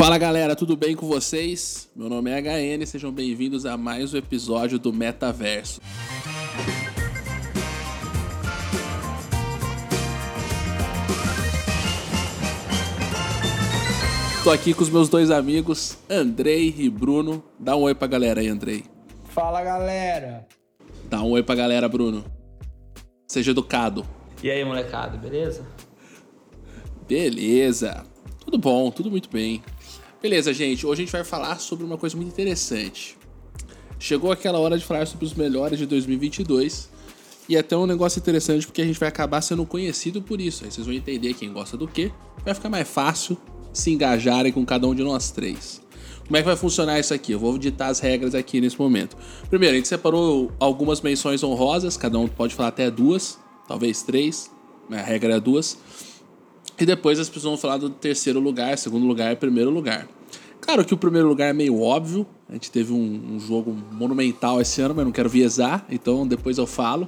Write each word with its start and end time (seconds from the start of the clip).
Fala 0.00 0.16
galera, 0.16 0.56
tudo 0.56 0.78
bem 0.78 0.96
com 0.96 1.06
vocês? 1.06 1.90
Meu 1.94 2.08
nome 2.08 2.30
é 2.30 2.40
HN, 2.40 2.86
sejam 2.86 3.12
bem-vindos 3.12 3.66
a 3.66 3.76
mais 3.76 4.14
um 4.14 4.16
episódio 4.16 4.78
do 4.78 4.94
Metaverso. 4.94 5.78
Tô 14.42 14.50
aqui 14.50 14.72
com 14.72 14.82
os 14.82 14.88
meus 14.88 15.10
dois 15.10 15.30
amigos, 15.30 15.98
Andrei 16.08 16.74
e 16.78 16.88
Bruno. 16.88 17.44
Dá 17.58 17.76
um 17.76 17.82
oi 17.82 17.94
pra 17.94 18.08
galera 18.08 18.40
aí, 18.40 18.48
Andrei. 18.48 18.84
Fala 19.24 19.62
galera! 19.62 20.48
Dá 21.10 21.20
um 21.20 21.32
oi 21.32 21.42
pra 21.42 21.54
galera, 21.54 21.90
Bruno. 21.90 22.24
Seja 23.28 23.50
educado. 23.50 24.06
E 24.42 24.50
aí, 24.50 24.64
molecada, 24.64 25.18
beleza? 25.18 25.62
Beleza. 27.06 28.06
Tudo 28.42 28.56
bom, 28.56 28.90
tudo 28.90 29.10
muito 29.10 29.28
bem. 29.28 29.62
Beleza, 30.22 30.52
gente. 30.52 30.86
Hoje 30.86 31.00
a 31.00 31.04
gente 31.04 31.12
vai 31.12 31.24
falar 31.24 31.58
sobre 31.58 31.82
uma 31.82 31.96
coisa 31.96 32.14
muito 32.14 32.28
interessante. 32.28 33.16
Chegou 33.98 34.30
aquela 34.30 34.58
hora 34.58 34.76
de 34.76 34.84
falar 34.84 35.06
sobre 35.06 35.24
os 35.24 35.32
melhores 35.32 35.78
de 35.78 35.86
2022. 35.86 36.90
E 37.48 37.56
até 37.56 37.74
um 37.74 37.86
negócio 37.86 38.18
interessante 38.18 38.66
porque 38.66 38.82
a 38.82 38.84
gente 38.84 39.00
vai 39.00 39.08
acabar 39.08 39.40
sendo 39.40 39.64
conhecido 39.64 40.20
por 40.20 40.38
isso. 40.38 40.64
Aí 40.64 40.70
vocês 40.70 40.86
vão 40.86 40.94
entender 40.94 41.32
quem 41.32 41.50
gosta 41.50 41.74
do 41.74 41.88
que. 41.88 42.12
Vai 42.44 42.52
ficar 42.52 42.68
mais 42.68 42.86
fácil 42.86 43.36
se 43.72 43.90
engajarem 43.90 44.52
com 44.52 44.64
cada 44.64 44.86
um 44.86 44.94
de 44.94 45.02
nós 45.02 45.30
três. 45.30 45.80
Como 46.26 46.36
é 46.36 46.40
que 46.40 46.46
vai 46.46 46.56
funcionar 46.56 47.00
isso 47.00 47.14
aqui? 47.14 47.32
Eu 47.32 47.38
vou 47.38 47.56
ditar 47.56 47.88
as 47.88 47.98
regras 47.98 48.34
aqui 48.34 48.60
nesse 48.60 48.78
momento. 48.78 49.16
Primeiro, 49.48 49.74
a 49.74 49.76
gente 49.76 49.88
separou 49.88 50.52
algumas 50.60 51.00
menções 51.00 51.42
honrosas, 51.42 51.96
cada 51.96 52.18
um 52.18 52.28
pode 52.28 52.54
falar 52.54 52.68
até 52.68 52.90
duas, 52.90 53.38
talvez 53.66 54.02
três. 54.02 54.50
A 54.90 54.96
regra 54.96 55.36
é 55.36 55.40
duas. 55.40 55.78
E 56.80 56.86
depois 56.86 57.20
as 57.20 57.28
pessoas 57.28 57.50
vão 57.50 57.58
falar 57.58 57.76
do 57.76 57.90
terceiro 57.90 58.40
lugar, 58.40 58.78
segundo 58.78 59.06
lugar 59.06 59.30
e 59.32 59.36
primeiro 59.36 59.68
lugar. 59.68 60.08
Claro 60.62 60.82
que 60.82 60.94
o 60.94 60.96
primeiro 60.96 61.28
lugar 61.28 61.50
é 61.50 61.52
meio 61.52 61.78
óbvio. 61.78 62.26
A 62.48 62.54
gente 62.54 62.70
teve 62.70 62.90
um, 62.90 63.34
um 63.34 63.38
jogo 63.38 63.76
monumental 63.92 64.60
esse 64.62 64.80
ano, 64.80 64.94
mas 64.94 65.04
não 65.04 65.12
quero 65.12 65.28
viesar, 65.28 65.84
então 65.90 66.26
depois 66.26 66.56
eu 66.56 66.66
falo. 66.66 67.06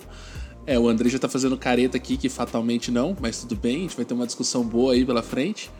É, 0.66 0.78
o 0.78 0.88
André 0.88 1.08
já 1.08 1.18
tá 1.18 1.28
fazendo 1.28 1.56
careta 1.56 1.96
aqui, 1.96 2.18
que 2.18 2.28
fatalmente 2.28 2.90
não, 2.90 3.16
mas 3.18 3.40
tudo 3.40 3.56
bem, 3.56 3.78
a 3.78 3.80
gente 3.80 3.96
vai 3.96 4.04
ter 4.04 4.12
uma 4.12 4.26
discussão 4.26 4.62
boa 4.62 4.92
aí 4.92 5.06
pela 5.06 5.22
frente. 5.22 5.70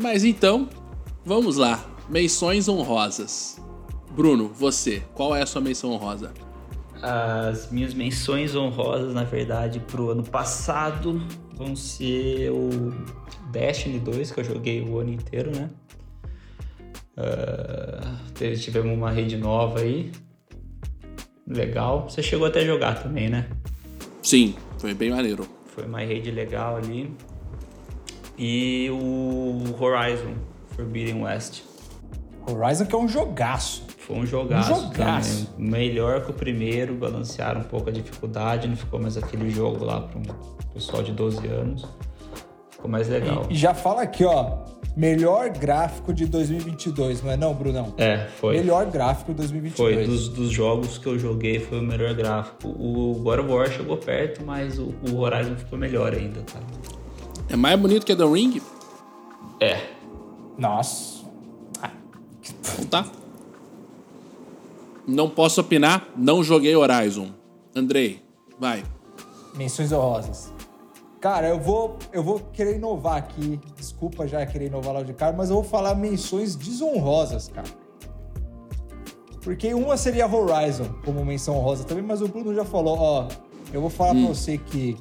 Mas 0.00 0.22
então, 0.22 0.68
vamos 1.24 1.56
lá. 1.56 1.84
Menções 2.08 2.68
honrosas. 2.68 3.60
Bruno, 4.12 4.48
você, 4.48 5.02
qual 5.12 5.34
é 5.34 5.42
a 5.42 5.46
sua 5.46 5.60
menção 5.60 5.90
honrosa? 5.90 6.32
As 7.02 7.70
minhas 7.70 7.92
menções 7.92 8.54
honrosas, 8.54 9.12
na 9.12 9.24
verdade, 9.24 9.80
pro 9.80 10.10
ano 10.10 10.22
passado 10.22 11.20
vão 11.54 11.76
ser 11.76 12.50
o 12.50 12.70
Destiny 13.50 13.98
2, 13.98 14.30
que 14.30 14.40
eu 14.40 14.44
joguei 14.44 14.82
o 14.82 14.98
ano 14.98 15.10
inteiro, 15.10 15.52
né? 15.54 15.70
Uh, 17.16 18.56
tivemos 18.56 18.96
uma 18.96 19.10
rede 19.10 19.36
nova 19.36 19.80
aí. 19.80 20.10
Legal. 21.46 22.08
Você 22.08 22.22
chegou 22.22 22.46
até 22.46 22.60
a 22.60 22.64
jogar 22.64 23.02
também, 23.02 23.28
né? 23.28 23.48
Sim, 24.22 24.54
foi 24.78 24.94
bem 24.94 25.10
maneiro. 25.10 25.46
Foi 25.66 25.84
uma 25.84 26.00
rede 26.00 26.30
legal 26.30 26.76
ali. 26.76 27.12
E 28.38 28.88
o 28.90 29.62
Horizon 29.78 30.34
Forbidden 30.74 31.22
West. 31.22 31.62
Horizon 32.46 32.86
que 32.86 32.94
é 32.94 32.98
um 32.98 33.08
jogaço. 33.08 33.84
Foi 34.06 34.16
um 34.16 34.26
jogaço, 34.26 34.72
um 34.72 34.92
jogaço. 34.92 35.46
Também. 35.46 35.70
Melhor 35.70 36.24
que 36.24 36.30
o 36.30 36.34
primeiro, 36.34 36.94
balancearam 36.94 37.60
um 37.60 37.64
pouco 37.64 37.88
a 37.88 37.92
dificuldade, 37.92 38.66
não 38.66 38.76
ficou 38.76 39.00
mais 39.00 39.16
aquele 39.16 39.48
jogo 39.50 39.84
lá 39.84 40.00
para 40.00 40.18
um 40.18 40.22
pessoal 40.74 41.02
de 41.02 41.12
12 41.12 41.46
anos. 41.46 41.86
Ficou 42.70 42.90
mais 42.90 43.08
legal. 43.08 43.46
E, 43.48 43.54
já 43.54 43.72
fala 43.74 44.02
aqui, 44.02 44.24
ó, 44.24 44.58
melhor 44.96 45.50
gráfico 45.50 46.12
de 46.12 46.26
2022, 46.26 47.22
não 47.22 47.30
é 47.30 47.36
não, 47.36 47.54
Brunão? 47.54 47.94
É, 47.96 48.26
foi. 48.40 48.56
Melhor 48.56 48.86
gráfico 48.86 49.30
de 49.30 49.38
2022. 49.38 49.94
Foi, 49.94 50.04
dos, 50.04 50.28
dos 50.28 50.50
jogos 50.50 50.98
que 50.98 51.06
eu 51.06 51.16
joguei 51.16 51.60
foi 51.60 51.78
o 51.78 51.82
melhor 51.82 52.12
gráfico. 52.14 52.68
O 52.68 53.20
God 53.22 53.38
of 53.38 53.48
War 53.50 53.70
chegou 53.70 53.96
perto, 53.96 54.44
mas 54.44 54.80
o, 54.80 54.92
o 55.12 55.20
Horizon 55.20 55.54
ficou 55.54 55.78
melhor 55.78 56.12
ainda, 56.12 56.40
cara. 56.42 56.64
É 57.48 57.54
mais 57.54 57.78
bonito 57.78 58.04
que 58.04 58.16
The 58.16 58.24
Ring? 58.24 58.60
É. 59.60 59.78
Nossa. 60.58 61.22
Então 62.42 62.84
tá. 62.86 63.21
Não 65.06 65.28
posso 65.28 65.60
opinar, 65.60 66.08
não 66.16 66.42
joguei 66.42 66.74
Horizon. 66.74 67.30
Andrei, 67.74 68.22
vai. 68.58 68.82
Menções 69.54 69.92
honrosas. 69.92 70.52
Cara, 71.20 71.48
eu 71.48 71.60
vou, 71.60 71.96
eu 72.12 72.22
vou 72.22 72.40
querer 72.52 72.76
inovar 72.76 73.16
aqui. 73.16 73.60
Desculpa 73.76 74.26
já 74.26 74.44
querer 74.44 74.66
inovar 74.66 74.94
lá 74.94 75.02
de 75.02 75.12
cara, 75.12 75.36
mas 75.36 75.50
eu 75.50 75.56
vou 75.56 75.64
falar 75.64 75.94
menções 75.94 76.56
desonrosas, 76.56 77.48
cara. 77.48 77.68
Porque 79.40 79.74
uma 79.74 79.96
seria 79.96 80.26
Horizon 80.26 80.86
como 81.04 81.24
menção 81.24 81.56
honrosa 81.56 81.84
também, 81.84 82.02
mas 82.02 82.22
o 82.22 82.28
Bruno 82.28 82.54
já 82.54 82.64
falou, 82.64 82.96
ó, 82.98 83.28
eu 83.72 83.80
vou 83.80 83.90
falar 83.90 84.14
hum. 84.14 84.26
pra 84.26 84.34
você 84.34 84.58
que 84.58 84.96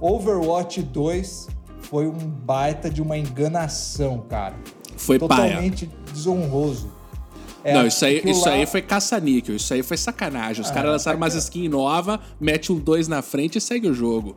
Overwatch 0.00 0.82
2 0.82 1.48
foi 1.80 2.06
um 2.06 2.18
baita 2.18 2.90
de 2.90 3.00
uma 3.00 3.16
enganação, 3.16 4.20
cara. 4.28 4.56
Foi 4.96 5.18
Totalmente 5.18 5.86
paia. 5.86 6.02
desonroso. 6.12 6.92
É, 7.64 7.74
não, 7.74 7.86
isso 7.86 8.04
aí, 8.04 8.22
isso 8.24 8.44
lá... 8.44 8.52
aí 8.52 8.66
foi 8.66 8.82
caça-níquel, 8.82 9.56
isso 9.56 9.72
aí 9.72 9.82
foi 9.82 9.96
sacanagem. 9.96 10.62
Os 10.62 10.70
ah, 10.70 10.74
caras 10.74 10.92
lançaram 10.92 11.16
umas 11.16 11.34
skins 11.34 11.70
novas, 11.70 12.18
mete 12.40 12.72
um 12.72 12.78
2 12.78 13.08
na 13.08 13.22
frente 13.22 13.58
e 13.58 13.60
segue 13.60 13.88
o 13.88 13.94
jogo. 13.94 14.34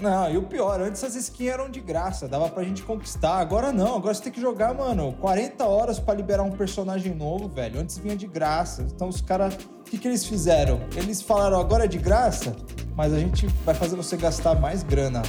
Não, 0.00 0.32
e 0.32 0.38
o 0.38 0.42
pior, 0.42 0.80
antes 0.80 1.04
as 1.04 1.14
skins 1.14 1.50
eram 1.50 1.68
de 1.68 1.78
graça, 1.78 2.26
dava 2.26 2.48
pra 2.48 2.62
gente 2.62 2.82
conquistar. 2.82 3.38
Agora 3.38 3.70
não, 3.70 3.96
agora 3.96 4.14
você 4.14 4.22
tem 4.22 4.32
que 4.32 4.40
jogar, 4.40 4.72
mano, 4.72 5.14
40 5.20 5.62
horas 5.66 5.98
para 5.98 6.14
liberar 6.14 6.42
um 6.42 6.52
personagem 6.52 7.14
novo, 7.14 7.48
velho. 7.48 7.78
Antes 7.78 7.98
vinha 7.98 8.16
de 8.16 8.26
graça. 8.26 8.86
Então 8.94 9.08
os 9.08 9.20
caras, 9.20 9.54
o 9.54 9.90
que, 9.90 9.98
que 9.98 10.08
eles 10.08 10.24
fizeram? 10.24 10.80
Eles 10.96 11.20
falaram, 11.20 11.60
agora 11.60 11.84
é 11.84 11.88
de 11.88 11.98
graça, 11.98 12.56
mas 12.96 13.12
a 13.12 13.18
gente 13.18 13.46
vai 13.64 13.74
fazer 13.74 13.94
você 13.94 14.16
gastar 14.16 14.58
mais 14.58 14.82
grana. 14.82 15.20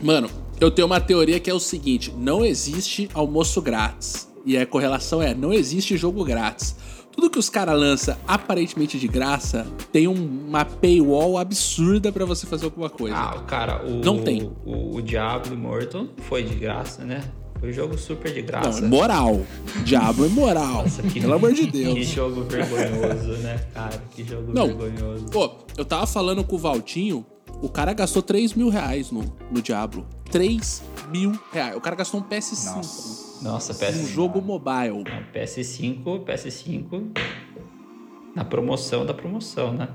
Mano, 0.00 0.30
eu 0.60 0.70
tenho 0.70 0.86
uma 0.86 1.00
teoria 1.00 1.40
que 1.40 1.50
é 1.50 1.54
o 1.54 1.58
seguinte: 1.58 2.12
não 2.16 2.44
existe 2.44 3.08
almoço 3.12 3.60
grátis. 3.60 4.28
E 4.46 4.56
a 4.56 4.64
correlação 4.64 5.20
é: 5.20 5.34
não 5.34 5.52
existe 5.52 5.96
jogo 5.96 6.24
grátis. 6.24 6.76
Tudo 7.10 7.30
que 7.30 7.38
os 7.38 7.48
caras 7.48 7.78
lançam 7.78 8.14
aparentemente 8.28 8.98
de 8.98 9.08
graça 9.08 9.66
tem 9.90 10.06
um, 10.06 10.46
uma 10.46 10.66
paywall 10.66 11.38
absurda 11.38 12.12
para 12.12 12.26
você 12.26 12.46
fazer 12.46 12.66
alguma 12.66 12.90
coisa. 12.90 13.16
Ah, 13.16 13.40
cara, 13.46 13.84
o, 13.84 14.04
não 14.04 14.22
tem. 14.22 14.52
O, 14.64 14.96
o 14.96 15.02
Diablo 15.02 15.54
Immortal 15.54 16.06
foi 16.28 16.44
de 16.44 16.54
graça, 16.54 17.04
né? 17.04 17.24
Foi 17.58 17.70
um 17.70 17.72
jogo 17.72 17.96
super 17.96 18.32
de 18.32 18.42
graça. 18.42 18.82
Não, 18.82 18.88
moral. 18.88 19.40
Diablo 19.82 20.26
é 20.26 20.28
moral. 20.28 20.82
Nossa, 20.82 21.02
que, 21.02 21.20
Pelo 21.20 21.32
amor 21.32 21.54
de 21.54 21.66
Deus. 21.66 21.94
Que 21.94 22.04
jogo 22.04 22.42
vergonhoso, 22.42 23.32
né, 23.38 23.66
cara? 23.72 24.02
Que 24.10 24.22
jogo 24.22 24.52
não, 24.52 24.76
vergonhoso. 24.76 25.24
Pô, 25.26 25.52
eu 25.76 25.86
tava 25.86 26.06
falando 26.06 26.44
com 26.44 26.56
o 26.56 26.58
Valtinho, 26.58 27.24
o 27.62 27.68
cara 27.70 27.94
gastou 27.94 28.22
3 28.22 28.52
mil 28.52 28.68
reais 28.68 29.10
no, 29.10 29.24
no 29.50 29.62
Diablo. 29.62 30.06
3 30.30 30.82
mil 31.10 31.32
reais. 31.50 31.74
O 31.74 31.80
cara 31.80 31.96
gastou 31.96 32.20
um 32.20 32.22
PS5. 32.22 32.76
Nossa. 32.76 33.25
Nossa, 33.42 33.74
PS5. 33.74 34.02
Um 34.02 34.06
jogo 34.06 34.42
mobile. 34.42 35.04
Não, 35.04 35.32
PS5, 35.32 36.24
PS5 36.24 37.12
na 38.34 38.44
promoção 38.44 39.06
da 39.06 39.14
promoção, 39.14 39.72
né? 39.72 39.88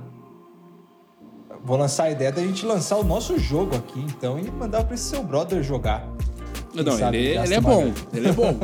Vou 1.63 1.77
lançar 1.77 2.05
a 2.05 2.11
ideia 2.11 2.31
da 2.31 2.41
gente 2.41 2.65
lançar 2.65 2.97
o 2.97 3.03
nosso 3.03 3.37
jogo 3.37 3.75
aqui, 3.75 3.99
então, 3.99 4.39
e 4.39 4.49
mandar 4.49 4.83
para 4.83 4.95
esse 4.95 5.03
seu 5.03 5.21
brother 5.21 5.61
jogar. 5.61 6.07
Quem 6.71 6.83
não, 6.83 6.97
sabe, 6.97 7.17
ele, 7.17 7.37
ele 7.37 7.53
é 7.53 7.61
bom. 7.61 7.93
Ele 8.11 8.29
é 8.29 8.31
bom. 8.31 8.57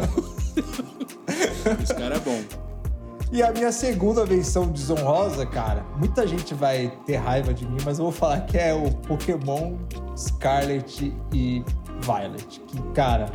esse 1.83 1.93
cara 1.93 2.15
é 2.15 2.19
bom. 2.19 2.41
E 3.31 3.43
a 3.43 3.51
minha 3.51 3.71
segunda 3.71 4.25
menção 4.25 4.67
desonrosa, 4.71 5.45
cara, 5.45 5.85
muita 5.97 6.25
gente 6.25 6.55
vai 6.55 6.91
ter 7.05 7.17
raiva 7.17 7.53
de 7.53 7.67
mim, 7.67 7.77
mas 7.85 7.99
eu 7.99 8.05
vou 8.05 8.11
falar 8.11 8.41
que 8.41 8.57
é 8.57 8.73
o 8.73 8.89
Pokémon 8.89 9.75
Scarlet 10.17 11.13
e 11.33 11.63
Violet. 12.01 12.61
Que, 12.61 12.81
cara, 12.93 13.29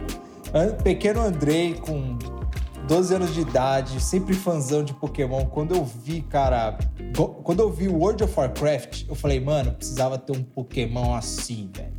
Pequeno 0.82 1.20
Andrei, 1.20 1.74
com 1.74 2.18
12 2.86 3.14
anos 3.14 3.34
de 3.34 3.40
idade, 3.40 4.00
sempre 4.00 4.34
fãzão 4.34 4.84
de 4.84 4.92
Pokémon. 4.92 5.46
Quando 5.46 5.74
eu 5.74 5.84
vi, 5.84 6.20
cara. 6.22 6.76
Quando 7.42 7.60
eu 7.60 7.70
vi 7.70 7.88
World 7.88 8.24
of 8.24 8.34
Warcraft, 8.38 9.08
eu 9.08 9.14
falei, 9.14 9.40
mano, 9.40 9.72
precisava 9.72 10.18
ter 10.18 10.32
um 10.36 10.42
Pokémon 10.42 11.14
assim, 11.14 11.70
velho. 11.74 11.92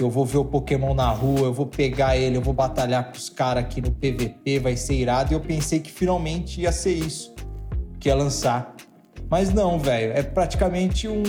Eu 0.00 0.08
vou 0.08 0.24
ver 0.24 0.38
o 0.38 0.44
Pokémon 0.44 0.94
na 0.94 1.10
rua, 1.10 1.40
eu 1.40 1.52
vou 1.52 1.66
pegar 1.66 2.16
ele, 2.16 2.36
eu 2.36 2.42
vou 2.42 2.54
batalhar 2.54 3.10
com 3.10 3.16
os 3.16 3.28
caras 3.28 3.64
aqui 3.64 3.80
no 3.80 3.90
PVP, 3.90 4.60
vai 4.60 4.76
ser 4.76 4.94
irado. 4.94 5.32
E 5.32 5.34
eu 5.34 5.40
pensei 5.40 5.80
que 5.80 5.90
finalmente 5.90 6.60
ia 6.60 6.72
ser 6.72 6.92
isso 6.92 7.34
que 7.98 8.08
ia 8.08 8.14
lançar. 8.14 8.74
Mas 9.28 9.52
não, 9.52 9.78
velho. 9.78 10.12
É 10.12 10.22
praticamente 10.22 11.08
um 11.08 11.22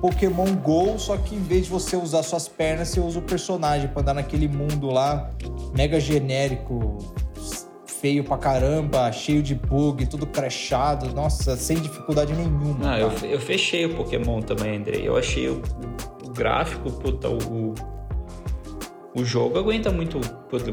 Pokémon 0.00 0.54
Go, 0.56 0.98
só 0.98 1.16
que 1.16 1.34
em 1.34 1.42
vez 1.42 1.64
de 1.64 1.70
você 1.70 1.96
usar 1.96 2.22
suas 2.22 2.48
pernas, 2.48 2.88
você 2.88 3.00
usa 3.00 3.18
o 3.18 3.22
personagem 3.22 3.88
pra 3.88 4.02
andar 4.02 4.14
naquele 4.14 4.46
mundo 4.46 4.90
lá, 4.90 5.30
mega 5.74 5.98
genérico, 5.98 6.98
feio 8.00 8.22
pra 8.22 8.38
caramba, 8.38 9.10
cheio 9.10 9.42
de 9.42 9.54
bug, 9.54 10.06
tudo 10.06 10.26
crashado, 10.26 11.12
nossa, 11.14 11.56
sem 11.56 11.78
dificuldade 11.78 12.32
nenhuma. 12.32 12.92
Ah, 12.92 12.98
eu, 12.98 13.10
eu, 13.28 13.40
fechei 13.40 13.86
o 13.86 13.96
Pokémon 13.96 14.40
também, 14.40 14.76
Andrei. 14.76 15.06
Eu 15.06 15.16
achei 15.16 15.48
o, 15.48 15.60
o 16.24 16.30
gráfico, 16.30 16.90
puta, 16.92 17.28
o, 17.28 17.74
o 19.14 19.24
jogo 19.24 19.58
aguenta 19.58 19.90
muito. 19.90 20.20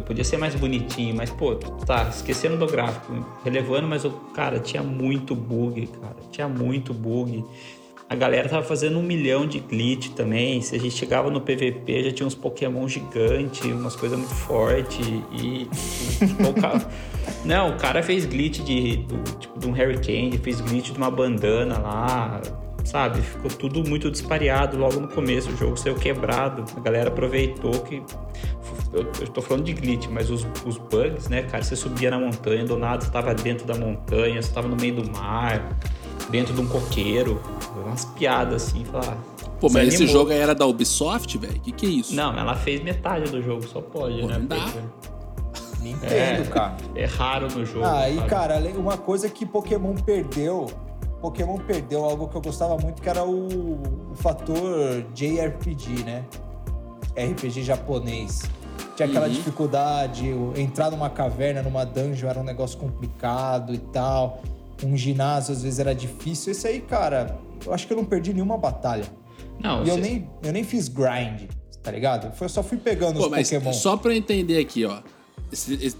Podia 0.05 0.23
ser 0.23 0.37
mais 0.37 0.53
bonitinho, 0.55 1.15
mas, 1.15 1.31
pô, 1.31 1.55
tá, 1.55 2.07
esquecendo 2.09 2.57
do 2.57 2.67
gráfico, 2.67 3.25
relevando, 3.43 3.87
mas 3.87 4.05
o 4.05 4.11
cara 4.33 4.59
tinha 4.59 4.83
muito 4.83 5.35
bug, 5.35 5.87
cara. 5.87 6.15
Tinha 6.31 6.47
muito 6.47 6.93
bug. 6.93 7.43
A 8.07 8.15
galera 8.15 8.47
tava 8.47 8.63
fazendo 8.63 8.99
um 8.99 9.01
milhão 9.01 9.47
de 9.47 9.59
glitch 9.59 10.09
também. 10.09 10.61
Se 10.61 10.75
a 10.75 10.79
gente 10.79 10.95
chegava 10.95 11.31
no 11.31 11.41
PVP, 11.41 12.03
já 12.03 12.11
tinha 12.11 12.27
uns 12.27 12.35
Pokémon 12.35 12.87
gigantes, 12.87 13.65
umas 13.65 13.95
coisas 13.95 14.17
muito 14.17 14.33
fortes. 14.33 15.05
E. 15.31 15.67
O 16.47 16.53
cara... 16.53 16.85
Não, 17.43 17.71
o 17.71 17.77
cara 17.77 18.03
fez 18.03 18.25
glitch 18.25 18.59
de, 18.59 18.97
do, 18.97 19.17
tipo, 19.39 19.59
de 19.59 19.67
um 19.67 19.71
Hurricane, 19.71 20.37
fez 20.37 20.61
glitch 20.61 20.91
de 20.91 20.97
uma 20.97 21.09
bandana 21.09 21.79
lá 21.79 22.41
sabe? 22.85 23.19
Ficou 23.21 23.49
tudo 23.49 23.87
muito 23.87 24.09
dispareado 24.09 24.77
logo 24.77 24.99
no 24.99 25.07
começo. 25.07 25.49
O 25.49 25.57
jogo 25.57 25.75
saiu 25.75 25.95
quebrado. 25.95 26.63
A 26.77 26.79
galera 26.79 27.09
aproveitou 27.09 27.71
que. 27.81 28.01
Eu, 28.93 29.01
eu 29.19 29.27
tô 29.27 29.41
falando 29.41 29.65
de 29.65 29.73
glitch, 29.73 30.07
mas 30.09 30.29
os, 30.29 30.47
os 30.65 30.77
bugs, 30.77 31.27
né, 31.27 31.43
cara? 31.43 31.63
Você 31.63 31.75
subia 31.75 32.09
na 32.09 32.19
montanha, 32.19 32.63
do 32.63 32.77
nada 32.77 33.03
você 33.03 33.11
tava 33.11 33.33
dentro 33.33 33.65
da 33.65 33.75
montanha, 33.75 34.41
você 34.41 34.53
tava 34.53 34.67
no 34.67 34.75
meio 34.75 34.95
do 34.95 35.11
mar, 35.11 35.77
dentro 36.29 36.53
de 36.53 36.61
um 36.61 36.67
coqueiro. 36.67 37.41
Umas 37.85 38.05
piadas 38.05 38.63
assim, 38.63 38.83
falar. 38.85 39.17
Pô, 39.59 39.69
mas 39.69 39.93
esse 39.93 40.07
jogo 40.07 40.31
aí 40.31 40.39
era 40.39 40.53
da 40.53 40.65
Ubisoft, 40.65 41.37
velho? 41.37 41.59
Que 41.59 41.71
que 41.71 41.85
é 41.85 41.89
isso? 41.89 42.15
Não, 42.15 42.37
ela 42.37 42.55
fez 42.55 42.83
metade 42.83 43.31
do 43.31 43.41
jogo, 43.41 43.67
só 43.67 43.81
pode, 43.81 44.21
Pô, 44.21 44.27
né? 44.27 44.37
Não 44.37 44.45
dá. 44.45 44.73
Nintendo, 45.79 46.41
é, 46.41 46.45
cara. 46.45 46.77
É 46.95 47.05
raro 47.05 47.47
no 47.47 47.65
jogo. 47.65 47.85
Ah, 47.85 48.09
e 48.09 48.21
cara, 48.27 48.59
uma 48.75 48.97
coisa 48.97 49.29
que 49.29 49.45
Pokémon 49.45 49.93
perdeu 49.95 50.67
Pokémon 51.25 51.57
perdeu 51.57 52.03
algo 52.03 52.27
que 52.27 52.35
eu 52.35 52.41
gostava 52.41 52.77
muito, 52.77 53.01
que 53.01 53.09
era 53.09 53.23
o, 53.23 53.81
o 54.11 54.15
fator 54.15 55.03
JRPG, 55.15 56.03
né? 56.03 56.23
RPG 57.17 57.63
japonês. 57.63 58.43
Tinha 58.95 59.07
aquela 59.07 59.25
uhum. 59.25 59.33
dificuldade, 59.33 60.29
entrar 60.55 60.91
numa 60.91 61.09
caverna, 61.09 61.63
numa 61.63 61.83
dungeon 61.83 62.29
era 62.29 62.39
um 62.39 62.43
negócio 62.43 62.77
complicado 62.77 63.73
e 63.73 63.79
tal. 63.79 64.41
Um 64.83 64.97
ginásio 64.97 65.53
às 65.53 65.63
vezes 65.63 65.79
era 65.79 65.93
difícil. 65.93 66.51
Esse 66.51 66.67
aí, 66.67 66.81
cara, 66.81 67.37
eu 67.65 67.73
acho 67.73 67.87
que 67.87 67.93
eu 67.93 67.97
não 67.97 68.05
perdi 68.05 68.33
nenhuma 68.33 68.57
batalha. 68.57 69.05
Não, 69.61 69.81
e 69.81 69.85
você... 69.85 69.91
eu, 69.91 69.97
nem, 69.97 70.29
eu 70.43 70.51
nem 70.51 70.63
fiz 70.63 70.87
grind, 70.87 71.49
tá 71.81 71.91
ligado? 71.91 72.31
Eu 72.39 72.49
só 72.49 72.61
fui 72.61 72.77
pegando 72.77 73.17
Pô, 73.17 73.25
os 73.25 73.31
mas 73.31 73.49
Pokémon. 73.49 73.73
Só 73.73 73.95
pra 73.97 74.11
eu 74.11 74.17
entender 74.17 74.59
aqui, 74.59 74.85
ó. 74.85 74.99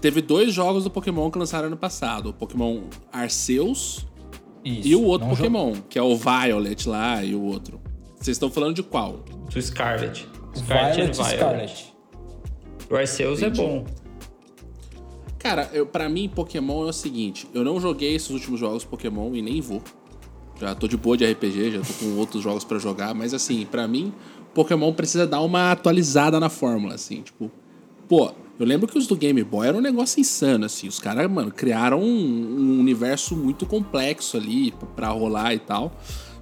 Teve 0.00 0.20
dois 0.20 0.52
jogos 0.52 0.84
do 0.84 0.90
Pokémon 0.90 1.30
que 1.30 1.38
lançaram 1.38 1.68
ano 1.68 1.76
passado: 1.76 2.30
o 2.30 2.32
Pokémon 2.32 2.82
Arceus 3.12 4.06
isso, 4.64 4.88
e 4.88 4.96
o 4.96 5.04
outro 5.04 5.28
Pokémon, 5.28 5.74
jogo. 5.74 5.86
que 5.88 5.98
é 5.98 6.02
o 6.02 6.16
Violet 6.16 6.88
lá 6.88 7.24
e 7.24 7.34
o 7.34 7.42
outro. 7.42 7.80
Vocês 8.16 8.34
estão 8.34 8.50
falando 8.50 8.74
de 8.74 8.82
qual? 8.82 9.24
Do 9.52 9.62
Scarlet. 9.62 10.28
Scarlet 10.54 10.96
Violet, 10.96 11.12
Violet. 11.12 11.36
Scarlet. 11.36 11.96
O 12.90 12.96
Arceus 12.96 13.42
é 13.42 13.50
bom. 13.50 13.84
Cara, 15.46 15.70
eu, 15.72 15.86
pra 15.86 16.08
mim, 16.08 16.28
Pokémon 16.28 16.86
é 16.86 16.90
o 16.90 16.92
seguinte: 16.92 17.48
eu 17.54 17.62
não 17.62 17.80
joguei 17.80 18.16
esses 18.16 18.30
últimos 18.30 18.58
jogos 18.58 18.84
Pokémon 18.84 19.32
e 19.32 19.40
nem 19.40 19.60
vou. 19.60 19.80
Já 20.60 20.74
tô 20.74 20.88
de 20.88 20.96
boa 20.96 21.16
de 21.16 21.24
RPG, 21.24 21.70
já 21.70 21.80
tô 21.82 21.92
com 22.00 22.16
outros 22.18 22.42
jogos 22.42 22.64
para 22.64 22.80
jogar, 22.80 23.14
mas 23.14 23.32
assim, 23.32 23.64
para 23.64 23.86
mim, 23.86 24.12
Pokémon 24.52 24.92
precisa 24.92 25.24
dar 25.24 25.40
uma 25.42 25.70
atualizada 25.70 26.40
na 26.40 26.48
fórmula, 26.48 26.94
assim, 26.94 27.22
tipo, 27.22 27.48
pô, 28.08 28.32
eu 28.58 28.66
lembro 28.66 28.88
que 28.88 28.98
os 28.98 29.06
do 29.06 29.14
Game 29.14 29.40
Boy 29.44 29.68
eram 29.68 29.78
um 29.78 29.82
negócio 29.82 30.18
insano, 30.18 30.64
assim. 30.64 30.88
Os 30.88 30.98
caras, 30.98 31.30
mano, 31.30 31.52
criaram 31.52 32.00
um, 32.00 32.06
um, 32.06 32.80
universo 32.80 33.36
muito 33.36 33.66
complexo 33.66 34.36
ali 34.36 34.74
para 34.96 35.10
rolar 35.10 35.54
e 35.54 35.60
tal. 35.60 35.92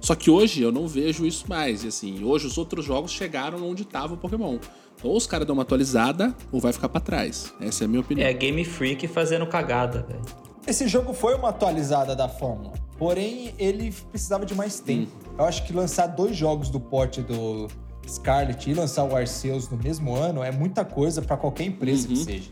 Só 0.01 0.15
que 0.15 0.31
hoje 0.31 0.63
eu 0.63 0.71
não 0.71 0.87
vejo 0.87 1.27
isso 1.27 1.45
mais. 1.47 1.83
E 1.83 1.89
assim, 1.89 2.23
hoje 2.23 2.47
os 2.47 2.57
outros 2.57 2.85
jogos 2.85 3.11
chegaram 3.11 3.69
onde 3.69 3.85
tava 3.85 4.15
o 4.15 4.17
Pokémon. 4.17 4.57
Ou 5.05 5.15
os 5.15 5.27
caras 5.27 5.45
dão 5.45 5.53
uma 5.53 5.61
atualizada, 5.61 6.35
ou 6.51 6.59
vai 6.59 6.73
ficar 6.73 6.89
para 6.89 6.99
trás. 6.99 7.53
Essa 7.61 7.83
é 7.83 7.85
a 7.85 7.87
minha 7.87 8.01
opinião. 8.01 8.27
É 8.27 8.33
Game 8.33 8.65
Freak 8.65 9.07
fazendo 9.07 9.45
cagada, 9.45 10.01
velho. 10.01 10.21
Esse 10.67 10.87
jogo 10.87 11.13
foi 11.13 11.35
uma 11.35 11.49
atualizada 11.49 12.15
da 12.15 12.27
fórmula. 12.27 12.73
Porém, 12.97 13.53
ele 13.59 13.93
precisava 14.09 14.45
de 14.45 14.55
mais 14.55 14.79
tempo. 14.79 15.11
Hum. 15.27 15.35
Eu 15.37 15.45
acho 15.45 15.63
que 15.63 15.73
lançar 15.73 16.07
dois 16.07 16.35
jogos 16.35 16.69
do 16.69 16.79
porte 16.79 17.21
do 17.21 17.67
Scarlet 18.07 18.69
e 18.69 18.73
lançar 18.73 19.03
o 19.03 19.15
Arceus 19.15 19.69
no 19.69 19.77
mesmo 19.77 20.15
ano 20.15 20.43
é 20.43 20.51
muita 20.51 20.83
coisa 20.83 21.21
para 21.21 21.37
qualquer 21.37 21.65
empresa 21.65 22.07
uhum. 22.07 22.13
que 22.13 22.23
seja. 22.23 22.51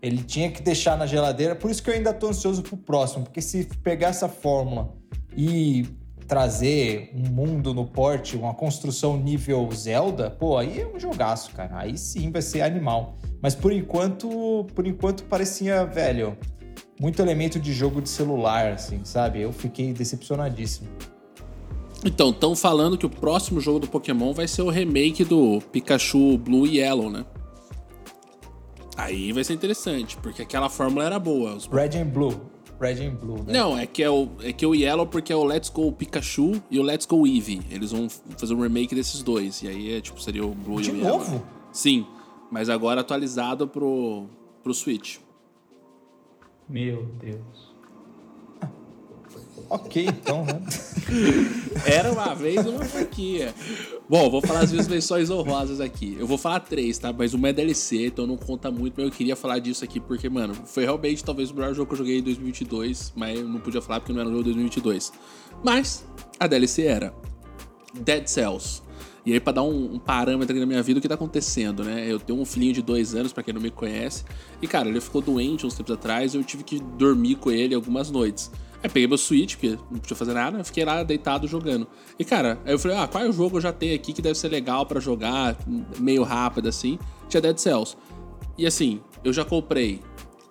Ele 0.00 0.22
tinha 0.22 0.50
que 0.50 0.62
deixar 0.62 0.96
na 0.96 1.06
geladeira, 1.06 1.54
por 1.56 1.70
isso 1.70 1.82
que 1.82 1.90
eu 1.90 1.94
ainda 1.94 2.12
tô 2.14 2.28
ansioso 2.28 2.62
pro 2.62 2.76
próximo, 2.76 3.24
porque 3.24 3.42
se 3.42 3.64
pegar 3.82 4.08
essa 4.08 4.28
fórmula 4.28 4.94
e 5.36 5.86
trazer 6.30 7.10
um 7.12 7.28
mundo 7.28 7.74
no 7.74 7.84
porte, 7.84 8.36
uma 8.36 8.54
construção 8.54 9.16
nível 9.16 9.68
Zelda, 9.72 10.30
pô, 10.30 10.56
aí 10.56 10.80
é 10.80 10.86
um 10.86 10.96
jogaço, 10.96 11.50
cara. 11.50 11.80
Aí 11.80 11.98
sim 11.98 12.30
vai 12.30 12.40
ser 12.40 12.62
animal. 12.62 13.18
Mas 13.42 13.56
por 13.56 13.72
enquanto, 13.72 14.64
por 14.72 14.86
enquanto 14.86 15.24
parecia, 15.24 15.84
velho, 15.84 16.38
muito 17.00 17.20
elemento 17.20 17.58
de 17.58 17.72
jogo 17.72 18.00
de 18.00 18.08
celular, 18.08 18.74
assim, 18.74 19.00
sabe? 19.02 19.40
Eu 19.40 19.52
fiquei 19.52 19.92
decepcionadíssimo. 19.92 20.88
Então, 22.04 22.30
estão 22.30 22.54
falando 22.54 22.96
que 22.96 23.04
o 23.04 23.10
próximo 23.10 23.60
jogo 23.60 23.80
do 23.80 23.88
Pokémon 23.88 24.32
vai 24.32 24.46
ser 24.46 24.62
o 24.62 24.70
remake 24.70 25.24
do 25.24 25.60
Pikachu 25.72 26.38
Blue 26.38 26.64
e 26.64 26.78
Yellow, 26.78 27.10
né? 27.10 27.26
Aí 28.96 29.32
vai 29.32 29.42
ser 29.42 29.54
interessante, 29.54 30.16
porque 30.18 30.42
aquela 30.42 30.68
fórmula 30.68 31.04
era 31.04 31.18
boa. 31.18 31.56
Os... 31.56 31.66
Red 31.66 31.98
and 31.98 32.06
Blue. 32.06 32.40
Red 32.80 33.06
and 33.06 33.14
Blue, 33.16 33.42
né? 33.44 33.52
Não, 33.52 33.78
é 33.78 33.86
que 33.86 34.02
é, 34.02 34.08
o, 34.08 34.28
é 34.42 34.52
que 34.52 34.64
o 34.64 34.74
Yellow 34.74 35.06
porque 35.06 35.32
é 35.32 35.36
o 35.36 35.44
Let's 35.44 35.68
Go 35.68 35.92
Pikachu 35.92 36.62
e 36.70 36.78
o 36.78 36.82
Let's 36.82 37.04
Go 37.06 37.26
Eevee. 37.26 37.60
Eles 37.70 37.92
vão 37.92 38.08
fazer 38.08 38.54
um 38.54 38.60
remake 38.62 38.94
desses 38.94 39.22
dois. 39.22 39.62
E 39.62 39.68
aí 39.68 39.94
é 39.94 40.00
tipo, 40.00 40.20
seria 40.20 40.44
o 40.44 40.54
Blue 40.54 40.80
De 40.80 40.90
e 40.90 40.92
o 40.92 40.96
novo? 40.96 41.24
Yellow. 41.24 41.46
Sim, 41.72 42.06
mas 42.50 42.68
agora 42.70 43.02
atualizado 43.02 43.68
pro, 43.68 44.26
pro 44.62 44.72
Switch. 44.72 45.18
Meu 46.68 47.04
Deus. 47.20 47.69
Ok, 49.70 50.04
então, 50.04 50.44
né? 50.44 50.60
Era 51.86 52.10
uma 52.10 52.34
vez 52.34 52.66
uma 52.66 52.84
franquia. 52.84 53.54
Bom, 54.08 54.28
vou 54.28 54.42
falar 54.42 54.64
as 54.64 54.72
minhas 54.72 54.88
versões 54.88 55.30
honrosas 55.30 55.80
aqui. 55.80 56.16
Eu 56.18 56.26
vou 56.26 56.36
falar 56.36 56.58
três, 56.58 56.98
tá? 56.98 57.12
Mas 57.12 57.34
uma 57.34 57.50
é 57.50 57.52
DLC, 57.52 58.06
então 58.06 58.26
não 58.26 58.36
conta 58.36 58.68
muito, 58.68 58.94
mas 58.96 59.06
eu 59.06 59.12
queria 59.12 59.36
falar 59.36 59.60
disso 59.60 59.84
aqui 59.84 60.00
porque, 60.00 60.28
mano, 60.28 60.54
foi 60.66 60.82
realmente 60.82 61.22
talvez 61.22 61.52
o 61.52 61.54
melhor 61.54 61.72
jogo 61.72 61.86
que 61.86 61.92
eu 61.92 61.98
joguei 61.98 62.18
em 62.18 62.22
2022, 62.22 63.12
mas 63.14 63.38
eu 63.38 63.48
não 63.48 63.60
podia 63.60 63.80
falar 63.80 64.00
porque 64.00 64.12
não 64.12 64.20
era 64.20 64.28
um 64.28 64.32
jogo 64.32 64.42
de 64.42 64.50
2022. 64.50 65.12
Mas 65.62 66.04
a 66.40 66.48
DLC 66.48 66.86
era 66.86 67.14
Dead 67.94 68.26
Cells. 68.26 68.82
E 69.24 69.32
aí, 69.32 69.38
pra 69.38 69.52
dar 69.52 69.62
um, 69.62 69.94
um, 69.94 69.98
parâmetro 70.00 70.52
aqui 70.52 70.58
na 70.58 70.66
minha 70.66 70.82
vida, 70.82 70.98
o 70.98 71.02
que 71.02 71.06
tá 71.06 71.14
acontecendo, 71.14 71.84
né? 71.84 72.10
Eu 72.10 72.18
tenho 72.18 72.40
um 72.40 72.44
filhinho 72.44 72.72
de 72.72 72.82
dois 72.82 73.14
anos, 73.14 73.32
para 73.32 73.44
quem 73.44 73.54
não 73.54 73.60
me 73.60 73.70
conhece. 73.70 74.24
E, 74.60 74.66
cara, 74.66 74.88
ele 74.88 75.00
ficou 75.00 75.22
doente 75.22 75.64
uns 75.64 75.74
tempos 75.74 75.92
atrás 75.92 76.34
e 76.34 76.38
eu 76.38 76.42
tive 76.42 76.64
que 76.64 76.80
dormir 76.80 77.36
com 77.36 77.52
ele 77.52 77.72
algumas 77.72 78.10
noites. 78.10 78.50
Aí 78.82 78.88
peguei 78.88 79.06
meu 79.06 79.18
Switch, 79.18 79.56
porque 79.56 79.78
não 79.90 79.98
podia 79.98 80.16
fazer 80.16 80.32
nada, 80.32 80.64
fiquei 80.64 80.84
lá 80.84 81.02
deitado 81.02 81.46
jogando. 81.46 81.86
E 82.18 82.24
cara, 82.24 82.58
aí 82.64 82.72
eu 82.72 82.78
falei, 82.78 82.96
ah, 82.96 83.06
qual 83.06 83.24
é 83.24 83.28
o 83.28 83.32
jogo 83.32 83.58
eu 83.58 83.60
já 83.60 83.72
tenho 83.72 83.94
aqui 83.94 84.12
que 84.12 84.22
deve 84.22 84.38
ser 84.38 84.48
legal 84.48 84.86
para 84.86 85.00
jogar, 85.00 85.56
meio 85.98 86.22
rápido 86.22 86.68
assim? 86.68 86.98
Tinha 87.28 87.40
Dead 87.40 87.58
Cells. 87.58 87.96
E 88.56 88.66
assim, 88.66 89.00
eu 89.22 89.32
já 89.32 89.44
comprei 89.44 90.00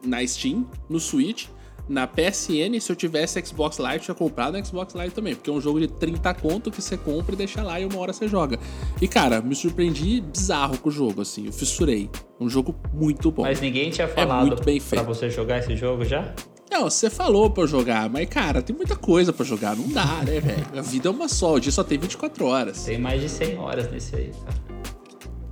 na 0.03 0.25
Steam, 0.25 0.65
no 0.87 0.99
Switch, 0.99 1.47
na 1.89 2.05
PSN, 2.05 2.79
se 2.79 2.91
eu 2.91 2.95
tivesse 2.95 3.43
Xbox 3.43 3.79
Live, 3.79 4.03
tinha 4.03 4.13
comprado 4.13 4.53
na 4.53 4.63
Xbox 4.63 4.93
Live 4.93 5.13
também, 5.13 5.33
porque 5.33 5.49
é 5.49 5.53
um 5.53 5.59
jogo 5.59 5.79
de 5.79 5.87
30 5.87 6.35
conto 6.35 6.69
que 6.69 6.79
você 6.79 6.95
compra 6.95 7.33
e 7.33 7.37
deixa 7.37 7.63
lá 7.63 7.79
e 7.79 7.85
uma 7.85 7.97
hora 7.97 8.13
você 8.13 8.27
joga. 8.27 8.59
E 9.01 9.07
cara, 9.07 9.41
me 9.41 9.55
surpreendi 9.55 10.21
bizarro 10.21 10.77
com 10.77 10.89
o 10.89 10.91
jogo, 10.91 11.21
assim, 11.21 11.47
eu 11.47 11.51
fissurei. 11.51 12.07
Um 12.39 12.47
jogo 12.47 12.75
muito 12.93 13.31
bom. 13.31 13.41
Mas 13.41 13.59
ninguém 13.59 13.89
tinha 13.89 14.07
falado 14.07 14.45
é 14.45 14.49
muito 14.49 14.63
bem 14.63 14.79
feito. 14.79 15.03
pra 15.03 15.13
você 15.13 15.31
jogar 15.31 15.57
esse 15.59 15.75
jogo 15.75 16.05
já? 16.05 16.31
Não, 16.71 16.89
você 16.89 17.09
falou 17.09 17.49
pra 17.49 17.63
eu 17.63 17.67
jogar, 17.67 18.09
mas, 18.09 18.27
cara, 18.29 18.61
tem 18.61 18.75
muita 18.75 18.95
coisa 18.95 19.33
pra 19.33 19.45
jogar. 19.45 19.75
Não 19.75 19.87
dá, 19.87 20.23
né, 20.23 20.39
velho? 20.39 20.67
A 20.77 20.81
vida 20.81 21.09
é 21.09 21.11
uma 21.11 21.27
só, 21.27 21.55
o 21.55 21.59
dia 21.59 21.71
só 21.71 21.83
tem 21.83 21.97
24 21.97 22.45
horas. 22.45 22.83
Tem 22.83 22.99
mais 22.99 23.19
de 23.21 23.27
100 23.27 23.57
horas 23.57 23.91
nesse 23.91 24.15
aí, 24.15 24.31
cara. 24.45 24.69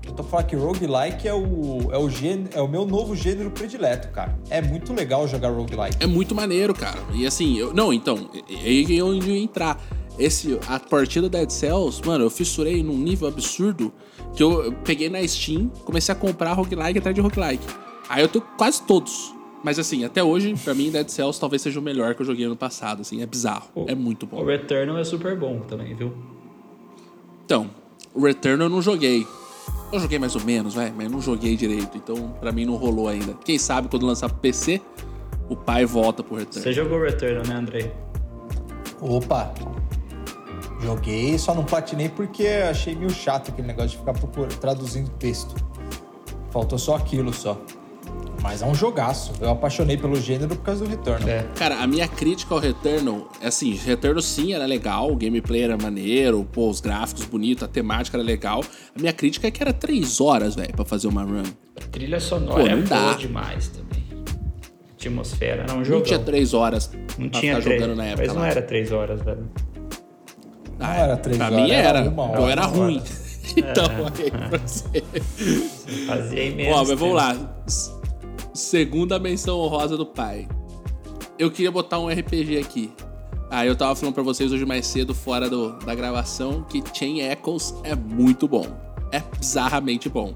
Eu 0.05 0.13
tô 0.13 0.23
falando 0.23 0.45
que 0.45 0.55
roguelike 0.55 1.27
é 1.27 1.33
o, 1.33 1.89
é, 1.91 1.97
o 1.97 2.09
gênero, 2.09 2.49
é 2.53 2.61
o 2.61 2.67
meu 2.67 2.85
novo 2.85 3.15
gênero 3.15 3.51
predileto, 3.51 4.09
cara. 4.09 4.37
É 4.49 4.61
muito 4.61 4.93
legal 4.93 5.27
jogar 5.27 5.49
roguelike. 5.49 5.97
É 5.99 6.07
muito 6.07 6.33
maneiro, 6.35 6.73
cara. 6.73 6.99
E 7.13 7.25
assim, 7.25 7.57
eu, 7.57 7.73
não, 7.73 7.91
então, 7.91 8.29
aí 8.49 8.97
é 8.97 9.03
onde 9.03 9.29
eu 9.29 9.35
ia 9.35 9.41
entrar. 9.41 9.81
Esse, 10.19 10.59
a 10.67 10.79
partida 10.79 11.29
Dead 11.29 11.49
Cells, 11.51 12.01
mano, 12.03 12.23
eu 12.23 12.29
fissurei 12.29 12.81
num 12.81 12.97
nível 12.97 13.27
absurdo 13.27 13.93
que 14.35 14.41
eu 14.41 14.73
peguei 14.83 15.09
na 15.09 15.25
Steam, 15.27 15.69
comecei 15.85 16.11
a 16.11 16.15
comprar 16.15 16.53
roguelike 16.53 16.97
atrás 16.97 17.13
de 17.13 17.21
roguelike. 17.21 17.63
Aí 18.09 18.23
eu 18.23 18.27
tenho 18.27 18.43
quase 18.57 18.81
todos. 18.81 19.36
Mas 19.67 19.77
assim, 19.77 20.05
até 20.05 20.23
hoje, 20.23 20.55
pra 20.63 20.73
mim, 20.73 20.89
Dead 20.89 21.09
Cells 21.09 21.37
talvez 21.37 21.61
seja 21.61 21.77
o 21.77 21.83
melhor 21.83 22.15
que 22.15 22.21
eu 22.21 22.25
joguei 22.25 22.45
ano 22.45 22.55
passado, 22.55 23.01
assim, 23.01 23.21
é 23.21 23.25
bizarro, 23.25 23.67
o, 23.75 23.83
é 23.89 23.93
muito 23.93 24.25
bom. 24.25 24.41
O 24.41 24.45
Returnal 24.45 24.97
é 24.97 25.03
super 25.03 25.37
bom 25.37 25.59
também, 25.59 25.93
viu? 25.93 26.13
Então, 27.43 27.69
o 28.13 28.25
Returnal 28.25 28.67
eu 28.67 28.69
não 28.69 28.81
joguei. 28.81 29.27
Eu 29.91 29.99
joguei 29.99 30.17
mais 30.19 30.37
ou 30.37 30.41
menos, 30.45 30.73
vai, 30.73 30.89
mas 30.95 31.11
não 31.11 31.19
joguei 31.19 31.57
direito, 31.57 31.97
então 31.97 32.33
pra 32.39 32.53
mim 32.53 32.63
não 32.63 32.77
rolou 32.77 33.09
ainda. 33.09 33.33
Quem 33.43 33.59
sabe 33.59 33.89
quando 33.89 34.05
lançar 34.05 34.29
pro 34.29 34.37
PC, 34.37 34.79
o 35.49 35.55
pai 35.57 35.85
volta 35.85 36.23
pro 36.23 36.37
Returnal. 36.37 36.63
Você 36.63 36.71
jogou 36.71 37.01
Returnal, 37.01 37.45
né, 37.45 37.55
Andrei? 37.55 37.91
Opa! 39.01 39.53
Joguei, 40.81 41.37
só 41.37 41.53
não 41.53 41.65
platinei 41.65 42.07
porque 42.07 42.47
achei 42.47 42.95
meio 42.95 43.09
chato 43.09 43.51
aquele 43.51 43.67
negócio 43.67 43.89
de 43.89 43.97
ficar 43.97 44.13
traduzindo 44.61 45.09
texto 45.19 45.55
Faltou 46.51 46.79
só 46.79 46.95
aquilo 46.95 47.33
só. 47.33 47.59
Mas 48.49 48.61
é 48.61 48.65
um 48.65 48.73
jogaço. 48.73 49.33
Eu 49.41 49.49
apaixonei 49.49 49.97
pelo 49.97 50.15
gênero 50.15 50.55
por 50.55 50.63
causa 50.63 50.85
do 50.85 50.89
Returnal. 50.89 51.27
É. 51.27 51.43
Cara, 51.57 51.79
a 51.83 51.85
minha 51.85 52.07
crítica 52.07 52.53
ao 52.55 52.61
Returnal 52.61 53.29
é 53.41 53.47
assim: 53.47 53.73
Returnal 53.75 54.21
sim 54.21 54.53
era 54.53 54.65
legal, 54.65 55.11
o 55.11 55.17
gameplay 55.17 55.63
era 55.63 55.75
maneiro, 55.77 56.47
pô, 56.53 56.69
os 56.69 56.79
gráficos 56.79 57.25
bonitos, 57.25 57.63
a 57.63 57.67
temática 57.67 58.15
era 58.15 58.23
legal. 58.23 58.63
A 58.95 58.99
minha 59.01 59.11
crítica 59.11 59.47
é 59.47 59.51
que 59.51 59.61
era 59.61 59.73
três 59.73 60.21
horas, 60.21 60.55
velho, 60.55 60.73
pra 60.73 60.85
fazer 60.85 61.09
uma 61.09 61.23
run. 61.23 61.43
A 61.75 61.87
trilha 61.91 62.21
sonora 62.21 62.61
Pô, 62.61 62.67
é 62.67 62.73
não 62.73 62.83
dá. 62.83 62.99
boa 63.01 63.15
demais 63.15 63.67
também. 63.67 64.03
Atmosfera, 64.93 65.63
era 65.63 65.73
um 65.73 65.77
Não 65.79 65.83
jogo. 65.85 66.03
tinha 66.05 66.17
três 66.19 66.53
horas 66.53 66.89
Não 67.19 67.27
pra 67.27 67.39
tinha 67.41 67.55
ficar 67.57 67.63
três. 67.65 67.81
jogando 67.81 67.97
na 67.97 68.05
época. 68.05 68.23
Mas 68.27 68.33
não 68.33 68.41
lá. 68.43 68.47
era 68.49 68.61
três 68.61 68.91
horas, 68.93 69.21
velho. 69.21 69.51
Ah, 70.79 70.87
Não 70.87 70.93
era 71.03 71.17
três 71.17 71.37
pra 71.37 71.45
horas, 71.47 71.61
mim 71.61 71.71
era 71.71 71.99
era. 71.99 72.13
hora, 72.21 72.39
eu 72.41 72.47
era 72.47 72.65
ruim. 72.65 73.01
então, 73.57 73.85
aí 74.17 74.31
pra 74.31 74.57
você. 74.57 75.03
Fazia 76.07 76.43
imenso. 76.45 76.71
Ó, 76.71 76.85
mas 76.85 76.99
vamos 76.99 77.15
lá. 77.15 77.57
Segunda 78.57 79.19
menção 79.19 79.59
honrosa 79.59 79.95
do 79.95 80.05
pai. 80.05 80.47
Eu 81.37 81.51
queria 81.51 81.71
botar 81.71 81.99
um 81.99 82.07
RPG 82.09 82.57
aqui. 82.57 82.91
Ah, 83.51 83.63
eu 83.63 83.75
tava 83.75 83.95
falando 83.95 84.15
pra 84.15 84.23
vocês 84.23 84.51
hoje 84.51 84.65
mais 84.65 84.87
cedo, 84.87 85.13
fora 85.13 85.47
do- 85.47 85.73
da 85.77 85.93
gravação, 85.93 86.63
que 86.67 86.81
Chain 86.91 87.19
Echoes 87.21 87.73
é 87.83 87.95
muito 87.95 88.47
bom. 88.47 88.65
É 89.11 89.21
bizarramente 89.39 90.09
bom. 90.09 90.33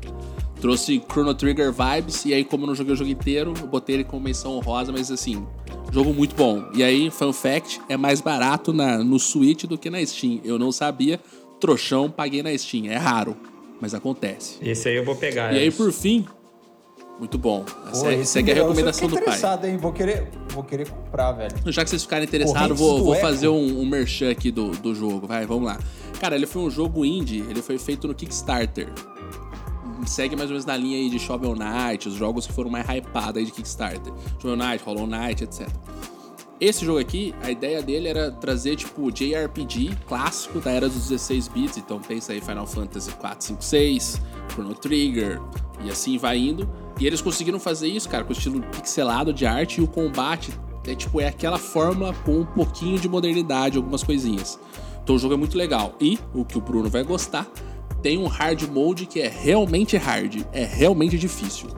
Trouxe 0.62 1.02
Chrono 1.12 1.34
Trigger 1.34 1.74
vibes, 1.74 2.24
e 2.26 2.34
aí, 2.36 2.46
como 2.46 2.64
eu 2.64 2.68
não 2.68 2.76
joguei 2.76 2.94
o 2.94 2.96
jogo 2.96 3.10
inteiro, 3.10 3.54
eu 3.60 3.66
botei 3.68 3.96
ele 3.96 4.04
como 4.04 4.24
menção 4.24 4.52
honrosa, 4.56 4.92
mas 4.92 5.10
assim, 5.10 5.44
jogo 5.92 6.14
muito 6.14 6.36
bom. 6.36 6.64
E 6.76 6.84
aí, 6.84 7.10
fun 7.10 7.34
fact, 7.34 7.82
é 7.90 7.98
mais 7.98 8.22
barato 8.22 8.72
na, 8.72 9.00
no 9.04 9.18
Switch 9.18 9.64
do 9.66 9.80
que 9.80 9.90
na 9.90 10.06
Steam. 10.06 10.40
Eu 10.44 10.60
não 10.60 10.72
sabia, 10.72 11.20
trouxão, 11.60 12.08
paguei 12.12 12.44
na 12.44 12.56
Steam. 12.56 12.86
É 12.86 12.98
raro, 12.98 13.36
mas 13.82 13.96
acontece. 13.96 14.58
Esse 14.62 14.88
aí 14.90 14.96
eu 14.98 15.04
vou 15.04 15.16
pegar. 15.16 15.52
E 15.54 15.58
aí, 15.58 15.68
esse. 15.68 15.78
por 15.78 15.92
fim, 15.92 16.24
muito 17.22 17.38
bom. 17.38 17.64
Pô, 17.64 17.96
Segue, 17.96 18.22
esse 18.24 18.32
segue 18.32 18.52
a 18.52 18.56
eu 18.56 18.64
recomendação 18.64 19.08
do 19.08 19.14
pai. 19.14 19.22
interessado, 19.22 19.66
hein? 19.66 19.78
Vou 19.78 19.94
querer, 19.94 20.28
vou 20.50 20.64
querer 20.64 20.90
comprar, 20.90 21.32
velho. 21.34 21.56
Já 21.68 21.84
que 21.84 21.92
vocês 21.92 22.02
ficarem 22.02 22.28
interessados, 22.28 22.80
vou, 22.80 23.04
vou 23.04 23.16
fazer 23.16 23.48
um, 23.48 23.80
um 23.80 23.86
merchan 23.86 24.32
aqui 24.32 24.50
do, 24.50 24.72
do 24.72 24.96
jogo. 24.96 25.28
Vai, 25.28 25.46
vamos 25.46 25.66
lá. 25.66 25.78
Cara, 26.20 26.34
ele 26.36 26.48
foi 26.48 26.64
um 26.64 26.70
jogo 26.72 27.06
indie, 27.06 27.46
ele 27.48 27.62
foi 27.62 27.78
feito 27.78 28.08
no 28.08 28.16
Kickstarter. 28.16 28.90
Segue 30.08 30.36
mais 30.36 30.50
ou 30.50 30.56
menos 30.56 30.66
na 30.66 30.76
linha 30.76 30.98
aí 30.98 31.12
de 31.12 31.20
Shovel 31.20 31.54
Knight, 31.56 32.10
os 32.10 32.16
jogos 32.16 32.48
que 32.48 32.54
foram 32.54 32.72
mais 32.72 32.88
hypados 32.90 33.38
aí 33.38 33.46
de 33.46 33.52
Kickstarter. 33.52 34.12
Shovel 34.42 34.58
Knight, 34.58 34.84
Hollow 34.84 35.06
Knight, 35.06 35.44
etc. 35.44 35.68
Esse 36.62 36.86
jogo 36.86 37.00
aqui, 37.00 37.34
a 37.42 37.50
ideia 37.50 37.82
dele 37.82 38.08
era 38.08 38.32
trazer, 38.32 38.76
tipo, 38.76 39.12
JRPG 39.12 39.98
clássico 40.08 40.60
da 40.60 40.70
era 40.70 40.88
dos 40.88 41.10
16 41.10 41.48
bits. 41.48 41.78
Então 41.78 42.00
pensa 42.00 42.34
aí 42.34 42.40
Final 42.40 42.68
Fantasy 42.68 43.10
4, 43.14 43.48
5, 43.48 43.64
6, 43.64 44.22
Chrono 44.54 44.76
Trigger 44.76 45.42
e 45.84 45.90
assim 45.90 46.20
vai 46.20 46.38
indo. 46.38 46.70
E 47.00 47.08
eles 47.08 47.20
conseguiram 47.20 47.60
fazer 47.60 47.88
isso, 47.88 48.08
cara, 48.08 48.24
com 48.24 48.32
estilo 48.32 48.62
pixelado 48.62 49.34
de 49.34 49.44
arte 49.44 49.82
e 49.82 49.84
o 49.84 49.88
combate 49.88 50.54
é 50.86 50.94
tipo 50.94 51.20
é 51.20 51.28
aquela 51.28 51.58
fórmula 51.58 52.14
com 52.24 52.42
um 52.42 52.46
pouquinho 52.46 53.00
de 53.00 53.10
modernidade, 53.10 53.78
algumas 53.78 54.04
coisinhas. 54.04 54.60
Então 55.04 55.16
o 55.16 55.20
jogo 55.20 55.34
é 55.34 55.38
muito 55.38 55.58
legal. 55.58 55.96
E 56.00 56.20
o 56.32 56.46
que 56.46 56.60
o 56.60 56.62
Bruno 56.62 56.92
vai 56.92 57.04
gostar, 57.04 57.48
tem 58.04 58.20
um 58.20 58.28
hard 58.28 58.62
mode 58.70 59.08
que 59.08 59.20
é 59.20 59.28
realmente 59.28 59.98
hard, 59.98 60.44
é 60.54 60.64
realmente 60.64 61.18
difícil. 61.18 61.70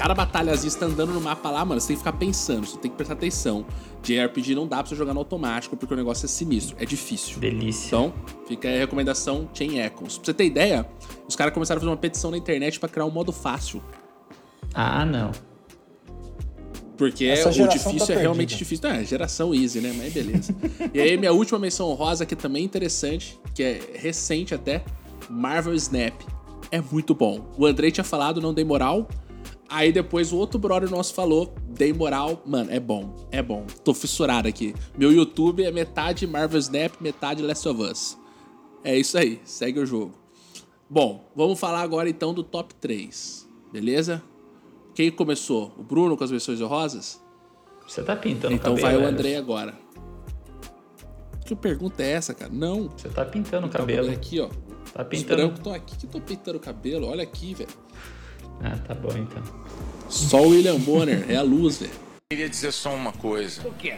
Cada 0.00 0.14
batalhazinha 0.14 0.72
tá 0.72 0.86
andando 0.86 1.12
no 1.12 1.20
mapa 1.20 1.50
lá, 1.50 1.62
mano, 1.62 1.78
você 1.78 1.88
tem 1.88 1.96
que 1.96 2.00
ficar 2.00 2.14
pensando, 2.14 2.66
você 2.66 2.78
tem 2.78 2.90
que 2.90 2.96
prestar 2.96 3.12
atenção. 3.12 3.66
JRPG 4.02 4.54
não 4.54 4.66
dá 4.66 4.78
pra 4.78 4.86
você 4.86 4.96
jogar 4.96 5.12
no 5.12 5.20
automático, 5.20 5.76
porque 5.76 5.92
o 5.92 5.96
negócio 5.96 6.24
é 6.24 6.28
sinistro, 6.28 6.74
é 6.80 6.86
difícil. 6.86 7.38
Delícia. 7.38 7.88
Então, 7.88 8.14
fica 8.48 8.66
aí 8.66 8.76
a 8.76 8.78
recomendação 8.78 9.46
Chain 9.52 9.78
Echoes. 9.78 10.16
Pra 10.16 10.24
você 10.24 10.32
ter 10.32 10.46
ideia, 10.46 10.88
os 11.28 11.36
caras 11.36 11.52
começaram 11.52 11.76
a 11.76 11.80
fazer 11.80 11.90
uma 11.90 11.98
petição 11.98 12.30
na 12.30 12.38
internet 12.38 12.80
pra 12.80 12.88
criar 12.88 13.04
um 13.04 13.10
modo 13.10 13.30
fácil. 13.30 13.82
Ah, 14.72 15.04
não. 15.04 15.32
Porque 16.96 17.30
o 17.30 17.36
geração 17.36 17.68
difícil 17.68 18.06
tá 18.06 18.14
é 18.14 18.22
realmente 18.22 18.56
difícil. 18.56 18.88
Não, 18.88 18.96
é 18.96 19.04
geração 19.04 19.54
easy, 19.54 19.82
né? 19.82 19.92
Mas 19.94 20.14
beleza. 20.14 20.56
e 20.94 20.98
aí, 20.98 21.14
minha 21.18 21.32
última 21.34 21.58
menção 21.58 21.90
honrosa, 21.90 22.24
que 22.24 22.34
também 22.34 22.62
é 22.62 22.64
interessante, 22.64 23.38
que 23.54 23.62
é 23.62 23.80
recente 23.96 24.54
até, 24.54 24.82
Marvel 25.28 25.74
Snap. 25.74 26.14
É 26.70 26.80
muito 26.80 27.14
bom. 27.14 27.52
O 27.58 27.66
Andrei 27.66 27.90
tinha 27.90 28.04
falado, 28.04 28.40
não 28.40 28.54
dei 28.54 28.64
moral. 28.64 29.06
Aí 29.72 29.92
depois 29.92 30.32
o 30.32 30.36
outro 30.36 30.58
brother 30.58 30.90
nosso 30.90 31.14
falou, 31.14 31.54
dei 31.68 31.92
moral. 31.92 32.42
Mano, 32.44 32.70
é 32.72 32.80
bom, 32.80 33.14
é 33.30 33.40
bom. 33.40 33.64
Tô 33.84 33.94
fissurado 33.94 34.48
aqui. 34.48 34.74
Meu 34.98 35.12
YouTube 35.12 35.62
é 35.62 35.70
metade 35.70 36.26
Marvel 36.26 36.58
Snap, 36.58 36.94
metade 37.00 37.40
Last 37.40 37.68
of 37.68 37.80
Us. 37.80 38.18
É 38.82 38.98
isso 38.98 39.16
aí, 39.16 39.40
segue 39.44 39.78
o 39.78 39.86
jogo. 39.86 40.12
Bom, 40.88 41.30
vamos 41.36 41.58
falar 41.60 41.82
agora 41.82 42.08
então 42.10 42.34
do 42.34 42.42
top 42.42 42.74
3, 42.74 43.48
beleza? 43.72 44.20
Quem 44.92 45.08
começou? 45.10 45.72
O 45.78 45.84
Bruno 45.84 46.16
com 46.16 46.24
as 46.24 46.30
versões 46.30 46.60
honrosas? 46.60 47.22
Você 47.86 48.02
tá 48.02 48.16
pintando 48.16 48.54
Então 48.54 48.74
cabelo. 48.74 48.80
vai 48.82 48.96
o 48.96 48.98
Emerson. 48.98 49.14
André 49.14 49.36
agora. 49.36 49.74
Que 51.46 51.54
pergunta 51.54 52.02
é 52.02 52.10
essa, 52.12 52.34
cara? 52.34 52.50
Não. 52.52 52.88
Você 52.96 53.08
tá 53.08 53.24
pintando 53.24 53.66
o 53.66 53.70
Tá, 53.70 53.78
cabelo. 53.78 54.10
aqui, 54.10 54.40
ó. 54.40 54.48
Tá 54.92 55.02
Os 55.02 55.08
pintando. 55.08 55.36
brancos 55.36 55.58
estão 55.58 55.72
aqui. 55.72 55.96
Que 55.96 56.06
tô 56.06 56.20
pintando 56.20 56.58
o 56.58 56.60
cabelo? 56.60 57.06
Olha 57.06 57.22
aqui, 57.22 57.54
velho. 57.54 57.70
Ah, 58.62 58.76
tá 58.86 58.94
bom 58.94 59.16
então. 59.16 59.42
Só 60.08 60.42
o 60.42 60.48
William 60.50 60.78
Bonner. 60.78 61.24
É 61.30 61.36
a 61.36 61.42
luz, 61.42 61.78
velho. 61.78 61.92
Queria 62.30 62.48
dizer 62.48 62.72
só 62.72 62.94
uma 62.94 63.12
coisa. 63.12 63.66
O 63.66 63.72
quê? 63.74 63.96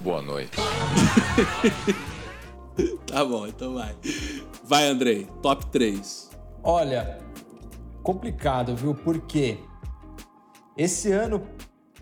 Boa 0.00 0.22
noite. 0.22 0.56
Tá 3.06 3.24
bom, 3.24 3.46
então 3.46 3.74
vai. 3.74 3.96
Vai, 4.62 4.86
Andrei. 4.86 5.26
Top 5.42 5.66
3. 5.66 6.30
Olha, 6.62 7.18
complicado, 8.02 8.76
viu? 8.76 8.94
Porque 8.94 9.58
esse 10.76 11.10
ano, 11.10 11.42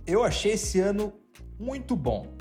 eu 0.06 0.22
achei 0.22 0.52
esse 0.52 0.78
ano 0.78 1.14
muito 1.58 1.96
bom. 1.96 2.36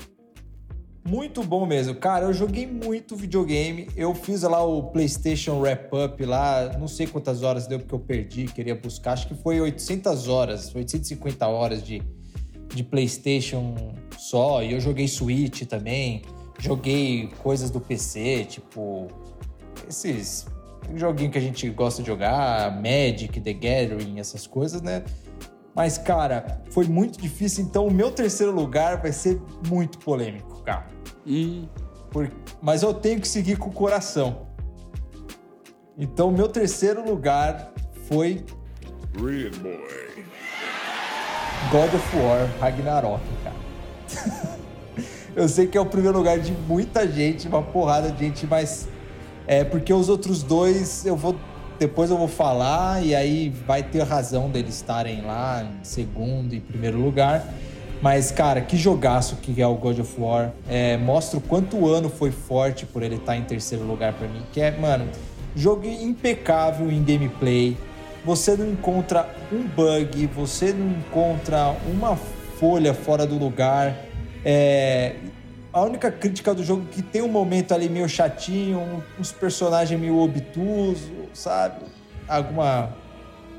Muito 1.06 1.44
bom 1.44 1.64
mesmo. 1.64 1.94
Cara, 1.94 2.24
eu 2.24 2.32
joguei 2.32 2.66
muito 2.66 3.14
videogame. 3.14 3.88
Eu 3.96 4.12
fiz 4.12 4.42
lá 4.42 4.64
o 4.64 4.90
PlayStation 4.90 5.60
Wrap 5.60 5.88
Up 5.92 6.24
lá, 6.24 6.76
não 6.78 6.88
sei 6.88 7.06
quantas 7.06 7.42
horas 7.44 7.68
deu 7.68 7.78
porque 7.78 7.94
eu 7.94 8.00
perdi, 8.00 8.46
queria 8.46 8.74
buscar. 8.74 9.12
Acho 9.12 9.28
que 9.28 9.34
foi 9.34 9.60
800 9.60 10.26
horas, 10.26 10.74
850 10.74 11.46
horas 11.46 11.82
de, 11.82 12.02
de 12.74 12.82
PlayStation 12.82 13.94
só. 14.18 14.64
E 14.64 14.72
eu 14.72 14.80
joguei 14.80 15.06
Switch 15.06 15.62
também. 15.62 16.22
Joguei 16.58 17.28
coisas 17.42 17.70
do 17.70 17.80
PC, 17.80 18.46
tipo 18.46 19.06
esses 19.88 20.46
joguinhos 20.94 21.32
que 21.32 21.38
a 21.38 21.42
gente 21.42 21.68
gosta 21.70 22.02
de 22.02 22.08
jogar, 22.08 22.74
Magic, 22.80 23.40
The 23.40 23.52
Gathering, 23.52 24.18
essas 24.18 24.46
coisas, 24.46 24.80
né? 24.82 25.04
Mas, 25.74 25.98
cara, 25.98 26.62
foi 26.70 26.86
muito 26.86 27.20
difícil. 27.20 27.62
Então, 27.62 27.86
o 27.86 27.92
meu 27.92 28.10
terceiro 28.10 28.50
lugar 28.52 29.02
vai 29.02 29.12
ser 29.12 29.40
muito 29.68 29.98
polêmico, 29.98 30.62
cara. 30.62 30.95
Hum, 31.26 31.66
Por- 32.10 32.30
Mas 32.62 32.82
eu 32.82 32.94
tenho 32.94 33.20
que 33.20 33.28
seguir 33.28 33.56
com 33.58 33.68
o 33.68 33.72
coração. 33.72 34.46
Então, 35.98 36.28
o 36.28 36.32
meu 36.32 36.48
terceiro 36.48 37.04
lugar 37.04 37.72
foi 38.08 38.44
God 41.70 41.92
of 41.94 42.16
War 42.16 42.48
Ragnarok, 42.60 43.20
cara. 43.42 43.56
eu 45.34 45.48
sei 45.48 45.66
que 45.66 45.76
é 45.76 45.80
o 45.80 45.86
primeiro 45.86 46.16
lugar 46.16 46.38
de 46.38 46.52
muita 46.52 47.06
gente, 47.10 47.48
uma 47.48 47.62
porrada 47.62 48.10
de 48.10 48.24
gente, 48.24 48.46
mas 48.46 48.88
é 49.46 49.64
porque 49.64 49.92
os 49.92 50.08
outros 50.08 50.42
dois 50.42 51.04
eu 51.04 51.16
vou 51.16 51.34
depois 51.78 52.10
eu 52.10 52.16
vou 52.16 52.28
falar 52.28 53.04
e 53.04 53.14
aí 53.14 53.50
vai 53.50 53.82
ter 53.82 54.02
razão 54.02 54.48
deles 54.48 54.76
estarem 54.76 55.20
lá 55.20 55.62
em 55.62 55.84
segundo 55.84 56.54
e 56.54 56.60
primeiro 56.60 56.98
lugar. 56.98 57.44
Mas, 58.02 58.30
cara, 58.30 58.60
que 58.60 58.76
jogaço 58.76 59.36
que 59.36 59.60
é 59.60 59.66
o 59.66 59.74
God 59.74 60.00
of 60.00 60.20
War. 60.20 60.52
É, 60.68 60.96
mostra 60.96 61.38
o 61.38 61.40
quanto 61.40 61.76
o 61.76 61.88
ano 61.88 62.08
foi 62.08 62.30
forte 62.30 62.84
por 62.84 63.02
ele 63.02 63.16
estar 63.16 63.36
em 63.36 63.42
terceiro 63.42 63.84
lugar 63.84 64.12
pra 64.12 64.28
mim. 64.28 64.42
Que 64.52 64.60
é, 64.60 64.70
mano, 64.70 65.08
jogo 65.54 65.86
impecável 65.86 66.90
em 66.90 67.02
gameplay. 67.02 67.76
Você 68.24 68.56
não 68.56 68.68
encontra 68.68 69.28
um 69.52 69.62
bug, 69.62 70.26
você 70.26 70.72
não 70.72 70.90
encontra 70.98 71.74
uma 71.86 72.16
folha 72.58 72.92
fora 72.92 73.26
do 73.26 73.38
lugar. 73.38 73.96
É, 74.44 75.14
a 75.72 75.82
única 75.82 76.10
crítica 76.10 76.54
do 76.54 76.64
jogo 76.64 76.86
é 76.90 76.94
que 76.94 77.02
tem 77.02 77.22
um 77.22 77.28
momento 77.28 77.72
ali 77.72 77.88
meio 77.88 78.08
chatinho, 78.08 79.02
uns 79.18 79.32
personagens 79.32 79.98
meio 79.98 80.18
obtusos, 80.18 81.10
sabe? 81.32 81.84
Alguma 82.28 82.90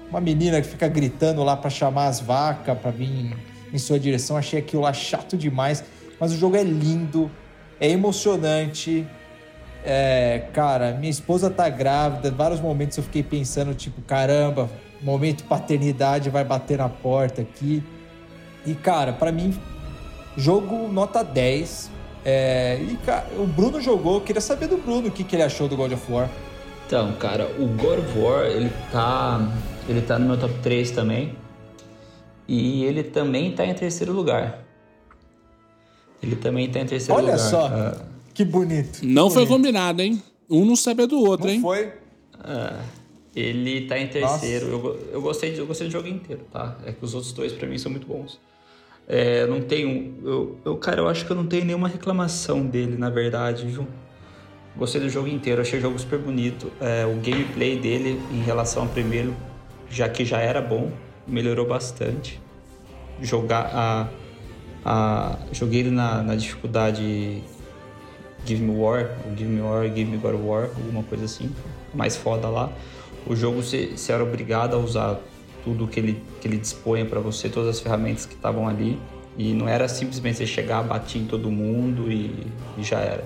uma 0.10 0.22
menina 0.22 0.62
que 0.62 0.68
fica 0.68 0.88
gritando 0.88 1.44
lá 1.44 1.58
pra 1.58 1.70
chamar 1.70 2.08
as 2.08 2.22
vacas 2.22 2.78
pra 2.78 2.92
vir 2.92 3.36
em 3.74 3.78
sua 3.78 4.00
direção. 4.00 4.38
Achei 4.38 4.60
aquilo 4.60 4.82
lá 4.82 4.94
chato 4.94 5.38
demais, 5.38 5.84
mas 6.20 6.34
o 6.34 6.38
jogo 6.38 6.56
é 6.56 6.64
lindo, 6.64 7.30
é 7.80 7.90
emocionante. 7.90 9.06
É, 9.84 10.48
cara, 10.54 10.92
minha 10.94 11.10
esposa 11.10 11.50
tá 11.50 11.70
grávida, 11.70 12.30
vários 12.32 12.60
momentos 12.60 12.98
eu 12.98 13.04
fiquei 13.04 13.24
pensando, 13.24 13.74
tipo, 13.74 14.02
caramba, 14.02 14.70
momento 15.02 15.44
paternidade 15.44 16.30
vai 16.30 16.44
bater 16.44 16.78
na 16.78 16.90
porta 16.90 17.42
aqui. 17.42 17.84
E, 18.66 18.74
cara, 18.74 19.14
pra 19.14 19.32
mim, 19.32 19.58
jogo 20.36 20.88
nota 20.88 21.24
10. 21.24 21.92
É, 22.26 22.80
e, 22.82 22.98
cara, 23.06 23.28
o 23.38 23.46
Bruno 23.46 23.80
jogou, 23.80 24.16
eu 24.16 24.22
queria 24.22 24.42
saber 24.42 24.68
do 24.68 24.78
Bruno 24.78 25.08
o 25.08 25.12
que, 25.12 25.24
que 25.24 25.36
ele 25.36 25.44
achou 25.44 25.68
do 25.68 25.78
God 25.78 25.94
of 25.94 26.12
War. 26.12 26.30
Então, 26.86 27.14
cara, 27.14 27.50
o 27.58 27.68
God 27.68 28.00
of 28.00 28.20
War, 28.20 28.46
ele 28.46 28.72
tá, 28.92 29.50
ele 29.88 30.02
tá 30.02 30.20
no 30.20 30.26
meu 30.26 30.38
top 30.38 30.54
3 30.62 30.92
também. 30.92 31.36
E 32.48 32.84
ele 32.86 33.04
também 33.04 33.52
tá 33.52 33.66
em 33.66 33.74
terceiro 33.74 34.14
lugar. 34.14 34.64
Ele 36.22 36.36
também 36.36 36.70
tá 36.70 36.80
em 36.80 36.86
terceiro 36.86 37.20
Olha 37.22 37.34
lugar. 37.34 37.40
só, 37.40 37.68
Ah, 37.68 38.06
que 38.34 38.44
bonito. 38.46 39.00
Não 39.04 39.28
que 39.28 39.34
foi 39.34 39.46
bonito. 39.46 39.58
combinado, 39.58 40.02
hein? 40.02 40.22
Um 40.50 40.66
não 40.66 40.76
sabe 40.76 41.06
do 41.06 41.20
outro, 41.20 41.46
Não 41.48 41.54
hein? 41.54 41.62
foi. 41.62 41.92
ah, 42.40 42.80
ele 43.36 43.82
tá 43.88 44.00
em 44.00 44.08
terceiro. 44.08 44.68
Eu, 44.68 45.10
eu, 45.14 45.22
gostei, 45.22 45.52
de- 45.52 45.60
eu 45.60 45.68
gostei 45.68 45.88
do 45.88 45.92
jogo 45.92 46.08
inteiro, 46.08 46.42
tá? 46.52 46.78
É 46.86 46.92
que 46.92 47.04
os 47.04 47.14
outros 47.14 47.34
dois 47.34 47.52
pra 47.52 47.68
mim 47.68 47.78
são 47.78 47.92
muito 47.92 48.08
bons. 48.08 48.40
É, 49.08 49.46
não 49.46 49.62
tenho. 49.62 50.16
Eu, 50.24 50.58
eu, 50.66 50.78
cara, 50.78 51.02
eu 51.02 51.08
acho 51.08 51.26
que 51.26 51.32
eu 51.32 51.36
não 51.36 51.46
tenho 51.46 51.66
nenhuma 51.66 51.88
reclamação 51.88 52.66
dele, 52.66 52.98
na 52.98 53.10
verdade, 53.10 53.66
viu? 53.66 53.88
Gostei 54.76 55.02
do 55.02 55.10
jogo 55.10 55.28
inteiro, 55.28 55.62
achei 55.62 55.80
o 55.80 55.82
jogo 55.82 55.98
super 56.00 56.20
bonito. 56.20 56.72
É, 56.80 57.06
o 57.06 57.16
gameplay 57.22 57.78
dele 57.78 58.20
em 58.32 58.42
relação 58.42 58.84
ao 58.84 58.90
primeiro, 58.90 59.36
já 59.90 60.08
que 60.10 60.24
já 60.26 60.40
era 60.40 60.62
bom, 60.62 60.92
melhorou 61.28 61.68
bastante. 61.68 62.42
Jogar 63.22 63.72
a. 63.74 64.08
a 64.86 65.38
joguei 65.52 65.82
ele 65.82 65.92
na, 65.92 66.22
na 66.24 66.36
dificuldade 66.36 67.44
Give 68.46 68.64
Me 68.64 68.80
War, 68.80 69.10
ou 69.26 69.36
Give 69.36 69.50
Me 69.50 69.62
War, 69.62 69.84
Give 69.86 70.06
Me 70.06 70.18
God 70.18 70.36
War, 70.36 70.70
alguma 70.76 71.04
coisa 71.04 71.26
assim, 71.26 71.54
mais 71.94 72.16
foda 72.16 72.48
lá. 72.48 72.72
O 73.26 73.36
jogo 73.36 73.62
você, 73.62 73.94
era 74.10 74.24
obrigado 74.24 74.76
a 74.76 74.78
usar 74.78 75.20
tudo 75.64 75.86
que 75.88 76.00
ele, 76.00 76.24
que 76.40 76.48
ele 76.48 76.58
dispõe 76.58 77.04
para 77.04 77.20
você, 77.20 77.50
todas 77.50 77.70
as 77.70 77.80
ferramentas 77.82 78.26
que 78.26 78.36
estavam 78.36 78.68
ali. 78.68 78.98
E 79.38 79.54
não 79.54 79.68
era 79.68 79.88
simplesmente 79.88 80.38
você 80.38 80.48
chegar, 80.48 80.82
bater 80.82 81.20
em 81.20 81.26
todo 81.26 81.52
mundo 81.52 82.12
e, 82.12 82.48
e 82.78 82.84
já 82.84 83.00
era. 83.00 83.26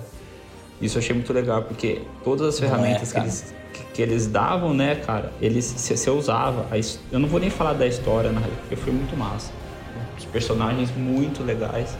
Isso 0.80 0.98
eu 0.98 1.02
achei 1.02 1.14
muito 1.14 1.32
legal, 1.32 1.62
porque 1.62 2.02
todas 2.24 2.48
as 2.48 2.56
é, 2.60 2.66
ferramentas 2.66 3.08
que, 3.08 3.14
cara. 3.14 3.26
eles, 3.26 3.54
que, 3.72 3.84
que 3.94 4.02
eles 4.02 4.26
davam, 4.26 4.74
né, 4.74 4.94
cara, 4.96 5.32
eles 5.40 5.64
você 5.64 5.96
você 5.96 6.10
usava. 6.10 6.66
A 6.70 6.78
eu 7.12 7.18
não 7.18 7.28
vou 7.28 7.40
nem 7.40 7.50
falar 7.50 7.72
da 7.72 7.86
história, 7.86 8.30
na 8.30 8.40
real, 8.40 8.52
porque 8.60 8.76
foi 8.76 8.92
muito 8.92 9.16
massa. 9.16 9.52
Os 10.18 10.24
personagens 10.26 10.90
muito 10.96 11.42
legais. 11.42 11.96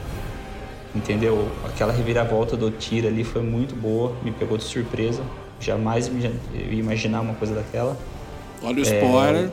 Entendeu? 0.95 1.49
Aquela 1.64 1.93
reviravolta 1.93 2.57
do 2.57 2.71
Tira 2.71 3.09
ali 3.09 3.25
foi 3.25 3.43
muito 3.43 3.75
boa, 3.75 4.14
me 4.23 4.31
pegou 4.31 4.59
de 4.59 4.64
surpresa. 4.64 5.23
Jamais 5.59 6.09
ia 6.09 6.31
imaginar 6.73 7.23
uma 7.23 7.35
coisa 7.35 7.55
daquela. 7.55 7.97
Olha 8.62 8.79
o 8.79 8.83
spoiler. 8.83 9.50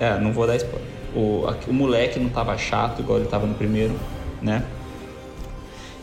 É, 0.00 0.06
é, 0.06 0.18
não 0.18 0.32
vou 0.32 0.46
dar 0.46 0.56
spoiler. 0.56 0.88
O, 1.14 1.44
o 1.68 1.72
moleque 1.72 2.18
não 2.18 2.30
tava 2.30 2.56
chato 2.56 3.00
igual 3.00 3.18
ele 3.18 3.28
tava 3.28 3.46
no 3.46 3.54
primeiro, 3.54 3.94
né? 4.40 4.64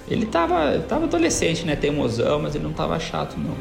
Ele 0.08 0.26
tava, 0.26 0.80
tava 0.88 1.06
adolescente, 1.06 1.66
né? 1.66 1.76
Teimosão, 1.76 2.40
mas 2.40 2.56
ele 2.56 2.64
não 2.64 2.74
tava 2.74 3.00
chato, 3.00 3.38
não. 3.38 3.56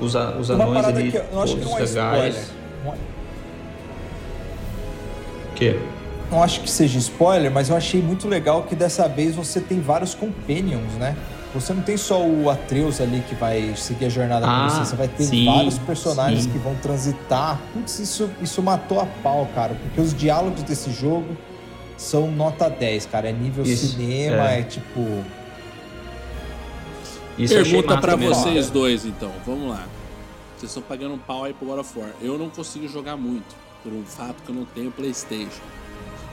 Os, 0.00 0.16
a- 0.16 0.30
os 0.32 0.50
Uma 0.50 0.64
anões 0.64 0.84
ali, 0.86 1.10
que 1.10 1.16
eu, 1.18 1.24
eu 1.32 1.42
acho 1.42 1.54
que 1.56 1.60
todos 1.62 1.72
não 1.72 1.78
é 1.78 1.82
legais. 1.82 2.34
spoiler. 2.36 2.44
Não 2.84 2.92
é- 2.92 2.96
O 5.50 5.54
quê? 5.54 5.78
Não 6.30 6.42
acho 6.42 6.60
que 6.60 6.70
seja 6.70 6.98
spoiler, 6.98 7.50
mas 7.50 7.68
eu 7.68 7.76
achei 7.76 8.02
muito 8.02 8.26
legal 8.28 8.62
que 8.64 8.74
dessa 8.74 9.06
vez 9.08 9.34
você 9.36 9.60
tem 9.60 9.80
vários 9.80 10.14
companions, 10.14 10.92
né? 10.94 11.16
Você 11.54 11.72
não 11.72 11.82
tem 11.82 11.96
só 11.96 12.20
o 12.20 12.50
Atreus 12.50 13.00
ali 13.00 13.22
que 13.28 13.34
vai 13.36 13.74
seguir 13.76 14.06
a 14.06 14.08
jornada 14.08 14.44
Ah, 14.44 14.64
com 14.64 14.70
você, 14.70 14.84
você 14.90 14.96
vai 14.96 15.06
ter 15.06 15.22
sim, 15.22 15.44
vários 15.44 15.78
personagens 15.78 16.42
sim. 16.44 16.50
que 16.50 16.58
vão 16.58 16.74
transitar. 16.76 17.60
Putz, 17.72 18.00
isso, 18.00 18.28
isso 18.42 18.60
matou 18.60 18.98
a 19.00 19.06
pau, 19.22 19.48
cara, 19.54 19.74
porque 19.80 20.00
os 20.00 20.12
diálogos 20.12 20.64
desse 20.64 20.90
jogo 20.90 21.36
são 21.96 22.28
nota 22.28 22.68
10, 22.68 23.06
cara. 23.06 23.28
É 23.28 23.32
nível 23.32 23.62
Isso, 23.64 23.86
cinema, 23.96 24.50
é. 24.50 24.60
é, 24.60 24.62
tipo. 24.64 25.22
Isso 27.38 27.54
Pergunta 27.54 28.16
mesmo. 28.16 28.34
vocês 28.34 28.70
dois, 28.70 29.04
então. 29.04 29.32
Vamos 29.46 29.70
lá. 29.70 29.86
Vocês 30.56 30.70
estão 30.70 30.82
pagando 30.82 31.14
um 31.14 31.18
pau 31.18 31.44
aí 31.44 31.52
pro 31.52 31.66
God 31.66 31.80
of 31.80 31.98
War. 31.98 32.10
Eu 32.22 32.38
não 32.38 32.48
consigo 32.48 32.86
jogar 32.88 33.16
muito, 33.16 33.54
por 33.82 33.92
um 33.92 34.04
fato 34.04 34.36
que 34.44 34.50
eu 34.50 34.54
não 34.54 34.64
tenho 34.64 34.90
Playstation. 34.90 35.62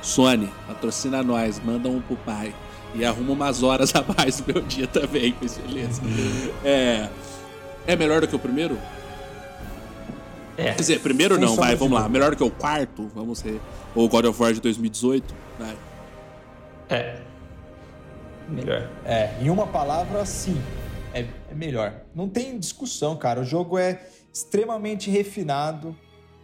Sony, 0.01 0.49
patrocina 0.67 1.23
nós, 1.23 1.59
manda 1.63 1.89
um 1.89 2.01
pro 2.01 2.15
pai. 2.17 2.53
E 2.93 3.05
arruma 3.05 3.31
umas 3.33 3.63
horas 3.63 3.93
a 3.95 4.03
mais 4.15 4.39
no 4.39 4.53
meu 4.53 4.61
dia 4.63 4.87
também, 4.87 5.31
com 5.31 5.45
beleza. 5.67 6.01
É, 6.63 7.09
é 7.87 7.95
melhor 7.95 8.21
do 8.21 8.27
que 8.27 8.35
o 8.35 8.39
primeiro? 8.39 8.77
É. 10.57 10.65
Quer 10.65 10.75
dizer, 10.75 10.99
primeiro 10.99 11.39
não, 11.39 11.55
vai, 11.55 11.75
vamos 11.75 11.99
lá. 11.99 12.07
Melhor 12.07 12.31
do 12.31 12.37
que 12.37 12.43
o 12.43 12.51
quarto, 12.51 13.09
vamos 13.15 13.39
ser. 13.39 13.59
Ou 13.95 14.07
God 14.07 14.25
of 14.25 14.41
War 14.41 14.53
de 14.53 14.61
2018? 14.61 15.33
Vai. 15.57 15.75
É. 16.89 17.19
Melhor. 18.49 18.89
É, 19.05 19.31
em 19.41 19.49
uma 19.49 19.65
palavra, 19.65 20.25
sim. 20.25 20.61
É, 21.13 21.25
é 21.49 21.55
melhor. 21.55 22.01
Não 22.15 22.29
tem 22.29 22.57
discussão, 22.57 23.15
cara. 23.17 23.41
O 23.41 23.43
jogo 23.43 23.77
é 23.77 24.01
extremamente 24.33 25.09
refinado, 25.09 25.95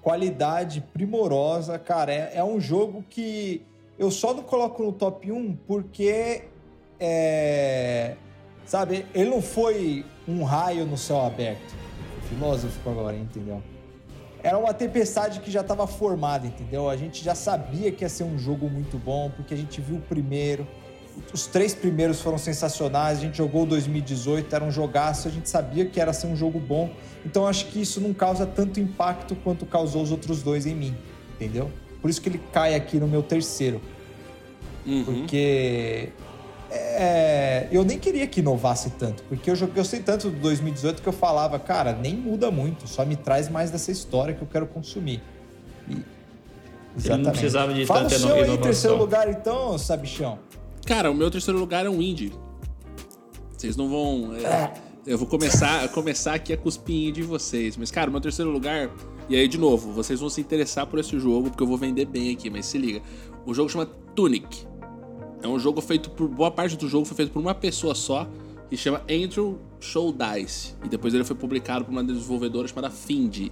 qualidade 0.02 0.82
primorosa, 0.94 1.80
cara. 1.80 2.14
É, 2.14 2.32
é 2.36 2.44
um 2.44 2.60
jogo 2.60 3.04
que 3.10 3.66
eu 3.98 4.12
só 4.12 4.34
não 4.34 4.44
coloco 4.44 4.84
no 4.84 4.92
top 4.92 5.32
1 5.32 5.56
porque. 5.68 6.44
É, 7.00 8.16
sabe, 8.66 9.06
ele 9.14 9.30
não 9.30 9.42
foi 9.42 10.04
um 10.28 10.44
raio 10.44 10.86
no 10.86 10.98
céu 10.98 11.22
aberto. 11.22 11.76
Filósofo 12.28 12.90
agora, 12.90 13.16
entendeu? 13.16 13.62
Era 14.44 14.58
uma 14.58 14.74
tempestade 14.74 15.40
que 15.40 15.50
já 15.50 15.62
estava 15.62 15.88
formada, 15.88 16.46
entendeu? 16.46 16.90
A 16.90 16.96
gente 16.96 17.24
já 17.24 17.34
sabia 17.34 17.92
que 17.92 18.04
ia 18.04 18.10
ser 18.10 18.24
um 18.24 18.38
jogo 18.38 18.70
muito 18.70 18.98
bom, 18.98 19.30
porque 19.30 19.54
a 19.54 19.58
gente 19.58 19.82
viu 19.82 19.98
o 19.98 20.02
primeiro. 20.02 20.68
Os 21.34 21.48
três 21.48 21.74
primeiros 21.74 22.22
foram 22.22 22.38
sensacionais, 22.38 23.18
a 23.20 23.22
gente 23.22 23.38
jogou 23.38 23.64
o 23.64 23.66
2018, 23.66 24.54
era 24.56 24.64
um 24.64 24.72
jogaço, 24.72 25.28
a 25.28 25.32
gente 25.32 25.50
sabia 25.50 25.86
que 25.86 26.00
era 26.00 26.14
ser 26.14 26.28
um 26.28 26.36
jogo 26.36 26.60
bom. 26.60 26.90
Então 27.26 27.48
acho 27.48 27.68
que 27.68 27.82
isso 27.82 28.00
não 28.00 28.14
causa 28.14 28.46
tanto 28.46 28.80
impacto 28.80 29.36
quanto 29.44 29.66
causou 29.66 30.02
os 30.04 30.12
outros 30.12 30.42
dois 30.42 30.66
em 30.66 30.76
mim, 30.76 30.96
entendeu? 31.36 31.72
Por 32.02 32.10
isso 32.10 32.22
que 32.22 32.30
ele 32.30 32.42
cai 32.52 32.76
aqui 32.76 33.00
no 33.00 33.08
meu 33.08 33.24
terceiro. 33.24 33.82
Uhum. 34.86 35.04
Porque 35.04 36.10
é, 36.72 37.68
eu 37.72 37.84
nem 37.84 38.00
queria 38.00 38.26
que 38.28 38.40
inovasse 38.40 38.92
tanto, 38.92 39.24
porque 39.24 39.50
eu 39.50 39.56
eu 39.76 39.86
sei 39.86 40.00
tanto 40.00 40.30
do 40.30 40.40
2018 40.40 41.02
que 41.02 41.08
eu 41.08 41.14
falava, 41.14 41.60
cara, 41.60 41.94
nem 41.94 42.16
muda 42.16 42.50
muito, 42.52 42.88
só 42.88 43.06
me 43.06 43.16
traz 43.16 43.50
mais 43.50 43.72
dessa 43.72 43.92
história 43.92 44.34
que 44.34 44.42
eu 44.42 44.48
quero 44.48 44.68
consumir. 44.68 45.22
E- 45.90 46.18
não 47.10 47.32
precisava 47.32 47.74
de 47.74 47.86
Fala 47.86 48.02
tanta 48.04 48.16
o 48.16 48.20
seu 48.20 48.30
aí 48.30 48.34
em 48.34 48.44
inovação. 48.44 48.62
terceiro 48.64 48.98
lugar 48.98 49.30
então, 49.30 49.78
Sabichão. 49.78 50.40
Cara, 50.88 51.12
o 51.12 51.14
meu 51.14 51.30
terceiro 51.30 51.60
lugar 51.60 51.86
é 51.86 51.90
um 51.90 52.02
indie. 52.02 52.32
Vocês 53.52 53.76
não 53.76 53.90
vão. 53.90 54.34
é, 54.36 54.74
eu 55.06 55.18
vou 55.18 55.28
começar, 55.28 55.86
começar 55.90 56.36
aqui 56.36 56.54
a 56.54 56.58
cuspir 56.58 57.12
de 57.12 57.22
vocês. 57.22 57.76
Mas, 57.76 57.92
cara, 57.92 58.10
o 58.10 58.12
meu 58.12 58.22
terceiro 58.22 58.50
lugar. 58.50 58.90
E 59.28 59.36
aí, 59.36 59.50
de 59.50 59.58
novo, 59.58 59.92
vocês 59.92 60.22
vão 60.22 60.30
se 60.30 60.40
interessar 60.40 60.88
por 60.88 60.98
esse 60.98 61.20
jogo, 61.20 61.50
porque 61.50 61.62
eu 61.62 61.68
vou 61.68 61.78
vender 61.78 62.06
bem 62.06 62.32
aqui, 62.32 62.50
mas 62.50 62.68
se 62.68 62.78
liga. 62.78 63.02
O 63.46 63.54
jogo 63.54 63.70
chama 63.70 63.86
Tunic. 64.16 64.66
É 65.44 65.48
um 65.48 65.60
jogo 65.60 65.82
feito 65.82 66.10
por. 66.10 66.30
Boa 66.30 66.50
parte 66.50 66.78
do 66.78 66.88
jogo 66.88 67.04
foi 67.04 67.18
feito 67.18 67.34
por 67.34 67.42
uma 67.42 67.54
pessoa 67.54 67.94
só, 67.94 68.26
que 68.70 68.78
chama 68.78 69.02
Andrew 69.12 69.60
Show 69.82 70.14
Dice. 70.14 70.74
E 70.86 70.88
depois 70.88 71.14
ele 71.14 71.26
foi 71.26 71.36
publicado 71.36 71.84
por 71.84 71.92
uma 71.92 72.04
desenvolvedora 72.04 72.66
chamada 72.66 72.90
Findy. 72.90 73.52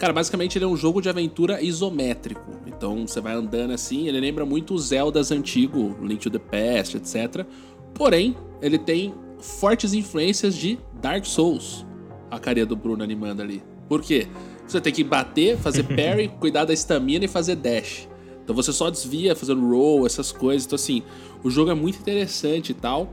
Cara, 0.00 0.14
basicamente 0.14 0.56
ele 0.56 0.64
é 0.64 0.68
um 0.68 0.78
jogo 0.78 1.02
de 1.02 1.10
aventura 1.10 1.62
isométrico. 1.62 2.50
Então 2.66 3.06
você 3.06 3.20
vai 3.20 3.34
andando 3.34 3.74
assim, 3.74 4.08
ele 4.08 4.18
lembra 4.18 4.46
muito 4.46 4.72
o 4.72 4.78
Zeldas 4.78 5.30
antigo, 5.30 5.94
Link 6.00 6.22
to 6.22 6.30
the 6.30 6.38
Past, 6.38 6.96
etc. 6.96 7.44
Porém, 7.92 8.34
ele 8.62 8.78
tem 8.78 9.12
fortes 9.38 9.92
influências 9.92 10.56
de 10.56 10.78
Dark 11.02 11.26
Souls. 11.26 11.84
A 12.30 12.38
carinha 12.38 12.64
do 12.64 12.74
Bruno 12.74 13.04
animando 13.04 13.42
ali. 13.42 13.62
Por 13.90 14.00
quê? 14.00 14.26
Você 14.66 14.80
tem 14.80 14.90
que 14.90 15.04
bater, 15.04 15.58
fazer 15.58 15.82
parry, 15.94 16.28
cuidar 16.40 16.64
da 16.64 16.72
estamina 16.72 17.26
e 17.26 17.28
fazer 17.28 17.56
dash. 17.56 18.08
Então 18.42 18.56
você 18.56 18.72
só 18.72 18.88
desvia 18.88 19.36
fazendo 19.36 19.68
roll, 19.68 20.06
essas 20.06 20.32
coisas. 20.32 20.64
Então 20.64 20.76
assim, 20.76 21.02
o 21.44 21.50
jogo 21.50 21.72
é 21.72 21.74
muito 21.74 21.98
interessante 21.98 22.70
e 22.70 22.74
tal. 22.74 23.12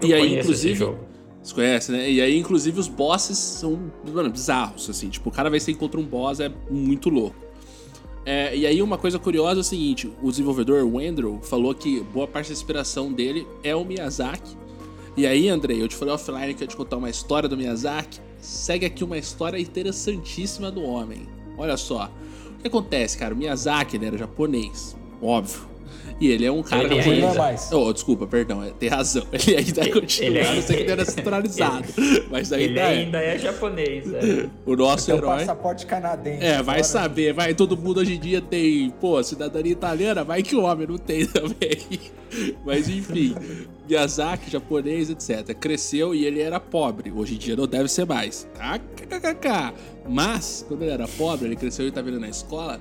Eu 0.00 0.08
e 0.08 0.14
aí, 0.14 0.38
inclusive. 0.38 0.96
Você 1.48 1.54
conhece, 1.54 1.92
né? 1.92 2.10
E 2.10 2.20
aí, 2.20 2.36
inclusive, 2.36 2.78
os 2.78 2.88
bosses 2.88 3.38
são, 3.38 3.90
mano, 4.12 4.30
bizarros, 4.30 4.88
assim. 4.90 5.08
Tipo, 5.08 5.30
cada 5.30 5.48
vez 5.48 5.64
que 5.64 5.70
você 5.70 5.76
encontra 5.76 5.98
um 5.98 6.04
boss 6.04 6.40
é 6.40 6.52
muito 6.70 7.08
louco. 7.08 7.36
É, 8.26 8.54
e 8.54 8.66
aí, 8.66 8.82
uma 8.82 8.98
coisa 8.98 9.18
curiosa 9.18 9.60
é 9.60 9.62
o 9.62 9.64
seguinte: 9.64 10.12
o 10.22 10.30
desenvolvedor, 10.30 10.84
o 10.84 10.98
Andrew, 10.98 11.40
falou 11.42 11.74
que 11.74 12.00
boa 12.00 12.26
parte 12.26 12.48
da 12.48 12.52
inspiração 12.52 13.10
dele 13.12 13.46
é 13.62 13.74
o 13.74 13.84
Miyazaki. 13.84 14.56
E 15.16 15.26
aí, 15.26 15.48
Andrei, 15.48 15.82
eu 15.82 15.88
te 15.88 15.96
falei 15.96 16.12
offline 16.14 16.54
que 16.54 16.62
eu 16.62 16.66
ia 16.66 16.68
te 16.68 16.76
contar 16.76 16.98
uma 16.98 17.10
história 17.10 17.48
do 17.48 17.56
Miyazaki. 17.56 18.20
Segue 18.40 18.84
aqui 18.84 19.02
uma 19.02 19.16
história 19.16 19.58
interessantíssima 19.58 20.70
do 20.70 20.82
homem. 20.82 21.26
Olha 21.56 21.76
só. 21.76 22.10
O 22.58 22.60
que 22.60 22.68
acontece, 22.68 23.16
cara? 23.16 23.34
O 23.34 23.36
Miyazaki, 23.36 23.96
era 24.04 24.18
japonês. 24.18 24.96
Óbvio. 25.22 25.67
E 26.20 26.28
ele 26.28 26.44
é 26.44 26.50
um 26.50 26.62
cara 26.64 26.82
Ele 26.84 26.98
ainda- 26.98 27.26
Não 27.26 27.34
é 27.34 27.38
mais. 27.38 27.70
Oh, 27.72 27.92
desculpa, 27.92 28.26
perdão, 28.26 28.62
é, 28.62 28.70
tem 28.70 28.88
razão. 28.88 29.24
Ele 29.32 29.56
ainda 29.56 29.80
Ele- 29.82 29.92
continua, 29.92 30.38
ele 30.38 30.54
não 30.56 30.62
sei 30.62 30.62
que 30.62 30.72
ainda- 30.72 30.82
ele 30.82 30.90
era 30.92 31.04
centralizado, 31.04 31.84
mas 32.28 32.52
ainda 32.52 32.64
Ele 32.64 32.78
é. 32.80 32.84
ainda 32.84 33.18
é 33.18 33.38
japonês. 33.38 34.12
é. 34.12 34.48
O 34.66 34.74
nosso 34.74 35.06
Tem 35.06 35.14
um 35.14 35.18
herói. 35.18 35.36
passaporte 35.38 35.86
canadense. 35.86 36.44
É, 36.44 36.54
vai 36.56 36.76
agora. 36.76 36.84
saber, 36.84 37.32
vai. 37.32 37.54
Todo 37.54 37.76
mundo 37.76 38.00
hoje 38.00 38.14
em 38.14 38.18
dia 38.18 38.40
tem, 38.40 38.90
pô, 39.00 39.22
cidadania 39.22 39.70
italiana, 39.70 40.24
vai 40.24 40.42
que 40.42 40.56
o 40.56 40.62
homem 40.62 40.88
não 40.88 40.98
tem 40.98 41.24
também. 41.30 41.78
Mas 42.66 42.88
enfim, 42.88 43.34
Miyazaki, 43.88 44.50
japonês, 44.50 45.08
etc. 45.10 45.54
Cresceu 45.54 46.14
e 46.14 46.26
ele 46.26 46.40
era 46.40 46.58
pobre. 46.58 47.12
Hoje 47.12 47.36
em 47.36 47.38
dia 47.38 47.54
não 47.56 47.66
deve 47.66 47.88
ser 47.88 48.04
mais. 48.06 48.46
Tá? 48.54 48.80
Mas, 50.08 50.64
quando 50.66 50.82
ele 50.82 50.90
era 50.90 51.06
pobre, 51.06 51.46
ele 51.46 51.56
cresceu 51.56 51.86
e 51.86 51.90
tá 51.92 52.00
vindo 52.02 52.18
na 52.18 52.28
escola. 52.28 52.80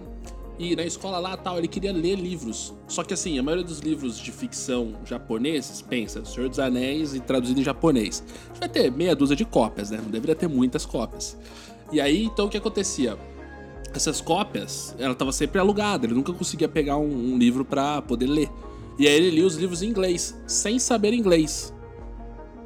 E 0.59 0.75
na 0.75 0.83
escola 0.83 1.19
lá 1.19 1.37
tal, 1.37 1.57
ele 1.57 1.67
queria 1.67 1.93
ler 1.93 2.15
livros. 2.15 2.73
Só 2.87 3.03
que 3.03 3.13
assim, 3.13 3.37
a 3.37 3.43
maioria 3.43 3.65
dos 3.65 3.79
livros 3.79 4.17
de 4.17 4.31
ficção 4.31 4.95
japoneses, 5.05 5.81
pensa, 5.81 6.25
Senhor 6.25 6.49
dos 6.49 6.59
Anéis 6.59 7.13
e 7.13 7.19
traduzido 7.19 7.59
em 7.59 7.63
japonês. 7.63 8.23
Vai 8.59 8.67
ter 8.67 8.91
meia 8.91 9.15
dúzia 9.15 9.35
de 9.35 9.45
cópias, 9.45 9.91
né? 9.91 9.99
Não 10.01 10.09
deveria 10.09 10.35
ter 10.35 10.47
muitas 10.47 10.85
cópias. 10.85 11.37
E 11.91 12.01
aí, 12.01 12.23
então, 12.23 12.47
o 12.47 12.49
que 12.49 12.57
acontecia? 12.57 13.17
essas 13.93 14.21
cópias, 14.21 14.95
ela 14.99 15.15
tava 15.15 15.31
sempre 15.31 15.59
alugada, 15.59 16.05
ele 16.05 16.13
nunca 16.13 16.31
conseguia 16.31 16.67
pegar 16.67 16.97
um, 16.97 17.33
um 17.33 17.37
livro 17.37 17.65
pra 17.65 18.01
poder 18.01 18.27
ler. 18.27 18.49
E 18.97 19.07
aí 19.07 19.13
ele 19.13 19.31
lia 19.31 19.45
os 19.45 19.55
livros 19.55 19.81
em 19.81 19.89
inglês, 19.89 20.35
sem 20.47 20.79
saber 20.79 21.13
inglês. 21.13 21.73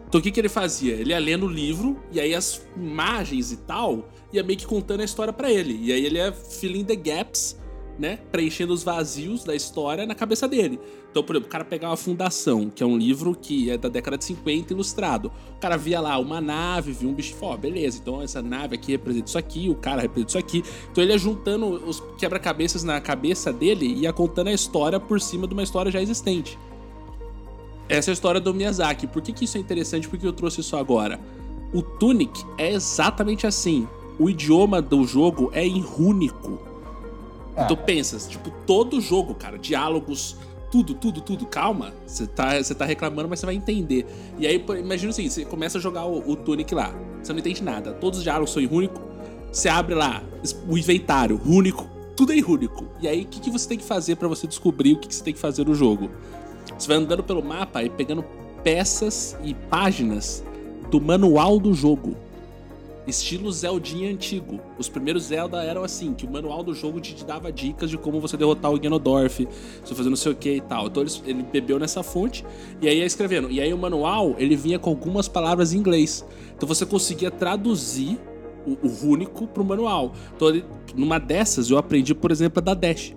Então 0.07 0.19
o 0.19 0.23
que, 0.23 0.31
que 0.31 0.39
ele 0.39 0.49
fazia? 0.49 0.93
Ele 0.93 1.11
ia 1.11 1.19
lendo 1.19 1.45
o 1.45 1.49
livro, 1.49 1.97
e 2.11 2.19
aí 2.19 2.35
as 2.35 2.61
imagens 2.75 3.51
e 3.51 3.57
tal, 3.57 4.09
ia 4.31 4.43
meio 4.43 4.59
que 4.59 4.65
contando 4.65 5.01
a 5.01 5.05
história 5.05 5.33
pra 5.33 5.51
ele. 5.51 5.77
E 5.81 5.91
aí 5.91 6.05
ele 6.05 6.17
ia 6.17 6.31
filling 6.31 6.83
the 6.83 6.95
gaps, 6.95 7.57
né? 7.97 8.19
Preenchendo 8.31 8.73
os 8.73 8.83
vazios 8.83 9.43
da 9.43 9.55
história 9.55 10.05
na 10.05 10.15
cabeça 10.15 10.47
dele. 10.47 10.79
Então, 11.09 11.21
por 11.23 11.35
exemplo, 11.35 11.47
o 11.47 11.51
cara 11.51 11.65
pegava 11.65 11.93
a 11.93 11.97
Fundação, 11.97 12.69
que 12.69 12.81
é 12.81 12.85
um 12.85 12.97
livro 12.97 13.35
que 13.35 13.69
é 13.69 13.77
da 13.77 13.89
década 13.89 14.17
de 14.17 14.25
50, 14.25 14.73
ilustrado. 14.73 15.31
O 15.57 15.59
cara 15.59 15.77
via 15.77 15.99
lá 15.99 16.17
uma 16.17 16.39
nave, 16.39 16.93
via 16.93 17.09
um 17.09 17.13
bicho 17.13 17.35
e 17.39 17.45
ó, 17.45 17.57
beleza, 17.57 17.99
então 18.01 18.21
essa 18.21 18.41
nave 18.41 18.75
aqui 18.75 18.93
representa 18.93 19.27
isso 19.27 19.37
aqui, 19.37 19.69
o 19.69 19.75
cara 19.75 20.01
representa 20.01 20.29
isso 20.29 20.37
aqui. 20.37 20.63
Então 20.91 21.03
ele 21.03 21.11
ia 21.11 21.17
juntando 21.17 21.65
os 21.67 22.01
quebra-cabeças 22.17 22.83
na 22.83 22.99
cabeça 23.01 23.51
dele 23.51 23.85
e 23.85 23.99
ia 24.01 24.13
contando 24.13 24.47
a 24.47 24.53
história 24.53 24.99
por 24.99 25.19
cima 25.19 25.47
de 25.47 25.53
uma 25.53 25.63
história 25.63 25.91
já 25.91 26.01
existente. 26.01 26.57
Essa 27.89 28.09
é 28.09 28.11
a 28.11 28.13
história 28.13 28.39
do 28.39 28.53
Miyazaki. 28.53 29.05
Por 29.05 29.21
que, 29.21 29.33
que 29.33 29.43
isso 29.43 29.57
é 29.57 29.59
interessante? 29.59 30.07
Por 30.07 30.17
que 30.17 30.25
eu 30.25 30.31
trouxe 30.31 30.61
isso 30.61 30.77
agora? 30.77 31.19
O 31.73 31.81
Tunic 31.81 32.41
é 32.57 32.71
exatamente 32.71 33.45
assim. 33.45 33.85
O 34.17 34.29
idioma 34.29 34.81
do 34.81 35.03
jogo 35.03 35.49
é 35.53 35.65
em 35.65 35.81
rúnico. 35.81 36.70
Ah. 37.55 37.63
Então 37.65 37.77
pensa, 37.77 38.17
tipo, 38.29 38.49
todo 38.65 38.99
jogo, 39.01 39.35
cara, 39.35 39.57
diálogos, 39.57 40.37
tudo, 40.71 40.93
tudo, 40.93 41.21
tudo, 41.21 41.45
calma. 41.45 41.93
Você 42.05 42.25
tá, 42.25 42.61
você 42.61 42.73
tá 42.73 42.85
reclamando, 42.85 43.27
mas 43.27 43.39
você 43.39 43.45
vai 43.45 43.55
entender. 43.55 44.05
E 44.39 44.47
aí, 44.47 44.63
imagina 44.79 45.09
assim, 45.09 45.29
você 45.29 45.43
começa 45.43 45.77
a 45.77 45.81
jogar 45.81 46.05
o, 46.05 46.31
o 46.31 46.35
Tunic 46.35 46.73
lá, 46.73 46.93
você 47.21 47.33
não 47.33 47.39
entende 47.39 47.63
nada. 47.63 47.91
Todos 47.93 48.19
os 48.19 48.23
diálogos 48.23 48.51
são 48.51 48.61
em 48.61 48.65
rúnico. 48.65 49.01
Você 49.51 49.67
abre 49.67 49.93
lá 49.93 50.23
o 50.69 50.77
inventário, 50.77 51.35
rúnico, 51.35 51.89
tudo 52.15 52.31
é 52.31 52.37
em 52.37 52.41
rúnico. 52.41 52.85
E 53.01 53.07
aí, 53.07 53.23
o 53.23 53.25
que, 53.25 53.41
que 53.41 53.49
você 53.49 53.67
tem 53.67 53.77
que 53.77 53.83
fazer 53.83 54.15
pra 54.15 54.27
você 54.27 54.47
descobrir 54.47 54.93
o 54.93 54.99
que, 54.99 55.09
que 55.09 55.15
você 55.15 55.23
tem 55.23 55.33
que 55.33 55.39
fazer 55.39 55.65
no 55.65 55.75
jogo? 55.75 56.09
Você 56.77 56.87
vai 56.87 56.97
andando 56.97 57.21
pelo 57.21 57.43
mapa 57.43 57.83
e 57.83 57.89
pegando 57.89 58.23
peças 58.63 59.35
e 59.43 59.53
páginas 59.53 60.43
do 60.89 61.01
manual 61.01 61.59
do 61.59 61.73
jogo. 61.73 62.15
Estilo 63.07 63.51
Zeldinha 63.51 64.11
antigo. 64.11 64.59
Os 64.77 64.87
primeiros 64.87 65.23
Zelda 65.23 65.63
eram 65.63 65.83
assim, 65.83 66.13
que 66.13 66.25
o 66.25 66.31
manual 66.31 66.63
do 66.63 66.73
jogo 66.73 66.99
te 66.99 67.25
dava 67.25 67.51
dicas 67.51 67.89
de 67.89 67.97
como 67.97 68.19
você 68.19 68.37
derrotar 68.37 68.71
o 68.71 68.79
Ganondorf, 68.79 69.47
você 69.83 69.95
fazer 69.95 70.09
não 70.09 70.15
sei 70.15 70.31
o 70.31 70.35
que 70.35 70.55
e 70.55 70.61
tal. 70.61 70.87
Então 70.87 71.01
ele, 71.01 71.11
ele 71.25 71.43
bebeu 71.43 71.79
nessa 71.79 72.03
fonte 72.03 72.45
e 72.81 72.87
aí 72.87 72.99
ia 72.99 73.05
escrevendo. 73.05 73.49
E 73.49 73.59
aí 73.59 73.73
o 73.73 73.77
manual, 73.77 74.35
ele 74.37 74.55
vinha 74.55 74.77
com 74.77 74.91
algumas 74.91 75.27
palavras 75.27 75.73
em 75.73 75.77
inglês. 75.79 76.23
Então 76.55 76.67
você 76.67 76.85
conseguia 76.85 77.31
traduzir 77.31 78.19
o, 78.67 78.85
o 78.85 78.87
rúnico 78.87 79.47
pro 79.47 79.65
manual. 79.65 80.13
Então 80.35 80.49
ele- 80.49 80.65
numa 80.95 81.19
dessas 81.19 81.69
eu 81.69 81.77
aprendi, 81.77 82.13
por 82.13 82.31
exemplo, 82.31 82.59
a 82.59 82.61
da 82.61 82.73
Dash. 82.73 83.15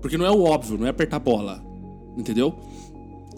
Porque 0.00 0.16
não 0.16 0.24
é 0.24 0.30
o 0.30 0.44
óbvio, 0.44 0.78
não 0.78 0.86
é 0.86 0.90
apertar 0.90 1.18
bola. 1.18 1.62
Entendeu? 2.16 2.54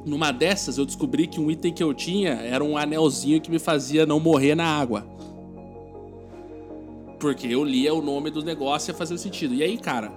Numa 0.07 0.31
dessas 0.31 0.79
eu 0.79 0.87
descobri 0.87 1.27
que 1.27 1.41
um 1.41 1.51
item 1.51 1.73
que 1.73 1.83
eu 1.83 1.93
tinha 1.93 2.31
era 2.35 2.63
um 2.65 2.77
anelzinho 2.77 3.41
que 3.41 3.51
me 3.51 3.59
fazia 3.59 4.07
não 4.07 4.21
morrer 4.21 4.55
na 4.55 4.65
água. 4.65 5.07
Porque 7.21 7.47
eu 7.47 7.63
lia 7.63 7.95
o 7.95 8.03
nome 8.03 8.31
do 8.31 8.43
negócio 8.43 8.91
e 8.91 8.93
ia 8.93 8.97
fazer 8.99 9.17
sentido. 9.19 9.55
E 9.55 9.63
aí, 9.63 9.77
cara, 9.79 10.11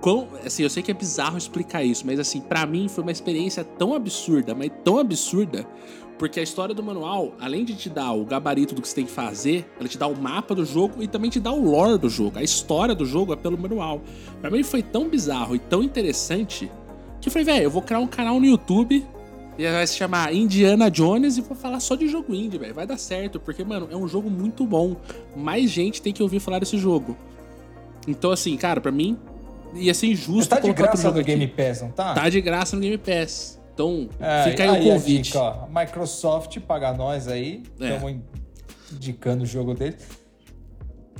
quão- 0.00 0.26
assim, 0.44 0.62
eu 0.64 0.70
sei 0.70 0.82
que 0.82 0.90
é 0.90 0.94
bizarro 0.94 1.38
explicar 1.38 1.84
isso, 1.84 2.04
mas 2.06 2.18
assim, 2.18 2.40
pra 2.40 2.66
mim 2.66 2.88
foi 2.88 3.02
uma 3.02 3.12
experiência 3.12 3.62
tão 3.62 3.94
absurda, 3.94 4.54
mas 4.54 4.70
tão 4.82 4.98
absurda, 4.98 5.66
porque 6.18 6.40
a 6.40 6.42
história 6.42 6.74
do 6.74 6.82
manual, 6.82 7.34
além 7.38 7.64
de 7.64 7.74
te 7.74 7.88
dar 7.90 8.12
o 8.12 8.24
gabarito 8.24 8.74
do 8.74 8.82
que 8.82 8.88
você 8.88 8.94
tem 8.94 9.04
que 9.04 9.10
fazer, 9.12 9.70
ela 9.78 9.88
te 9.88 9.96
dá 9.98 10.06
o 10.06 10.16
mapa 10.18 10.54
do 10.54 10.64
jogo 10.64 11.02
e 11.02 11.06
também 11.06 11.30
te 11.30 11.38
dá 11.40 11.52
o 11.52 11.62
lore 11.64 11.98
do 11.98 12.08
jogo. 12.08 12.38
A 12.38 12.42
história 12.42 12.94
do 12.94 13.04
jogo 13.04 13.32
é 13.32 13.36
pelo 13.36 13.56
manual. 13.58 14.00
Pra 14.40 14.50
mim 14.50 14.62
foi 14.62 14.82
tão 14.82 15.08
bizarro 15.08 15.54
e 15.54 15.58
tão 15.58 15.82
interessante 15.82 16.70
que 17.20 17.28
eu 17.28 17.32
falei, 17.32 17.44
velho, 17.44 17.64
eu 17.64 17.70
vou 17.70 17.82
criar 17.82 17.98
um 18.00 18.06
canal 18.06 18.40
no 18.40 18.46
YouTube 18.46 19.06
e 19.62 19.70
vai 19.72 19.86
se 19.86 19.96
chamar 19.96 20.34
Indiana 20.34 20.90
Jones 20.90 21.36
e 21.36 21.40
vou 21.40 21.56
falar 21.56 21.80
só 21.80 21.94
de 21.94 22.08
jogo 22.08 22.34
indie, 22.34 22.58
velho. 22.58 22.74
Vai 22.74 22.86
dar 22.86 22.96
certo, 22.98 23.38
porque, 23.38 23.62
mano, 23.64 23.88
é 23.90 23.96
um 23.96 24.08
jogo 24.08 24.30
muito 24.30 24.64
bom. 24.66 24.96
Mais 25.36 25.70
gente 25.70 26.00
tem 26.00 26.12
que 26.12 26.22
ouvir 26.22 26.40
falar 26.40 26.58
desse 26.58 26.78
jogo. 26.78 27.16
Então, 28.08 28.30
assim, 28.30 28.56
cara, 28.56 28.80
pra 28.80 28.90
mim 28.90 29.18
ia 29.74 29.92
ser 29.94 30.06
injusto 30.06 30.48
Tá 30.54 30.60
de 30.60 30.72
graça 30.72 31.02
jogo 31.02 31.18
no. 31.18 31.24
Game 31.24 31.46
Pass, 31.46 31.82
não 31.82 31.90
tá? 31.90 32.14
Tá 32.14 32.28
de 32.28 32.40
graça 32.40 32.74
no 32.74 32.82
Game 32.82 32.98
Pass. 32.98 33.60
Então, 33.74 34.08
É, 34.18 34.50
fica 34.50 34.62
aí, 34.64 34.68
o 34.70 34.72
a 34.90 34.94
convite. 34.94 35.22
dica, 35.32 35.40
ó. 35.40 35.66
Microsoft 35.68 36.58
paga 36.60 36.92
nós 36.92 37.28
aí. 37.28 37.62
É. 37.80 37.94
Estamos 37.94 38.16
indicando 38.92 39.44
o 39.44 39.46
jogo 39.46 39.74
dele. 39.74 39.96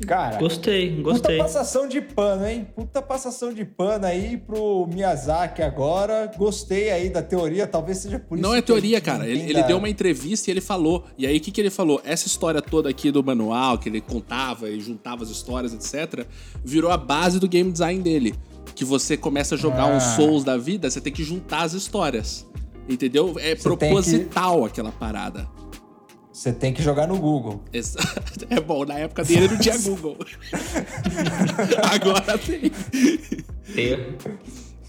Cara, 0.07 0.39
Gostei, 0.39 0.91
puta 0.97 1.03
gostei. 1.03 1.39
passação 1.39 1.87
de 1.87 2.01
pano, 2.01 2.47
hein? 2.47 2.67
Puta 2.75 3.03
passação 3.03 3.53
de 3.53 3.65
pano 3.65 4.07
aí 4.07 4.37
pro 4.39 4.87
Miyazaki 4.87 5.63
agora. 5.63 6.31
Gostei 6.37 6.91
aí 6.91 7.11
da 7.11 7.23
teoria, 7.23 7.67
talvez 7.67 7.99
seja 7.99 8.19
por 8.19 8.37
isso 8.39 8.43
Não 8.43 8.55
é 8.55 8.59
que 8.63 8.65
a 8.65 8.75
teoria, 8.75 9.01
cara. 9.01 9.29
Ele, 9.29 9.51
ele 9.51 9.63
deu 9.65 9.77
uma 9.77 9.89
entrevista 9.89 10.51
e 10.51 10.53
ele 10.53 10.61
falou. 10.61 11.05
E 11.19 11.27
aí, 11.27 11.37
o 11.37 11.41
que, 11.41 11.51
que 11.51 11.61
ele 11.61 11.71
falou? 11.71 12.01
Essa 12.05 12.27
história 12.27 12.63
toda 12.63 12.89
aqui 12.89 13.11
do 13.11 13.23
manual, 13.23 13.79
que 13.79 13.89
ele 13.89 14.01
contava 14.01 14.71
e 14.71 14.81
juntava 14.81 15.23
as 15.23 15.29
histórias, 15.31 15.73
etc., 15.75 16.27
virou 16.65 16.91
a 16.91 16.97
base 16.97 17.39
do 17.39 17.49
game 17.49 17.71
design 17.71 18.03
dele. 18.03 18.35
Que 18.75 18.85
você 18.85 19.17
começa 19.17 19.55
a 19.55 19.59
jogar 19.59 19.83
Ah. 19.85 19.97
uns 19.97 20.03
Souls 20.17 20.43
da 20.45 20.57
vida, 20.57 20.89
você 20.91 21.01
tem 21.01 21.13
que 21.13 21.23
juntar 21.23 21.63
as 21.63 21.73
histórias. 21.75 22.47
Entendeu? 22.89 23.35
É 23.39 23.55
Você 23.55 23.55
tem 23.55 23.55
que- 23.55 23.61
proposital 23.63 24.65
aquela 24.65 24.91
parada. 24.91 25.47
Você 26.41 26.55
tem 26.55 26.73
que 26.73 26.83
jogar 26.83 27.07
no 27.07 27.19
Google. 27.19 27.61
É 28.49 28.59
bom, 28.59 28.87
na 28.87 28.99
época 28.99 29.23
dele 29.23 29.47
não 29.47 29.59
tinha 29.59 29.77
Google. 29.77 30.17
Agora 31.93 32.39
tem. 32.39 32.71
Tem, 33.75 33.97
tem 34.17 34.17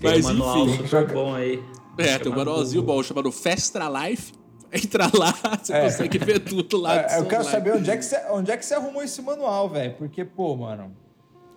Mas, 0.01 0.25
um 0.25 0.29
manual 0.29 0.69
enfim. 0.69 0.83
super 0.85 1.11
bom 1.11 1.35
aí. 1.35 1.61
É, 1.97 2.17
tem 2.17 2.31
um 2.31 2.35
manualzinho 2.37 2.81
bom 2.81 3.03
chamado 3.03 3.29
Festra 3.33 3.89
Life. 3.89 4.31
Entra 4.71 5.11
lá, 5.13 5.33
você 5.61 5.73
É. 5.73 5.81
consegue 5.81 6.17
ver 6.19 6.39
tudo 6.39 6.77
lá. 6.77 7.01
É, 7.01 7.19
eu 7.19 7.25
quero 7.25 7.43
saber 7.43 7.73
onde 7.75 7.91
é, 7.91 7.97
que 7.97 8.05
você, 8.05 8.17
onde 8.31 8.49
é 8.49 8.55
que 8.55 8.65
você 8.65 8.75
arrumou 8.75 9.03
esse 9.03 9.21
manual, 9.21 9.67
velho. 9.67 9.93
Porque, 9.97 10.23
pô, 10.23 10.55
mano. 10.55 10.95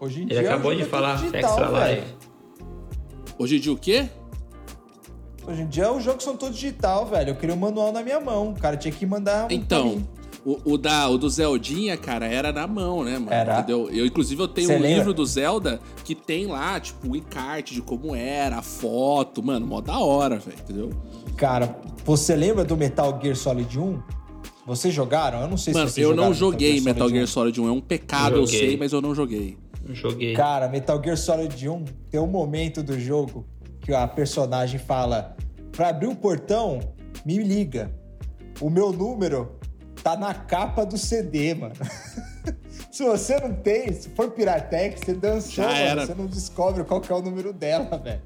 Hoje 0.01 0.23
em 0.23 0.27
dia. 0.27 0.39
Ele 0.39 0.49
acabou 0.49 0.75
de 0.75 0.85
falar 0.87 1.21
tudo 1.21 1.37
Extra 1.37 1.71
velho. 1.71 2.01
Life. 2.03 2.15
Hoje 3.39 3.57
em 3.59 3.61
dia 3.61 3.73
o 3.73 3.79
quê? 3.79 4.09
Hoje 5.47 5.63
em 5.63 5.67
dia 5.67 5.93
os 5.93 6.03
jogos 6.03 6.25
são 6.25 6.37
todos 6.37 6.57
digital, 6.59 7.07
velho. 7.07 7.31
Eu 7.31 7.35
queria 7.37 7.55
um 7.55 7.59
manual 7.59 7.93
na 7.93 8.03
minha 8.03 8.21
mão. 8.21 8.51
O 8.51 8.55
cara 8.61 8.77
tinha 8.77 8.93
que 8.93 9.05
mandar 9.05 9.45
um. 9.47 9.49
Então, 9.51 10.03
o, 10.45 10.73
o 10.73 10.79
da, 10.79 11.09
o 11.09 11.19
do 11.19 11.29
Zeldinha, 11.29 11.97
cara, 11.97 12.27
era 12.27 12.53
na 12.53 12.67
mão, 12.67 13.05
né, 13.05 13.19
mano? 13.19 13.33
Era. 13.33 13.59
Entendeu? 13.59 13.91
Eu, 13.91 14.07
inclusive, 14.07 14.41
eu 14.43 14.49
tenho 14.49 14.69
Cê 14.69 14.75
um 14.77 14.81
lembra? 14.81 14.97
livro 14.99 15.15
do 15.15 15.25
Zelda 15.27 15.81
que 16.05 16.15
tem 16.15 16.47
lá, 16.47 16.81
tipo, 16.81 17.11
o 17.11 17.17
encarte 17.17 17.75
de 17.75 17.83
como 17.83 18.15
era, 18.15 18.59
a 18.59 18.63
foto. 18.63 19.43
Mano, 19.43 19.67
mó 19.67 19.81
da 19.81 19.99
hora, 19.99 20.39
velho, 20.39 20.57
entendeu? 20.59 20.91
Cara, 21.37 21.77
você 22.05 22.35
lembra 22.35 22.65
do 22.65 22.77
Metal 22.77 23.19
Gear 23.23 23.37
Solid 23.37 23.79
1? 23.79 24.03
Vocês 24.67 24.95
jogaram? 24.95 25.41
Eu 25.43 25.49
não 25.49 25.59
sei 25.59 25.75
Mano, 25.75 25.89
se 25.89 25.95
vocês 25.97 26.07
eu 26.07 26.17
não 26.17 26.33
joguei 26.33 26.81
Metal 26.81 27.09
Gear 27.09 27.25
1. 27.25 27.27
Solid 27.27 27.61
1. 27.61 27.69
É 27.69 27.73
um 27.73 27.81
pecado, 27.83 28.37
eu 28.37 28.47
Joguei. 28.47 28.61
sei, 28.61 28.77
mas 28.79 28.93
eu 28.95 29.03
não 29.03 29.15
joguei. 29.15 29.59
Joguei. 29.91 30.33
Cara, 30.33 30.69
Metal 30.69 30.99
Gear 31.05 31.19
Solid 31.19 31.69
1 31.69 31.85
tem 32.11 32.19
um 32.19 32.27
momento 32.27 32.83
do 32.83 32.99
jogo 32.99 33.45
que 33.85 33.93
a 33.95 34.09
personagem 34.09 34.81
fala: 34.81 35.37
Pra 35.71 35.91
abrir 35.91 36.09
o 36.09 36.17
portão, 36.17 36.81
me 37.25 37.39
liga. 37.39 37.91
O 38.61 38.71
meu 38.71 38.93
número 38.93 39.53
tá 40.03 40.17
na 40.17 40.33
capa 40.35 40.85
do 40.87 40.97
CD, 40.97 41.55
mano. 41.55 41.75
se 42.91 43.05
você 43.05 43.39
não 43.41 43.53
tem, 43.55 43.93
se 43.93 44.09
for 44.11 44.31
Piratec, 44.31 44.99
você 45.05 45.15
dançou, 45.15 45.65
mano. 45.65 45.77
era. 45.77 46.07
Você 46.07 46.15
não 46.15 46.27
descobre 46.27 46.83
qual 46.85 47.01
que 47.01 47.13
é 47.13 47.15
o 47.15 47.21
número 47.23 47.53
dela, 47.53 47.99
velho. 47.99 48.23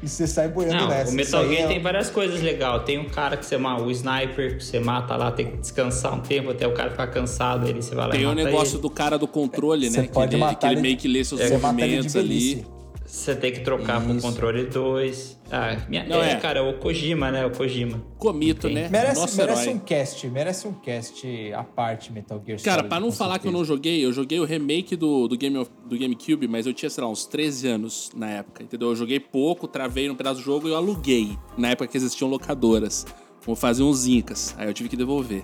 E 0.00 0.08
você 0.08 0.28
sai 0.28 0.46
boiando 0.48 0.76
Não, 0.76 0.88
nessa. 0.88 1.10
o 1.10 1.14
Metal 1.14 1.48
Gear 1.48 1.64
é- 1.64 1.66
tem 1.66 1.82
várias 1.82 2.08
coisas 2.08 2.40
legais. 2.40 2.84
Tem 2.84 2.98
um 2.98 3.08
cara 3.08 3.36
que 3.36 3.44
você 3.44 3.56
mata, 3.58 3.82
o 3.82 3.90
sniper, 3.90 4.56
que 4.56 4.64
você 4.64 4.78
mata 4.78 5.16
lá, 5.16 5.32
tem 5.32 5.50
que 5.50 5.56
descansar 5.56 6.14
um 6.14 6.20
tempo 6.20 6.50
até 6.50 6.68
o 6.68 6.72
cara 6.72 6.90
ficar 6.92 7.08
cansado, 7.08 7.66
aí 7.66 7.72
você 7.74 7.96
vai 7.96 8.06
lá 8.06 8.12
Tem 8.12 8.22
e 8.22 8.26
o 8.26 8.32
negócio 8.32 8.76
ele. 8.76 8.82
do 8.82 8.90
cara 8.90 9.18
do 9.18 9.26
controle, 9.26 9.90
Você 9.90 10.00
né? 10.02 10.06
Que 10.06 10.12
pode 10.12 10.36
ele, 10.36 10.40
matar 10.40 10.54
que 10.56 10.66
ele 10.66 10.74
ele- 10.74 10.82
meio 10.82 10.96
que 10.96 11.08
lê 11.08 11.24
seus 11.24 11.40
Você 11.40 11.48
ele 11.54 11.56
movimentos 11.60 12.14
ali. 12.14 12.64
Você 13.08 13.34
tem 13.34 13.50
que 13.50 13.60
trocar 13.60 14.02
pro 14.04 14.12
Isso. 14.14 14.20
controle 14.26 14.66
2. 14.66 15.40
Ah, 15.50 15.78
minha, 15.88 16.04
Não, 16.04 16.22
é, 16.22 16.32
é. 16.32 16.36
cara, 16.36 16.62
o 16.62 16.74
Kojima, 16.74 17.30
né? 17.30 17.46
O 17.46 17.50
Kojima. 17.50 18.04
Comito, 18.18 18.66
Tem. 18.66 18.74
né? 18.74 18.88
Merece, 18.90 19.18
Nosso 19.20 19.36
merece 19.38 19.62
herói. 19.62 19.74
um 19.74 19.78
cast, 19.78 20.28
merece 20.28 20.68
um 20.68 20.72
cast 20.74 21.52
à 21.54 21.64
parte 21.64 22.12
Metal 22.12 22.38
Gear 22.44 22.60
Cara, 22.60 22.76
Solid, 22.82 22.88
pra 22.90 23.00
não 23.00 23.10
falar 23.10 23.38
que 23.38 23.46
eu 23.48 23.50
certeza. 23.50 23.58
não 23.58 23.64
joguei, 23.64 24.04
eu 24.04 24.12
joguei 24.12 24.38
o 24.40 24.44
remake 24.44 24.94
do, 24.94 25.26
do, 25.26 25.38
Game 25.38 25.56
of- 25.56 25.70
do 25.86 25.98
GameCube, 25.98 26.46
mas 26.46 26.66
eu 26.66 26.74
tinha, 26.74 26.90
sei 26.90 27.02
lá, 27.02 27.08
uns 27.08 27.24
13 27.24 27.66
anos 27.66 28.10
na 28.14 28.28
época, 28.30 28.62
entendeu? 28.62 28.90
Eu 28.90 28.96
joguei 28.96 29.18
pouco, 29.18 29.66
travei 29.66 30.06
num 30.06 30.14
pedaço 30.14 30.40
do 30.40 30.44
jogo 30.44 30.68
e 30.68 30.70
eu 30.72 30.76
aluguei. 30.76 31.30
Na 31.56 31.70
época 31.70 31.86
que 31.88 31.96
existiam 31.96 32.28
locadoras. 32.28 33.06
Vou 33.40 33.56
fazer 33.56 33.82
uns 33.84 34.06
incas. 34.06 34.54
Aí 34.58 34.68
eu 34.68 34.74
tive 34.74 34.90
que 34.90 34.96
devolver. 34.96 35.42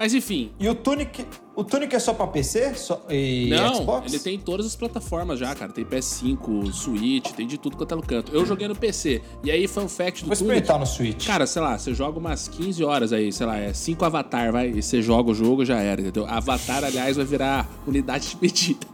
Mas 0.00 0.14
enfim. 0.14 0.50
E 0.58 0.66
o 0.66 0.74
Tunic, 0.74 1.26
o 1.54 1.62
Tunic 1.62 1.94
é 1.94 1.98
só 1.98 2.14
pra 2.14 2.26
PC 2.26 2.72
só, 2.74 3.04
e 3.10 3.50
não, 3.50 3.74
Xbox? 3.74 4.10
ele 4.10 4.18
tem 4.18 4.38
todas 4.38 4.64
as 4.64 4.74
plataformas 4.74 5.38
já, 5.38 5.54
cara. 5.54 5.70
Tem 5.70 5.84
PS5, 5.84 6.72
Switch, 6.72 7.32
tem 7.32 7.46
de 7.46 7.58
tudo 7.58 7.76
quanto 7.76 7.92
é 7.92 7.96
no 7.96 8.02
canto. 8.02 8.32
Eu 8.34 8.46
joguei 8.46 8.66
no 8.66 8.74
PC. 8.74 9.20
E 9.44 9.50
aí, 9.50 9.68
fun 9.68 9.86
fact 9.86 10.24
do 10.24 10.28
Vou 10.28 10.36
Tunic. 10.36 10.42
experimentar 10.42 10.78
no 10.78 10.86
Switch. 10.86 11.26
Cara, 11.26 11.46
sei 11.46 11.60
lá, 11.60 11.78
você 11.78 11.92
joga 11.92 12.18
umas 12.18 12.48
15 12.48 12.82
horas 12.82 13.12
aí, 13.12 13.30
sei 13.30 13.44
lá, 13.44 13.58
é 13.58 13.74
5 13.74 14.02
Avatar, 14.02 14.50
vai, 14.50 14.70
e 14.70 14.82
você 14.82 15.02
joga 15.02 15.32
o 15.32 15.34
jogo, 15.34 15.66
já 15.66 15.78
era, 15.78 16.00
entendeu? 16.00 16.24
Avatar, 16.26 16.82
aliás, 16.82 17.18
vai 17.18 17.26
virar 17.26 17.68
unidade 17.86 18.30
de 18.30 18.38
medida. 18.40 18.86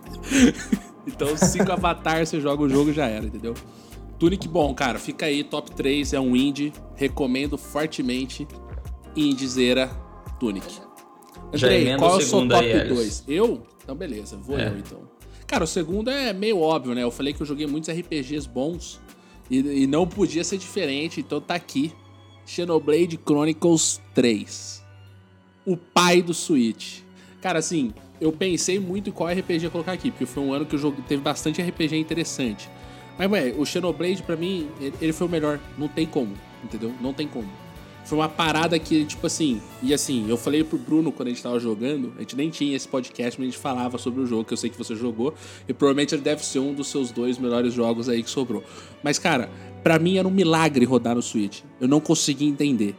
então, 1.06 1.36
5 1.36 1.70
Avatar, 1.70 2.26
você 2.26 2.40
joga 2.40 2.64
o 2.64 2.68
jogo, 2.68 2.92
já 2.92 3.06
era, 3.06 3.24
entendeu? 3.24 3.54
Tunic 4.18 4.48
bom, 4.48 4.74
cara, 4.74 4.98
fica 4.98 5.26
aí, 5.26 5.44
top 5.44 5.70
3, 5.70 6.14
é 6.14 6.18
um 6.18 6.34
indie, 6.34 6.72
recomendo 6.96 7.56
fortemente, 7.56 8.48
indiezeira 9.14 9.88
Tunic. 10.40 10.85
Andrei, 11.52 11.96
qual 11.96 12.12
o 12.12 12.14
é 12.14 12.16
o 12.16 12.26
seu 12.26 12.48
top 12.48 12.64
aí, 12.64 12.72
Alice. 12.72 12.94
2? 12.94 13.24
Eu? 13.28 13.62
Então, 13.82 13.94
beleza, 13.94 14.36
vou 14.36 14.58
É. 14.58 14.68
eu, 14.68 14.78
então. 14.78 15.00
Cara, 15.46 15.64
o 15.64 15.66
segundo 15.66 16.10
é 16.10 16.32
meio 16.32 16.58
óbvio, 16.60 16.94
né? 16.94 17.02
Eu 17.02 17.10
falei 17.10 17.32
que 17.32 17.40
eu 17.40 17.46
joguei 17.46 17.66
muitos 17.66 17.88
RPGs 17.88 18.48
bons 18.48 19.00
e, 19.50 19.82
e 19.82 19.86
não 19.86 20.06
podia 20.06 20.42
ser 20.42 20.58
diferente, 20.58 21.20
então 21.20 21.40
tá 21.40 21.54
aqui. 21.54 21.92
Xenoblade 22.44 23.18
Chronicles 23.24 24.00
3. 24.14 24.84
O 25.64 25.76
pai 25.76 26.22
do 26.22 26.32
Switch. 26.32 27.00
Cara, 27.40 27.58
assim, 27.58 27.92
eu 28.20 28.32
pensei 28.32 28.78
muito 28.78 29.10
em 29.10 29.12
qual 29.12 29.28
RPG 29.28 29.68
colocar 29.70 29.92
aqui, 29.92 30.10
porque 30.10 30.26
foi 30.26 30.42
um 30.42 30.52
ano 30.52 30.64
que 30.64 30.74
o 30.74 30.78
jogo 30.78 31.02
teve 31.06 31.22
bastante 31.22 31.60
RPG 31.60 31.96
interessante. 31.96 32.68
Mas, 33.18 33.30
ué, 33.30 33.54
o 33.56 33.64
Xenoblade, 33.64 34.22
pra 34.22 34.36
mim, 34.36 34.68
ele, 34.80 34.94
ele 35.00 35.12
foi 35.12 35.26
o 35.26 35.30
melhor. 35.30 35.60
Não 35.78 35.88
tem 35.88 36.06
como, 36.06 36.34
entendeu? 36.62 36.92
Não 37.00 37.12
tem 37.12 37.26
como. 37.26 37.48
Foi 38.06 38.16
uma 38.16 38.28
parada 38.28 38.78
que, 38.78 39.04
tipo 39.04 39.26
assim, 39.26 39.60
e 39.82 39.92
assim, 39.92 40.30
eu 40.30 40.36
falei 40.36 40.62
pro 40.62 40.78
Bruno 40.78 41.10
quando 41.10 41.26
a 41.26 41.30
gente 41.32 41.42
tava 41.42 41.58
jogando, 41.58 42.12
a 42.16 42.20
gente 42.20 42.36
nem 42.36 42.50
tinha 42.50 42.76
esse 42.76 42.86
podcast, 42.86 43.36
mas 43.36 43.48
a 43.48 43.50
gente 43.50 43.60
falava 43.60 43.98
sobre 43.98 44.20
o 44.20 44.26
jogo, 44.26 44.44
que 44.44 44.52
eu 44.52 44.56
sei 44.56 44.70
que 44.70 44.78
você 44.78 44.94
jogou, 44.94 45.34
e 45.68 45.74
provavelmente 45.74 46.14
ele 46.14 46.22
deve 46.22 46.46
ser 46.46 46.60
um 46.60 46.72
dos 46.72 46.86
seus 46.86 47.10
dois 47.10 47.36
melhores 47.36 47.74
jogos 47.74 48.08
aí 48.08 48.22
que 48.22 48.30
sobrou. 48.30 48.62
Mas, 49.02 49.18
cara, 49.18 49.50
pra 49.82 49.98
mim 49.98 50.18
era 50.18 50.28
um 50.28 50.30
milagre 50.30 50.84
rodar 50.84 51.16
no 51.16 51.22
Switch. 51.22 51.62
Eu 51.80 51.88
não 51.88 51.98
conseguia 51.98 52.48
entender. 52.48 52.94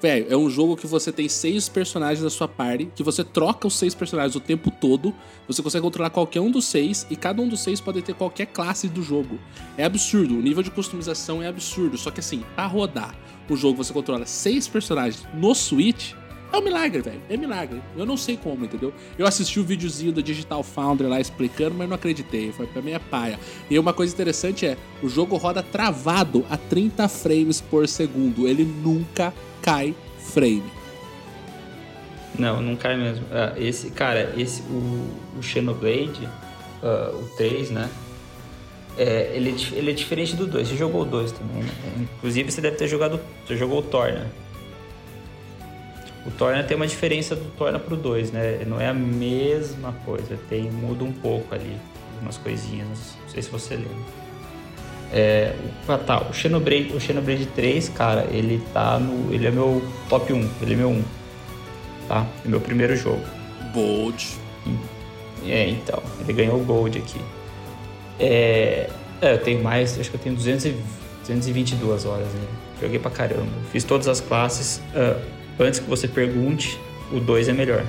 Velho, 0.00 0.26
é 0.30 0.36
um 0.36 0.48
jogo 0.48 0.78
que 0.78 0.86
você 0.86 1.12
tem 1.12 1.28
seis 1.28 1.68
personagens 1.68 2.22
da 2.22 2.30
sua 2.30 2.48
party, 2.48 2.88
que 2.94 3.02
você 3.02 3.22
troca 3.22 3.66
os 3.66 3.76
seis 3.76 3.94
personagens 3.94 4.34
o 4.34 4.40
tempo 4.40 4.70
todo, 4.70 5.14
você 5.46 5.62
consegue 5.62 5.82
controlar 5.82 6.08
qualquer 6.08 6.40
um 6.40 6.50
dos 6.50 6.64
seis, 6.64 7.06
e 7.10 7.16
cada 7.16 7.42
um 7.42 7.48
dos 7.48 7.60
seis 7.60 7.82
pode 7.82 8.00
ter 8.00 8.14
qualquer 8.14 8.46
classe 8.46 8.88
do 8.88 9.02
jogo. 9.02 9.38
É 9.76 9.84
absurdo, 9.84 10.38
o 10.38 10.40
nível 10.40 10.62
de 10.62 10.70
customização 10.70 11.42
é 11.42 11.48
absurdo, 11.48 11.98
só 11.98 12.10
que 12.10 12.20
assim, 12.20 12.42
pra 12.54 12.64
rodar 12.66 13.14
o 13.48 13.56
jogo 13.56 13.82
você 13.82 13.92
controla 13.92 14.26
seis 14.26 14.68
personagens 14.68 15.26
no 15.34 15.54
Switch, 15.54 16.14
é 16.50 16.56
um 16.56 16.62
milagre, 16.62 17.02
velho. 17.02 17.20
É 17.28 17.36
milagre. 17.36 17.82
Eu 17.96 18.06
não 18.06 18.16
sei 18.16 18.36
como, 18.36 18.64
entendeu? 18.64 18.92
Eu 19.18 19.26
assisti 19.26 19.60
o 19.60 19.64
videozinho 19.64 20.12
do 20.12 20.22
Digital 20.22 20.62
Foundry 20.62 21.06
lá 21.06 21.20
explicando, 21.20 21.74
mas 21.76 21.88
não 21.88 21.94
acreditei. 21.94 22.52
Foi 22.52 22.66
pra 22.66 22.82
é 22.90 22.98
paia. 22.98 23.38
E 23.68 23.78
uma 23.78 23.92
coisa 23.92 24.14
interessante 24.14 24.66
é, 24.66 24.76
o 25.02 25.08
jogo 25.08 25.36
roda 25.36 25.62
travado 25.62 26.46
a 26.48 26.56
30 26.56 27.06
frames 27.08 27.60
por 27.60 27.86
segundo. 27.86 28.48
Ele 28.48 28.64
nunca 28.64 29.32
cai 29.60 29.94
frame. 30.18 30.64
Não, 32.38 32.62
não 32.62 32.76
cai 32.76 32.96
mesmo. 32.96 33.26
Ah, 33.30 33.52
esse, 33.58 33.90
cara, 33.90 34.32
esse, 34.36 34.62
o, 34.62 35.38
o 35.38 35.42
Xenoblade, 35.42 36.26
ah, 36.82 37.12
o 37.14 37.36
3, 37.36 37.70
né? 37.70 37.90
É, 38.98 39.30
ele, 39.34 39.50
é 39.50 39.78
ele 39.78 39.90
é 39.90 39.94
diferente 39.94 40.34
do 40.34 40.46
2. 40.46 40.68
Você 40.68 40.76
jogou 40.76 41.02
o 41.02 41.04
2 41.04 41.30
também, 41.32 41.62
né? 41.62 41.70
Inclusive, 42.16 42.50
você 42.50 42.60
deve 42.60 42.76
ter 42.76 42.88
jogado. 42.88 43.20
Você 43.46 43.56
jogou 43.56 43.78
o 43.78 43.82
Torna. 43.82 44.26
O 46.26 46.30
Torna 46.32 46.62
tem 46.64 46.76
uma 46.76 46.86
diferença 46.86 47.34
do 47.36 47.44
Torna 47.56 47.78
pro 47.78 47.96
2, 47.96 48.32
né? 48.32 48.62
Não 48.66 48.80
é 48.80 48.88
a 48.88 48.94
mesma 48.94 49.92
coisa. 50.04 50.36
Tem, 50.48 50.62
muda 50.70 51.04
um 51.04 51.12
pouco 51.12 51.54
ali. 51.54 51.76
Umas 52.20 52.36
coisinhas. 52.36 53.14
Não 53.22 53.28
sei 53.28 53.42
se 53.42 53.48
você 53.50 53.76
lembra. 53.76 54.18
É, 55.12 55.54
o- 55.88 55.92
ah, 55.92 55.96
tá, 55.98 56.20
o 56.28 56.34
Xenoblade, 56.34 56.92
o 56.94 57.00
Xenoblade 57.00 57.46
3, 57.46 57.88
cara, 57.88 58.26
ele 58.30 58.60
tá 58.74 58.98
no. 58.98 59.32
Ele 59.32 59.46
é 59.46 59.50
meu 59.50 59.82
top 60.08 60.32
1. 60.32 60.50
Ele 60.60 60.74
é 60.74 60.76
meu 60.76 60.90
1 60.90 61.02
tá? 62.08 62.26
É 62.44 62.48
meu 62.48 62.60
primeiro 62.60 62.96
jogo. 62.96 63.22
Bold. 63.72 64.26
É, 65.46 65.68
então, 65.70 66.02
ele 66.20 66.32
ganhou 66.32 66.60
o 66.60 66.64
Gold 66.64 66.98
aqui. 66.98 67.20
É, 68.18 68.88
é, 69.20 69.32
eu 69.34 69.38
tenho 69.38 69.62
mais, 69.62 69.98
acho 69.98 70.10
que 70.10 70.16
eu 70.16 70.20
tenho 70.20 70.34
200 70.34 70.64
e, 70.66 70.74
222 71.22 72.04
horas, 72.04 72.26
né? 72.26 72.40
Joguei 72.80 72.98
pra 72.98 73.10
caramba. 73.10 73.50
Fiz 73.72 73.84
todas 73.84 74.08
as 74.08 74.20
classes. 74.20 74.80
Ah, 74.94 75.16
antes 75.58 75.80
que 75.80 75.88
você 75.88 76.06
pergunte, 76.08 76.78
o 77.12 77.20
2 77.20 77.48
é 77.48 77.52
melhor. 77.52 77.84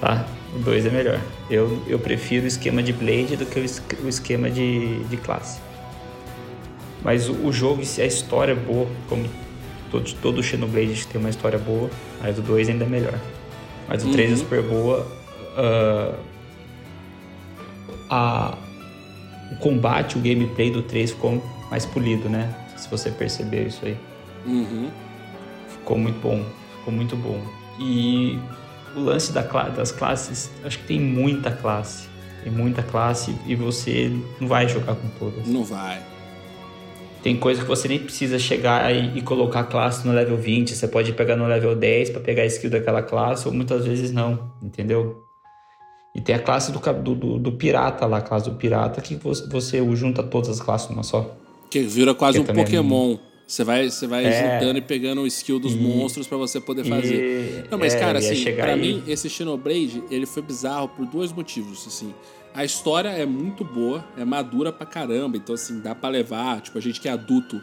Tá? 0.00 0.26
O 0.54 0.58
2 0.58 0.86
é 0.86 0.90
melhor. 0.90 1.20
Eu, 1.50 1.82
eu 1.86 1.98
prefiro 1.98 2.44
o 2.44 2.48
esquema 2.48 2.82
de 2.82 2.92
Blade 2.92 3.36
do 3.36 3.46
que 3.46 3.58
o, 3.60 3.64
es- 3.64 3.82
o 4.04 4.08
esquema 4.08 4.50
de, 4.50 5.02
de 5.04 5.16
classe. 5.16 5.60
Mas 7.02 7.28
o, 7.28 7.32
o 7.46 7.52
jogo, 7.52 7.84
si, 7.84 8.00
a 8.02 8.06
história 8.06 8.52
é 8.52 8.54
boa, 8.54 8.86
como 9.08 9.24
todo, 9.90 10.12
todo 10.20 10.42
Xenoblade 10.42 11.06
tem 11.06 11.20
uma 11.20 11.30
história 11.30 11.58
boa, 11.58 11.88
mas 12.20 12.38
o 12.38 12.42
2 12.42 12.68
ainda 12.68 12.84
é 12.84 12.88
melhor. 12.88 13.18
Mas 13.88 14.04
o 14.04 14.10
3 14.12 14.30
é 14.30 14.32
Uhum. 14.34 14.38
super 14.38 14.62
boa. 14.62 15.06
ah, 15.56 16.14
a, 18.12 18.58
o 19.50 19.56
combate, 19.56 20.18
o 20.18 20.20
gameplay 20.20 20.70
do 20.70 20.82
3 20.82 21.12
ficou 21.12 21.42
mais 21.70 21.86
polido, 21.86 22.28
né? 22.28 22.54
Se 22.76 22.88
você 22.90 23.10
percebeu 23.10 23.66
isso 23.66 23.86
aí. 23.86 23.96
Uhum. 24.44 24.90
Ficou 25.66 25.96
muito 25.96 26.20
bom. 26.20 26.44
Ficou 26.78 26.92
muito 26.92 27.16
bom. 27.16 27.40
E 27.80 28.38
o 28.94 29.00
lance 29.00 29.32
da 29.32 29.40
das 29.40 29.90
classes, 29.90 30.50
acho 30.62 30.78
que 30.80 30.84
tem 30.84 31.00
muita 31.00 31.50
classe. 31.50 32.06
Tem 32.44 32.52
muita 32.52 32.82
classe 32.82 33.34
e 33.46 33.54
você 33.54 34.12
não 34.38 34.46
vai 34.46 34.68
jogar 34.68 34.94
com 34.94 35.08
todas. 35.18 35.46
Não 35.46 35.64
vai. 35.64 36.02
Tem 37.22 37.36
coisa 37.36 37.62
que 37.62 37.68
você 37.68 37.88
nem 37.88 38.00
precisa 38.00 38.38
chegar 38.38 38.92
e, 38.94 39.16
e 39.16 39.22
colocar 39.22 39.60
a 39.60 39.64
classe 39.64 40.06
no 40.06 40.12
level 40.12 40.36
20. 40.36 40.74
Você 40.74 40.86
pode 40.86 41.12
pegar 41.12 41.36
no 41.36 41.46
level 41.46 41.74
10 41.74 42.10
para 42.10 42.20
pegar 42.20 42.42
a 42.42 42.46
skill 42.46 42.68
daquela 42.68 43.00
classe, 43.00 43.48
ou 43.48 43.54
muitas 43.54 43.86
vezes 43.86 44.12
não, 44.12 44.52
entendeu? 44.60 45.24
E 46.14 46.20
tem 46.20 46.34
a 46.34 46.38
classe 46.38 46.70
do, 46.72 46.78
do, 46.78 47.38
do, 47.38 47.52
pirata 47.52 48.04
lá, 48.06 48.18
a 48.18 48.20
classe 48.20 48.48
do 48.48 48.56
pirata, 48.56 49.00
que 49.00 49.14
você, 49.16 49.46
você 49.48 49.94
junta 49.96 50.22
todas 50.22 50.50
as 50.50 50.60
classes 50.60 50.90
numa 50.90 51.02
só. 51.02 51.34
Que 51.70 51.80
vira 51.80 52.14
quase 52.14 52.42
Que 52.42 52.50
um 52.50 52.54
é 52.54 52.64
Pokémon. 52.64 53.16
Você 53.46 53.64
vai, 53.64 53.90
você 53.90 54.06
vai 54.06 54.24
É. 54.24 54.60
juntando 54.60 54.78
e 54.78 54.82
pegando 54.82 55.22
o 55.22 55.26
skill 55.26 55.58
dos 55.58 55.72
E- 55.72 55.76
monstros 55.76 56.26
pra 56.26 56.36
você 56.38 56.60
poder 56.60 56.84
fazer. 56.84 57.64
E- 57.66 57.70
Não, 57.70 57.78
mas 57.78 57.94
é, 57.94 57.98
cara, 57.98 58.18
assim, 58.18 58.44
pra 58.54 58.72
aí. 58.74 58.80
mim, 58.80 59.02
esse 59.06 59.28
Xenoblade, 59.28 60.02
ele 60.10 60.26
foi 60.26 60.42
bizarro 60.42 60.88
por 60.88 61.06
dois 61.06 61.32
motivos, 61.32 61.86
assim. 61.86 62.14
A 62.54 62.64
história 62.64 63.08
é 63.08 63.24
muito 63.24 63.64
boa, 63.64 64.04
é 64.16 64.24
madura 64.24 64.70
pra 64.72 64.84
caramba, 64.86 65.38
então 65.38 65.54
assim, 65.54 65.80
dá 65.80 65.94
pra 65.94 66.10
levar, 66.10 66.60
tipo, 66.60 66.76
a 66.76 66.80
gente 66.80 67.00
que 67.00 67.08
é 67.08 67.12
adulto. 67.12 67.60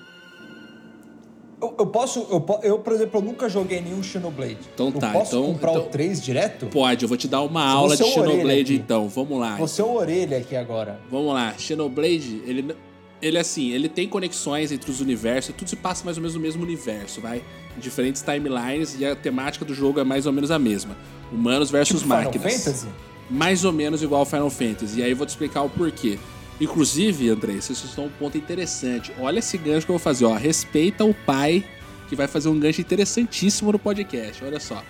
Eu, 1.61 1.75
eu 1.79 1.87
posso. 1.87 2.25
Eu, 2.29 2.45
eu, 2.63 2.79
por 2.79 2.93
exemplo, 2.93 3.19
eu 3.19 3.23
nunca 3.23 3.49
joguei 3.49 3.81
nenhum 3.81 4.01
Xenoblade. 4.01 4.57
Então 4.73 4.87
eu 4.87 4.93
tá, 4.93 5.11
posso 5.11 5.35
então- 5.37 5.53
comprar 5.53 5.71
então- 5.71 5.83
o 5.83 5.89
3 5.89 6.21
direto? 6.21 6.67
Pode, 6.67 7.03
eu 7.03 7.09
vou 7.09 7.17
te 7.17 7.27
dar 7.27 7.41
uma 7.41 7.61
Só 7.71 7.77
aula 7.77 7.97
de 7.97 8.03
é 8.03 8.05
Xenoblade 8.05 8.75
então, 8.75 9.09
vamos 9.09 9.37
lá. 9.39 9.55
Você 9.57 9.81
é 9.81 9.85
o 9.85 9.93
orelha 9.93 10.37
aqui 10.37 10.55
agora. 10.55 10.99
Vamos 11.11 11.33
lá, 11.33 11.53
Xenoblade, 11.57 12.41
ele, 12.45 12.73
ele 13.21 13.37
assim, 13.37 13.71
ele 13.71 13.89
tem 13.89 14.07
conexões 14.07 14.71
entre 14.71 14.89
os 14.89 15.01
universos, 15.01 15.53
tudo 15.55 15.69
se 15.69 15.75
passa 15.75 16.05
mais 16.05 16.15
ou 16.17 16.21
menos 16.21 16.35
no 16.35 16.41
mesmo 16.41 16.63
universo, 16.63 17.19
vai? 17.19 17.43
Diferentes 17.77 18.21
timelines 18.21 18.97
e 18.99 19.05
a 19.05 19.15
temática 19.15 19.65
do 19.65 19.73
jogo 19.73 19.99
é 19.99 20.03
mais 20.03 20.25
ou 20.25 20.31
menos 20.31 20.51
a 20.51 20.59
mesma. 20.59 20.95
Humanos 21.31 21.69
versus 21.69 21.99
Tipo 22.01 22.13
Final 22.13 22.23
máquinas. 22.23 22.53
Fantasy? 22.63 22.87
mais 23.29 23.63
ou 23.63 23.71
menos 23.71 24.01
igual 24.01 24.21
ao 24.21 24.25
Final 24.25 24.49
Fantasy. 24.49 24.99
E 24.99 25.03
aí 25.03 25.11
eu 25.11 25.15
vou 25.15 25.25
te 25.25 25.29
explicar 25.29 25.61
o 25.61 25.69
porquê. 25.69 26.17
Inclusive, 26.59 27.29
André, 27.29 27.53
vocês 27.53 27.83
estão 27.83 28.05
um 28.05 28.09
ponto 28.09 28.37
interessante. 28.37 29.13
Olha 29.17 29.39
esse 29.39 29.57
gancho 29.57 29.85
que 29.85 29.91
eu 29.91 29.97
vou 29.97 29.99
fazer, 29.99 30.25
ó. 30.25 30.33
Respeita 30.33 31.05
o 31.05 31.13
pai 31.13 31.63
que 32.09 32.15
vai 32.15 32.27
fazer 32.27 32.49
um 32.49 32.59
gancho 32.59 32.81
interessantíssimo 32.81 33.71
no 33.71 33.79
podcast. 33.79 34.43
Olha 34.43 34.59
só. 34.59 34.83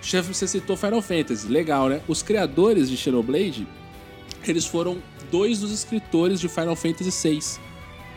Chefe, 0.00 0.34
você 0.34 0.46
citou 0.46 0.76
Final 0.76 1.02
Fantasy. 1.02 1.48
Legal, 1.48 1.88
né? 1.88 2.00
Os 2.06 2.22
criadores 2.22 2.88
de 2.88 2.96
Xenoblade, 2.96 3.66
eles 4.46 4.66
foram 4.66 5.02
dois 5.30 5.60
dos 5.60 5.72
escritores 5.72 6.38
de 6.38 6.48
Final 6.48 6.76
Fantasy 6.76 7.10
VI, 7.10 7.58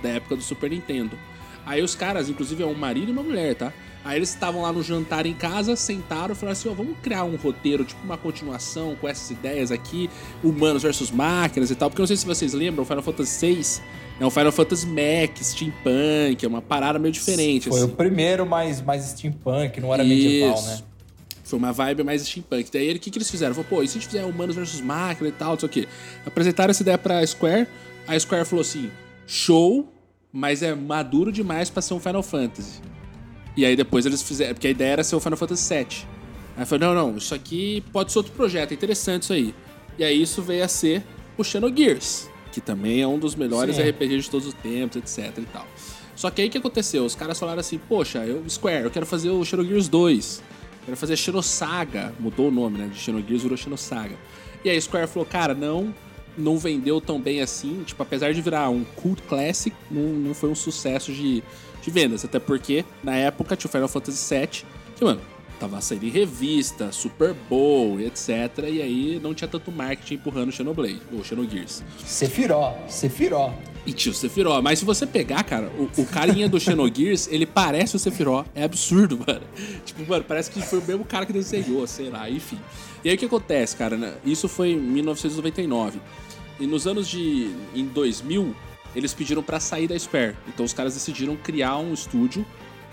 da 0.03 0.09
época 0.09 0.35
do 0.35 0.43
Super 0.43 0.69
Nintendo. 0.69 1.17
Aí 1.65 1.81
os 1.81 1.95
caras, 1.95 2.29
inclusive 2.29 2.61
é 2.61 2.65
um 2.65 2.75
marido 2.75 3.09
e 3.09 3.11
uma 3.11 3.23
mulher, 3.23 3.55
tá? 3.55 3.73
Aí 4.07 4.15
eles 4.15 4.29
estavam 4.29 4.61
lá 4.61 4.71
no 4.71 4.81
jantar 4.81 5.25
em 5.25 5.33
casa, 5.33 5.75
sentaram 5.75 6.31
e 6.31 6.35
falaram 6.35 6.53
assim: 6.53 6.69
ó, 6.69 6.73
vamos 6.73 6.97
criar 7.03 7.25
um 7.25 7.35
roteiro, 7.35 7.83
tipo 7.83 8.01
uma 8.05 8.17
continuação 8.17 8.95
com 8.95 9.05
essas 9.05 9.31
ideias 9.31 9.69
aqui, 9.69 10.09
humanos 10.41 10.81
versus 10.81 11.11
máquinas 11.11 11.69
e 11.71 11.75
tal. 11.75 11.89
Porque 11.89 11.99
eu 11.99 12.03
não 12.03 12.07
sei 12.07 12.15
se 12.15 12.25
vocês 12.25 12.53
lembram, 12.53 12.83
o 12.83 12.85
Final 12.85 13.03
Fantasy 13.03 13.45
VI 13.45 13.81
é 14.17 14.25
um 14.25 14.29
Final 14.29 14.53
Fantasy 14.53 14.87
Mac, 14.87 15.37
steampunk, 15.41 16.41
é 16.41 16.47
uma 16.47 16.61
parada 16.61 16.97
meio 16.97 17.11
diferente. 17.11 17.67
Foi 17.67 17.81
assim. 17.81 17.91
o 17.91 17.95
primeiro 17.95 18.45
mais, 18.45 18.81
mais 18.81 19.03
steampunk, 19.03 19.81
não 19.81 19.93
era 19.93 20.05
medieval, 20.05 20.55
Isso. 20.55 20.67
né? 20.67 20.79
Foi 21.43 21.59
uma 21.59 21.73
vibe 21.73 22.03
mais 22.03 22.21
steampunk. 22.21 22.69
Daí 22.71 22.89
o 22.93 22.99
que, 22.99 23.11
que 23.11 23.17
eles 23.17 23.29
fizeram? 23.29 23.53
Falou, 23.53 23.69
pô, 23.69 23.83
e 23.83 23.89
se 23.89 23.97
a 23.97 23.99
gente 23.99 24.07
fizer 24.07 24.23
humanos 24.23 24.55
versus 24.55 24.79
máquina 24.79 25.27
e 25.27 25.33
tal, 25.33 25.51
não 25.51 25.59
sei 25.59 25.67
o 25.67 25.69
quê. 25.69 25.87
Apresentaram 26.25 26.71
essa 26.71 26.81
ideia 26.81 26.97
pra 26.97 27.27
Square. 27.27 27.67
A 28.07 28.17
Square 28.17 28.45
falou 28.45 28.61
assim: 28.61 28.89
show, 29.25 29.91
mas 30.31 30.63
é 30.63 30.73
maduro 30.73 31.29
demais 31.29 31.69
pra 31.69 31.81
ser 31.81 31.93
um 31.93 31.99
Final 31.99 32.23
Fantasy. 32.23 32.79
E 33.57 33.65
aí 33.65 33.75
depois 33.75 34.05
eles 34.05 34.21
fizeram. 34.21 34.53
Porque 34.53 34.67
a 34.67 34.69
ideia 34.69 34.91
era 34.91 35.03
ser 35.03 35.15
o 35.15 35.19
Final 35.19 35.37
Fantasy 35.37 35.73
VII. 35.73 35.87
Aí 36.55 36.65
falou: 36.65 36.93
não, 36.93 37.09
não, 37.09 37.17
isso 37.17 37.33
aqui 37.33 37.83
pode 37.91 38.11
ser 38.11 38.19
outro 38.19 38.31
projeto, 38.33 38.71
é 38.71 38.75
interessante 38.75 39.23
isso 39.23 39.33
aí. 39.33 39.53
E 39.97 40.03
aí 40.03 40.21
isso 40.21 40.41
veio 40.43 40.63
a 40.63 40.67
ser 40.67 41.03
o 41.37 41.43
Xenogears, 41.43 42.29
que 42.51 42.61
também 42.61 43.01
é 43.01 43.07
um 43.07 43.17
dos 43.17 43.35
melhores 43.35 43.75
Sim. 43.75 43.89
RPGs 43.89 44.23
de 44.23 44.29
todos 44.29 44.47
os 44.47 44.53
tempos, 44.53 44.97
etc 44.97 45.35
e 45.39 45.45
tal. 45.45 45.65
Só 46.15 46.29
que 46.31 46.41
aí 46.41 46.47
o 46.47 46.51
que 46.51 46.57
aconteceu? 46.57 47.03
Os 47.03 47.15
caras 47.15 47.39
falaram 47.39 47.59
assim: 47.59 47.79
poxa, 47.79 48.19
eu, 48.25 48.43
Square, 48.47 48.83
eu 48.83 48.91
quero 48.91 49.05
fazer 49.05 49.31
o 49.31 49.43
Xenogears 49.43 49.87
2. 49.87 50.43
Quero 50.85 50.97
fazer 50.97 51.17
Xenosaga. 51.17 52.13
Mudou 52.19 52.47
o 52.47 52.51
nome, 52.51 52.77
né? 52.77 52.87
De 52.87 52.97
Xenogears 52.97 53.43
virou 53.43 53.57
Xenosaga. 53.57 54.15
E 54.63 54.69
aí 54.69 54.81
Square 54.81 55.07
falou, 55.07 55.25
cara, 55.25 55.53
não, 55.53 55.93
não 56.37 56.57
vendeu 56.57 57.01
tão 57.01 57.19
bem 57.19 57.41
assim. 57.41 57.83
Tipo, 57.85 58.03
apesar 58.03 58.33
de 58.33 58.41
virar 58.41 58.69
um 58.69 58.83
cult 58.83 59.21
classic, 59.23 59.75
não, 59.91 60.01
não 60.01 60.33
foi 60.33 60.49
um 60.49 60.55
sucesso 60.55 61.11
de, 61.11 61.43
de 61.87 61.91
vendas. 61.91 62.25
Até 62.25 62.39
porque, 62.39 62.83
na 63.03 63.15
época, 63.15 63.55
tinha 63.55 63.69
o 63.69 63.71
Final 63.71 63.87
Fantasy 63.87 64.35
VII, 64.35 64.65
que, 64.95 65.03
mano, 65.03 65.21
tava 65.59 65.79
saindo 65.81 66.05
em 66.05 66.09
revista, 66.09 66.91
Super 66.91 67.33
Bowl, 67.33 67.99
etc. 67.99 68.29
E 68.69 68.81
aí 68.81 69.19
não 69.23 69.33
tinha 69.33 69.47
tanto 69.47 69.71
marketing 69.71 70.15
empurrando 70.15 70.49
o 70.49 70.51
Xenoblade, 70.51 71.01
ou 71.11 71.23
Xenogears. 71.23 71.83
Sephiroth, 72.05 72.89
Sephiroth. 72.89 73.53
E 73.85 73.93
tinha 73.93 74.11
o 74.11 74.15
Sephiroth. 74.15 74.61
Mas 74.61 74.79
se 74.79 74.85
você 74.85 75.05
pegar, 75.05 75.43
cara, 75.43 75.71
o, 75.77 75.89
o 76.01 76.05
carinha 76.05 76.49
do 76.49 76.59
Xenogears, 76.59 77.27
ele 77.31 77.45
parece 77.45 77.95
o 77.95 77.99
Sephiroth. 77.99 78.45
É 78.53 78.63
absurdo, 78.63 79.17
mano. 79.25 79.41
Tipo, 79.85 80.05
mano, 80.07 80.25
parece 80.27 80.51
que 80.51 80.61
foi 80.61 80.79
o 80.79 80.83
mesmo 80.83 81.05
cara 81.05 81.25
que 81.25 81.33
desenhou, 81.33 81.87
sei 81.87 82.09
lá, 82.09 82.29
enfim. 82.29 82.59
E 83.03 83.09
aí 83.09 83.15
o 83.15 83.17
que 83.17 83.25
acontece, 83.25 83.75
cara? 83.77 83.95
né? 83.95 84.15
Isso 84.25 84.49
foi 84.49 84.71
em 84.71 84.77
1999. 84.77 85.99
E 86.59 86.67
nos 86.67 86.87
anos 86.87 87.07
de... 87.07 87.51
em 87.73 87.85
2000, 87.85 88.53
eles 88.97 89.13
pediram 89.13 89.43
pra 89.43 89.59
sair 89.59 89.87
da 89.87 89.97
Square. 89.97 90.35
Então 90.47 90.65
os 90.65 90.73
caras 90.73 90.93
decidiram 90.93 91.35
criar 91.35 91.77
um 91.77 91.93
estúdio. 91.93 92.45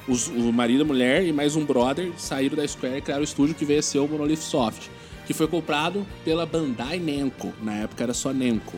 Os- 0.07 0.29
o 0.29 0.53
marido, 0.53 0.83
a 0.83 0.85
mulher 0.85 1.25
e 1.25 1.33
mais 1.33 1.57
um 1.57 1.64
brother 1.64 2.12
saíram 2.19 2.57
da 2.57 2.69
Square 2.69 2.99
e 2.99 3.01
criaram 3.01 3.23
o 3.23 3.25
estúdio 3.25 3.55
que 3.55 3.64
veio 3.64 3.79
a 3.81 3.83
ser 3.83 3.99
o 4.01 4.07
Monolith 4.07 4.37
Soft. 4.37 4.88
Que 5.27 5.33
foi 5.33 5.47
comprado 5.49 6.07
pela 6.25 6.45
Bandai 6.45 6.99
Namco. 6.99 7.53
Na 7.62 7.75
época 7.77 8.03
era 8.05 8.12
só 8.12 8.33
Namco. 8.33 8.77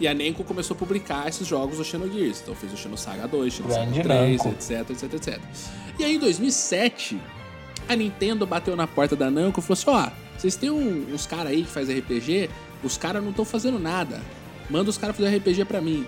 E 0.00 0.08
a 0.08 0.14
Namco 0.14 0.42
começou 0.44 0.74
a 0.74 0.78
publicar 0.78 1.28
esses 1.28 1.46
jogos 1.46 1.78
do 1.78 1.84
Xenogears. 1.84 2.40
Então 2.42 2.54
fez 2.54 2.72
o 2.72 2.76
Xenosaga 2.76 3.28
2, 3.28 3.52
Xenosaga 3.52 3.84
Grande 3.84 4.02
3, 4.02 4.44
Namco. 4.44 4.48
etc, 4.58 4.90
etc, 4.90 5.14
etc. 5.14 5.40
E 5.98 6.04
aí 6.04 6.16
em 6.16 6.18
2007, 6.18 7.18
a 7.88 7.94
Nintendo 7.94 8.44
bateu 8.46 8.74
na 8.74 8.86
porta 8.88 9.14
da 9.14 9.30
Namco 9.30 9.60
e 9.60 9.62
falou 9.62 9.74
assim: 9.74 9.90
ó, 9.90 10.10
vocês 10.36 10.56
têm 10.56 10.70
um- 10.70 11.06
uns 11.14 11.26
caras 11.26 11.52
aí 11.52 11.62
que 11.62 11.70
faz 11.70 11.88
RPG, 11.88 12.50
os 12.82 12.96
caras 12.96 13.22
não 13.22 13.30
estão 13.30 13.44
fazendo 13.44 13.78
nada. 13.78 14.20
Manda 14.68 14.90
os 14.90 14.98
caras 14.98 15.16
fazer 15.16 15.36
RPG 15.36 15.64
pra 15.64 15.80
mim. 15.80 16.04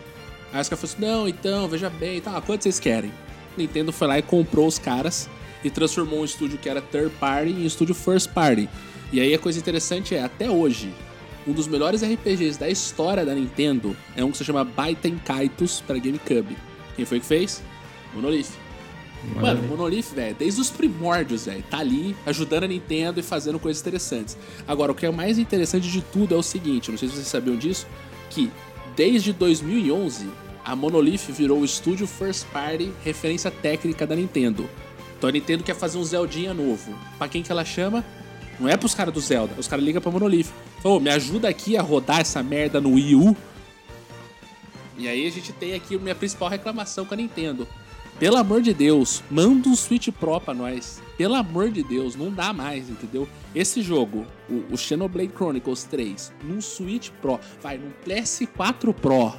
Aí 0.53 0.61
os 0.61 0.69
caras 0.69 0.81
falaram 0.81 0.85
assim: 0.85 1.01
não, 1.01 1.29
então, 1.29 1.69
veja 1.69 1.91
bem, 1.91 2.21
tá, 2.21 2.41
quanto 2.41 2.63
vocês 2.63 2.79
querem? 2.79 3.13
Nintendo 3.57 3.93
foi 3.93 4.07
lá 4.07 4.19
e 4.19 4.23
comprou 4.23 4.67
os 4.67 4.79
caras 4.79 5.29
e 5.63 5.71
transformou 5.71 6.21
um 6.21 6.25
estúdio 6.25 6.59
que 6.59 6.69
era 6.69 6.81
third 6.81 7.11
party 7.19 7.51
em 7.51 7.67
estúdio 7.67 7.95
first 7.95 8.31
party. 8.31 8.69
E 9.13 9.21
aí 9.21 9.35
a 9.35 9.39
coisa 9.39 9.59
interessante 9.59 10.15
é, 10.15 10.23
até 10.23 10.49
hoje, 10.51 10.93
um 11.47 11.53
dos 11.53 11.67
melhores 11.67 12.03
RPGs 12.03 12.59
da 12.59 12.69
história 12.69 13.25
da 13.25 13.35
Nintendo 13.35 13.97
é 14.17 14.25
um 14.25 14.31
que 14.31 14.39
se 14.39 14.45
chama 14.45 14.65
Baiten 14.65 15.19
Kaitos 15.25 15.81
para 15.81 15.99
GameCube. 15.99 16.57
Quem 16.97 17.05
foi 17.05 17.21
que 17.21 17.27
fez? 17.27 17.63
Monolith. 18.15 18.51
Mano, 19.37 19.63
Monolith, 19.69 20.15
velho, 20.15 20.35
desde 20.39 20.61
os 20.61 20.71
primórdios, 20.71 21.45
velho, 21.45 21.63
tá 21.69 21.79
ali 21.79 22.17
ajudando 22.25 22.65
a 22.65 22.69
Nintendo 22.69 23.21
e 23.21 23.23
fazendo 23.23 23.59
coisas 23.59 23.81
interessantes. 23.81 24.37
Agora, 24.67 24.93
o 24.93 24.95
que 24.95 25.05
é 25.05 25.11
mais 25.11 25.39
interessante 25.39 25.91
de 25.91 26.01
tudo 26.01 26.35
é 26.35 26.39
o 26.39 26.43
seguinte, 26.43 26.91
não 26.91 26.97
sei 26.97 27.09
se 27.09 27.17
vocês 27.17 27.27
sabiam 27.27 27.57
disso, 27.57 27.87
que 28.31 28.51
desde 28.97 29.33
2011 29.33 30.29
a 30.65 30.77
Monolith 30.77 31.31
virou 31.31 31.61
o 31.61 31.65
estúdio 31.65 32.07
first 32.07 32.47
party 32.49 32.93
referência 33.05 33.51
técnica 33.51 34.07
da 34.07 34.15
Nintendo. 34.15 34.69
Então 35.17 35.29
a 35.29 35.33
Nintendo 35.33 35.65
quer 35.65 35.75
fazer 35.75 35.99
um 35.99 36.05
Zeldinha 36.05 36.55
novo. 36.55 36.95
Pra 37.19 37.29
quem 37.29 37.43
que 37.43 37.51
ela 37.51 37.65
chama? 37.65 38.05
Não 38.59 38.69
é 38.69 38.77
pros 38.77 38.95
caras 38.95 39.13
do 39.13 39.21
Zelda, 39.21 39.55
os 39.59 39.67
caras 39.67 39.85
ligam 39.85 40.03
pra 40.03 40.11
Monolith. 40.11 40.49
"Ô, 40.85 41.01
me 41.01 41.11
ajuda 41.11 41.49
aqui 41.49 41.77
a 41.77 41.83
rodar 41.83 42.21
essa 42.21 42.43
merda 42.43 42.81
no 42.81 42.95
Wii 42.95 43.15
U. 43.15 43.37
E 44.99 45.09
aí 45.09 45.27
a 45.27 45.31
gente 45.31 45.53
tem 45.53 45.75
aqui 45.75 45.97
minha 45.99 46.15
principal 46.15 46.49
reclamação 46.51 47.07
com 47.07 47.15
a 47.15 47.17
Nintendo. 47.17 47.67
Pelo 48.21 48.37
amor 48.37 48.61
de 48.61 48.75
Deus, 48.75 49.23
manda 49.31 49.67
um 49.67 49.75
Switch 49.75 50.11
Pro 50.11 50.39
pra 50.39 50.53
nós. 50.53 51.01
Pelo 51.17 51.37
amor 51.37 51.71
de 51.71 51.83
Deus, 51.83 52.15
não 52.15 52.31
dá 52.31 52.53
mais, 52.53 52.91
entendeu? 52.91 53.27
Esse 53.55 53.81
jogo, 53.81 54.27
o, 54.47 54.75
o 54.75 54.77
Xenoblade 54.77 55.33
Chronicles 55.35 55.85
3, 55.85 56.31
num 56.45 56.61
Switch 56.61 57.09
Pro, 57.23 57.41
vai, 57.63 57.79
num 57.79 57.91
PS4 58.07 58.93
Pro, 58.93 59.33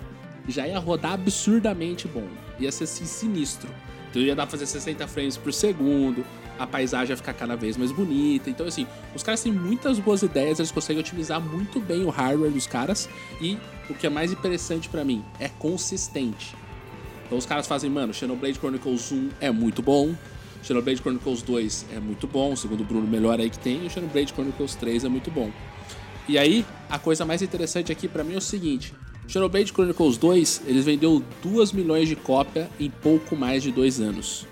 já 0.48 0.68
ia 0.68 0.80
rodar 0.80 1.14
absurdamente 1.14 2.08
bom. 2.08 2.28
Ia 2.60 2.72
ser 2.72 2.86
assim, 2.86 3.06
sinistro. 3.06 3.70
Então 4.10 4.20
ia 4.20 4.36
dar 4.36 4.48
pra 4.48 4.58
fazer 4.58 4.66
60 4.66 5.08
frames 5.08 5.38
por 5.38 5.54
segundo, 5.54 6.26
a 6.58 6.66
paisagem 6.66 7.12
ia 7.12 7.18
ficar 7.18 7.34
cada 7.34 7.56
vez 7.56 7.78
mais 7.78 7.92
bonita. 7.92 8.50
Então, 8.50 8.66
assim, 8.66 8.88
os 9.16 9.22
caras 9.22 9.44
têm 9.44 9.52
muitas 9.52 10.00
boas 10.00 10.24
ideias, 10.24 10.58
eles 10.58 10.72
conseguem 10.72 11.02
otimizar 11.02 11.40
muito 11.40 11.80
bem 11.80 12.04
o 12.04 12.10
hardware 12.10 12.52
dos 12.52 12.66
caras. 12.66 13.08
E 13.40 13.60
o 13.88 13.94
que 13.94 14.08
é 14.08 14.10
mais 14.10 14.32
interessante 14.32 14.90
pra 14.90 15.06
mim 15.06 15.24
é 15.40 15.50
consistente. 15.50 16.56
Então 17.32 17.40
os 17.40 17.46
caras 17.46 17.66
fazem, 17.66 17.90
mano, 17.90 18.14
Xenoblade 18.14 18.60
Chronicles 18.60 19.10
1 19.10 19.30
é 19.40 19.50
muito 19.50 19.82
bom, 19.82 20.14
Xenoblade 20.62 21.00
Chronicles 21.00 21.42
2 21.42 21.86
é 21.94 21.98
muito 21.98 22.28
bom, 22.28 22.54
segundo 22.58 22.82
o 22.82 22.84
Bruno, 22.84 23.08
melhor 23.08 23.40
aí 23.40 23.50
que 23.50 23.58
tem, 23.58 23.82
e 23.82 23.88
o 23.88 23.90
Xenoblade 23.90 24.34
Chronicles 24.34 24.76
3 24.76 25.06
é 25.06 25.08
muito 25.08 25.32
bom. 25.32 25.50
E 26.28 26.38
aí, 26.38 26.66
a 26.90 27.00
coisa 27.00 27.24
mais 27.24 27.42
interessante 27.42 27.90
aqui 27.90 28.10
pra 28.10 28.22
mim 28.22 28.34
é 28.34 28.38
o 28.38 28.42
seguinte: 28.42 28.94
Xenoblade 29.30 29.72
Chronicles 29.72 30.18
2, 30.18 30.64
eles 30.68 30.84
vendeu 30.84 31.24
2 31.42 31.72
milhões 31.72 32.10
de 32.10 32.18
cópia 32.18 32.70
em 32.78 32.90
pouco 32.90 33.34
mais 33.34 33.64
de 33.64 33.72
dois 33.72 34.02
anos. 34.02 34.46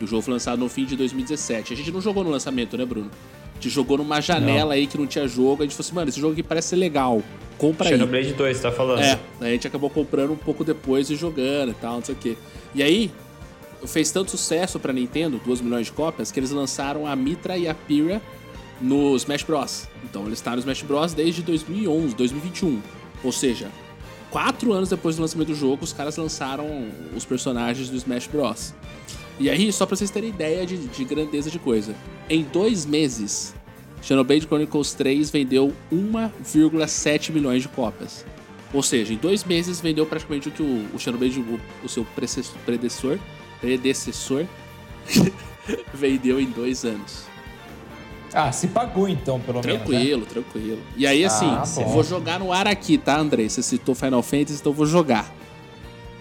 O 0.00 0.04
jogo 0.04 0.22
foi 0.22 0.32
lançado 0.32 0.58
no 0.58 0.68
fim 0.68 0.84
de 0.84 0.96
2017. 0.96 1.74
A 1.74 1.76
gente 1.76 1.92
não 1.92 2.00
jogou 2.00 2.24
no 2.24 2.30
lançamento, 2.30 2.76
né, 2.76 2.84
Bruno? 2.84 3.08
Gente 3.56 3.70
jogou 3.70 3.98
numa 3.98 4.20
janela 4.20 4.74
aí 4.74 4.86
que 4.86 4.96
não 4.96 5.06
tinha 5.06 5.26
jogo. 5.26 5.62
A 5.62 5.66
gente 5.66 5.74
falou 5.74 5.86
assim, 5.86 5.94
mano, 5.94 6.08
esse 6.08 6.20
jogo 6.20 6.32
aqui 6.32 6.42
parece 6.42 6.68
ser 6.68 6.76
legal. 6.76 7.22
Compra 7.58 7.86
aí. 7.86 7.92
Xenoblade 7.92 8.32
2, 8.34 8.60
tá 8.60 8.70
falando? 8.70 9.00
É, 9.00 9.18
a 9.40 9.46
gente 9.46 9.66
acabou 9.66 9.88
comprando 9.88 10.32
um 10.32 10.36
pouco 10.36 10.62
depois 10.62 11.10
e 11.10 11.16
jogando 11.16 11.70
e 11.70 11.74
tal, 11.74 11.94
não 11.94 12.04
sei 12.04 12.14
o 12.14 12.18
quê. 12.18 12.36
E 12.74 12.82
aí, 12.82 13.10
fez 13.86 14.10
tanto 14.10 14.30
sucesso 14.30 14.78
pra 14.78 14.92
Nintendo, 14.92 15.40
2 15.44 15.60
milhões 15.60 15.86
de 15.86 15.92
cópias, 15.92 16.30
que 16.30 16.38
eles 16.38 16.50
lançaram 16.50 17.06
a 17.06 17.16
Mitra 17.16 17.56
e 17.56 17.66
a 17.66 17.74
Pyra 17.74 18.20
no 18.80 19.16
Smash 19.16 19.42
Bros. 19.42 19.88
Então 20.04 20.26
eles 20.26 20.38
estão 20.38 20.52
no 20.52 20.58
Smash 20.58 20.82
Bros 20.82 21.14
desde 21.14 21.42
2011, 21.42 22.14
2021. 22.14 22.80
Ou 23.24 23.32
seja, 23.32 23.70
quatro 24.30 24.72
anos 24.72 24.90
depois 24.90 25.16
do 25.16 25.22
lançamento 25.22 25.48
do 25.48 25.54
jogo, 25.54 25.82
os 25.84 25.92
caras 25.92 26.16
lançaram 26.16 26.88
os 27.14 27.24
personagens 27.24 27.88
do 27.88 27.96
Smash 27.96 28.26
Bros. 28.26 28.74
E 29.38 29.50
aí, 29.50 29.70
só 29.72 29.84
pra 29.86 29.96
vocês 29.96 30.10
terem 30.10 30.30
ideia 30.30 30.64
de, 30.66 30.76
de 30.78 31.04
grandeza 31.04 31.50
de 31.50 31.58
coisa, 31.58 31.94
em 32.28 32.42
dois 32.42 32.86
meses, 32.86 33.54
Xenoblade 34.02 34.46
Chronicles 34.46 34.94
3 34.94 35.30
vendeu 35.30 35.72
1,7 35.92 37.32
milhões 37.32 37.62
de 37.62 37.68
cópias. 37.68 38.24
Ou 38.72 38.82
seja, 38.82 39.12
em 39.12 39.16
dois 39.16 39.44
meses 39.44 39.80
vendeu 39.80 40.06
praticamente 40.06 40.48
o 40.48 40.50
que 40.52 40.62
o, 40.62 40.86
o 40.94 40.98
Xenoblade, 40.98 41.38
o, 41.40 41.60
o 41.84 41.88
seu 41.88 42.04
predecessor, 42.16 43.18
predecessor 43.60 44.46
vendeu 45.94 46.40
em 46.40 46.46
dois 46.46 46.84
anos. 46.84 47.24
Ah, 48.32 48.52
se 48.52 48.66
pagou 48.68 49.08
então, 49.08 49.40
pelo 49.40 49.62
menos. 49.62 49.78
né? 49.80 49.84
Tranquilo, 49.86 50.26
tranquilo. 50.26 50.78
E 50.96 51.06
aí, 51.06 51.24
assim, 51.24 51.46
Ah, 51.46 51.62
eu 51.78 51.84
bom. 51.84 51.92
vou 51.92 52.04
jogar 52.04 52.38
no 52.38 52.52
ar 52.52 52.66
aqui, 52.66 52.98
tá, 52.98 53.16
Andrei? 53.18 53.48
Você 53.48 53.62
citou 53.62 53.94
Final 53.94 54.22
Fantasy, 54.22 54.58
então 54.60 54.72
vou 54.72 54.84
jogar. 54.84 55.32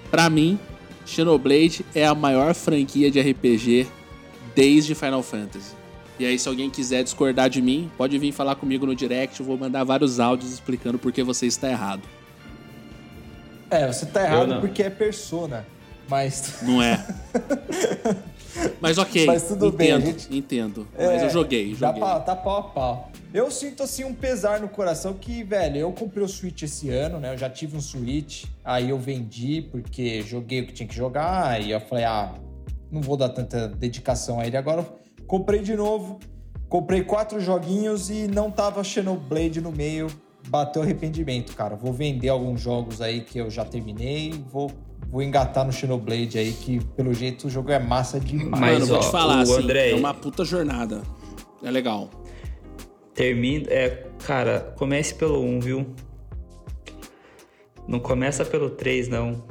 Pra 0.10 0.30
mim, 0.30 0.58
Xenoblade 1.06 1.86
é 1.94 2.06
a 2.06 2.16
maior 2.16 2.54
franquia 2.54 3.12
de 3.12 3.20
RPG 3.22 3.88
desde 4.56 4.96
Final 4.96 5.22
Fantasy. 5.22 5.74
E 6.18 6.26
aí, 6.26 6.40
se 6.40 6.48
alguém 6.48 6.70
quiser 6.70 7.04
discordar 7.04 7.50
de 7.50 7.62
mim, 7.62 7.92
pode 7.98 8.18
vir 8.18 8.32
falar 8.32 8.56
comigo 8.56 8.86
no 8.86 8.96
direct. 8.96 9.40
Eu 9.40 9.46
vou 9.46 9.58
mandar 9.58 9.84
vários 9.84 10.20
áudios 10.20 10.54
explicando 10.54 10.98
por 10.98 11.12
que 11.12 11.22
você 11.22 11.46
está 11.46 11.70
errado. 11.70 12.04
É, 13.70 13.86
você 13.86 14.06
tá 14.06 14.22
Eu 14.22 14.26
errado 14.26 14.62
porque 14.62 14.82
é 14.82 14.90
persona. 14.90 15.66
Mas. 16.08 16.62
Não 16.62 16.82
é? 16.82 17.06
Mas 18.82 18.98
ok. 18.98 19.26
Mas 19.26 19.48
tudo 19.48 19.72
bem, 19.72 19.90
entendo, 19.92 20.04
a 20.04 20.06
gente- 20.06 20.38
entendo. 20.38 20.88
Mas 20.98 21.24
eu 21.24 21.30
joguei, 21.30 21.74
joguei. 21.76 22.00
pra, 22.02 22.20
tá 22.20 22.36
pau 22.36 22.58
a 22.58 22.64
pau. 22.64 23.12
Eu 23.34 23.52
sinto 23.52 23.84
assim 23.84 24.04
um 24.04 24.14
pesar 24.14 24.60
no 24.60 24.70
coração 24.70 25.14
que, 25.14 25.44
velho, 25.44 25.78
eu 25.78 25.92
comprei 25.92 26.24
o 26.24 26.28
Switch 26.28 26.64
esse 26.64 26.90
ano, 26.90 27.20
né? 27.20 27.34
Eu 27.34 27.38
já 27.38 27.50
tive 27.50 27.76
um 27.76 27.82
Switch, 27.82 28.46
aí 28.64 28.90
eu 28.90 28.98
vendi 28.98 29.62
porque 29.72 30.22
joguei 30.22 30.62
o 30.62 30.68
que 30.68 30.74
tinha 30.74 30.88
que 30.88 30.96
jogar, 30.96 31.62
e 31.62 31.72
eu 31.72 31.80
falei, 31.82 32.06
ah, 32.06 32.34
não 32.92 33.02
vou 33.02 33.18
dar 33.18 33.30
tanta 33.30 33.68
dedicação 33.68 34.40
a 34.40 34.48
ele 34.48 34.56
agora. 34.56 34.86
Comprei 35.28 35.62
de 35.62 35.76
novo, 35.76 36.20
comprei 36.70 37.04
quatro 37.04 37.40
joguinhos 37.42 38.10
e 38.10 38.28
não 38.28 38.50
tava 38.52 38.84
Xenoblade 38.84 39.60
no 39.60 39.72
meio. 39.72 40.08
Bateu 40.48 40.84
arrependimento, 40.84 41.56
cara. 41.56 41.76
Vou 41.76 41.92
vender 41.92 42.30
alguns 42.30 42.62
jogos 42.62 43.02
aí 43.02 43.22
que 43.22 43.40
eu 43.40 43.50
já 43.50 43.66
terminei. 43.66 44.32
Vou, 44.52 44.72
vou 45.10 45.22
engatar 45.22 45.66
no 45.66 45.72
Xenoblade 45.72 46.38
aí, 46.38 46.52
que 46.54 46.84
pelo 46.96 47.14
jeito 47.14 47.48
o 47.48 47.50
jogo 47.50 47.72
é 47.72 47.80
massa 47.80 48.20
demais. 48.20 48.50
Mas, 48.60 48.74
Mano, 48.74 48.86
vou 48.88 48.98
ó, 48.98 49.00
te 49.00 49.12
falar, 49.12 49.38
o 49.38 49.42
assim, 49.42 49.64
Andrei- 49.64 49.92
é 49.92 49.96
uma 49.96 50.14
puta 50.14 50.44
jornada. 50.46 51.02
É 51.64 51.72
legal. 51.72 52.10
Termina. 53.14 53.66
É, 53.70 54.08
cara, 54.26 54.74
comece 54.78 55.14
pelo 55.16 55.40
1, 55.42 55.60
viu? 55.62 55.86
Não 57.88 58.00
começa 58.00 58.44
pelo 58.44 58.70
3, 58.70 59.08
não. 59.08 59.44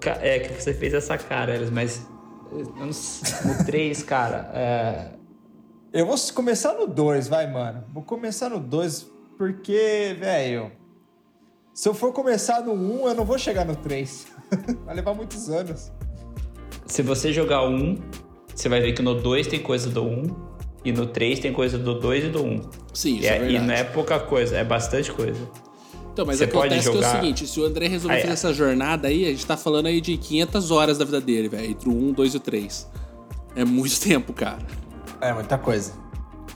Ca- 0.00 0.18
é 0.20 0.38
que 0.40 0.60
você 0.62 0.74
fez 0.74 0.94
essa 0.94 1.16
cara, 1.16 1.54
Elis, 1.54 1.70
mas. 1.70 2.06
eu 2.52 2.64
não 2.86 2.92
sei, 2.92 3.50
No 3.52 3.64
3, 3.64 4.02
cara. 4.02 4.50
É, 4.54 5.18
Eu 5.92 6.06
vou 6.06 6.16
começar 6.34 6.74
no 6.74 6.86
2, 6.86 7.28
vai, 7.28 7.50
mano. 7.50 7.84
Vou 7.94 8.02
começar 8.02 8.50
no 8.50 8.58
2 8.60 9.06
porque, 9.38 10.16
velho. 10.18 10.70
Se 11.78 11.88
eu 11.88 11.94
for 11.94 12.12
começar 12.12 12.60
no 12.62 12.72
1, 12.72 13.02
um, 13.04 13.08
eu 13.08 13.14
não 13.14 13.24
vou 13.24 13.38
chegar 13.38 13.64
no 13.64 13.76
3. 13.76 14.26
vai 14.84 14.96
levar 14.96 15.14
muitos 15.14 15.48
anos. 15.48 15.92
se 16.84 17.02
você 17.02 17.32
jogar 17.32 17.62
o 17.62 17.70
1, 17.70 17.98
você 18.52 18.68
vai 18.68 18.80
ver 18.80 18.94
que 18.94 19.00
no 19.00 19.14
2 19.14 19.46
tem 19.46 19.60
coisa 19.60 19.88
do 19.88 20.02
1. 20.02 20.24
E 20.84 20.90
no 20.90 21.06
3 21.06 21.38
tem 21.38 21.52
coisa 21.52 21.78
do 21.78 22.00
2 22.00 22.24
e 22.24 22.28
do 22.30 22.42
1. 22.42 22.70
Sim, 22.92 23.14
E, 23.14 23.18
isso 23.20 23.28
é, 23.28 23.30
é- 23.30 23.36
e 23.36 23.38
verdade. 23.42 23.66
não 23.68 23.74
é 23.74 23.84
pouca 23.84 24.18
coisa, 24.18 24.56
é 24.56 24.64
bastante 24.64 25.12
coisa. 25.12 25.38
Então, 26.12 26.26
mas 26.26 26.38
Você 26.38 26.48
pode 26.48 26.74
acontece 26.74 26.90
que 26.90 26.96
é 26.96 26.98
o 26.98 27.02
jogar- 27.04 27.20
seguinte, 27.20 27.46
se 27.46 27.60
o 27.60 27.64
André 27.64 27.86
resolver 27.86 28.16
Aí, 28.16 28.20
fazer 28.22 28.32
é. 28.32 28.34
essa 28.34 28.52
jornada 28.52 29.06
aí, 29.06 29.24
a 29.26 29.28
gente 29.28 29.46
tá 29.46 29.56
falando 29.56 29.86
aí 29.86 30.00
de 30.00 30.16
500 30.16 30.72
horas 30.72 30.98
da 30.98 31.04
vida 31.04 31.20
dele, 31.20 31.48
velho. 31.48 31.70
Entre 31.70 31.88
o 31.88 31.92
1, 31.92 32.12
2 32.12 32.34
e 32.34 32.38
o 32.38 32.40
3. 32.40 32.88
É 33.54 33.64
muito 33.64 34.00
tempo, 34.02 34.32
cara. 34.32 34.58
É 35.20 35.32
muita 35.32 35.56
coisa. 35.56 35.92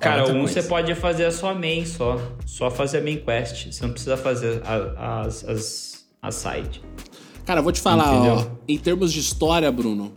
É 0.03 0.05
Cara, 0.05 0.17
muita 0.23 0.33
o 0.33 0.37
1 0.37 0.39
coisa. 0.41 0.61
você 0.63 0.69
pode 0.69 0.95
fazer 0.97 1.25
a 1.27 1.31
sua 1.31 1.55
main 1.55 1.87
só. 1.87 2.21
Só 2.45 2.71
fazer 2.71 2.99
a 2.99 3.03
main 3.03 3.19
quest. 3.19 3.73
Você 3.73 3.83
não 3.85 3.93
precisa 3.93 4.17
fazer 4.17 4.61
a- 4.65 5.21
as, 5.23 5.45
as, 5.49 6.05
as 6.21 6.35
side. 6.35 6.83
Cara, 7.47 7.61
eu 7.61 7.65
vou 7.65 7.73
te 7.73 7.81
falar, 7.81 8.13
Entendeu? 8.15 8.35
ó. 8.35 8.47
Em 8.67 8.79
termos 8.79 9.13
de 9.13 9.21
história, 9.21 9.71
Bruno, 9.71 10.13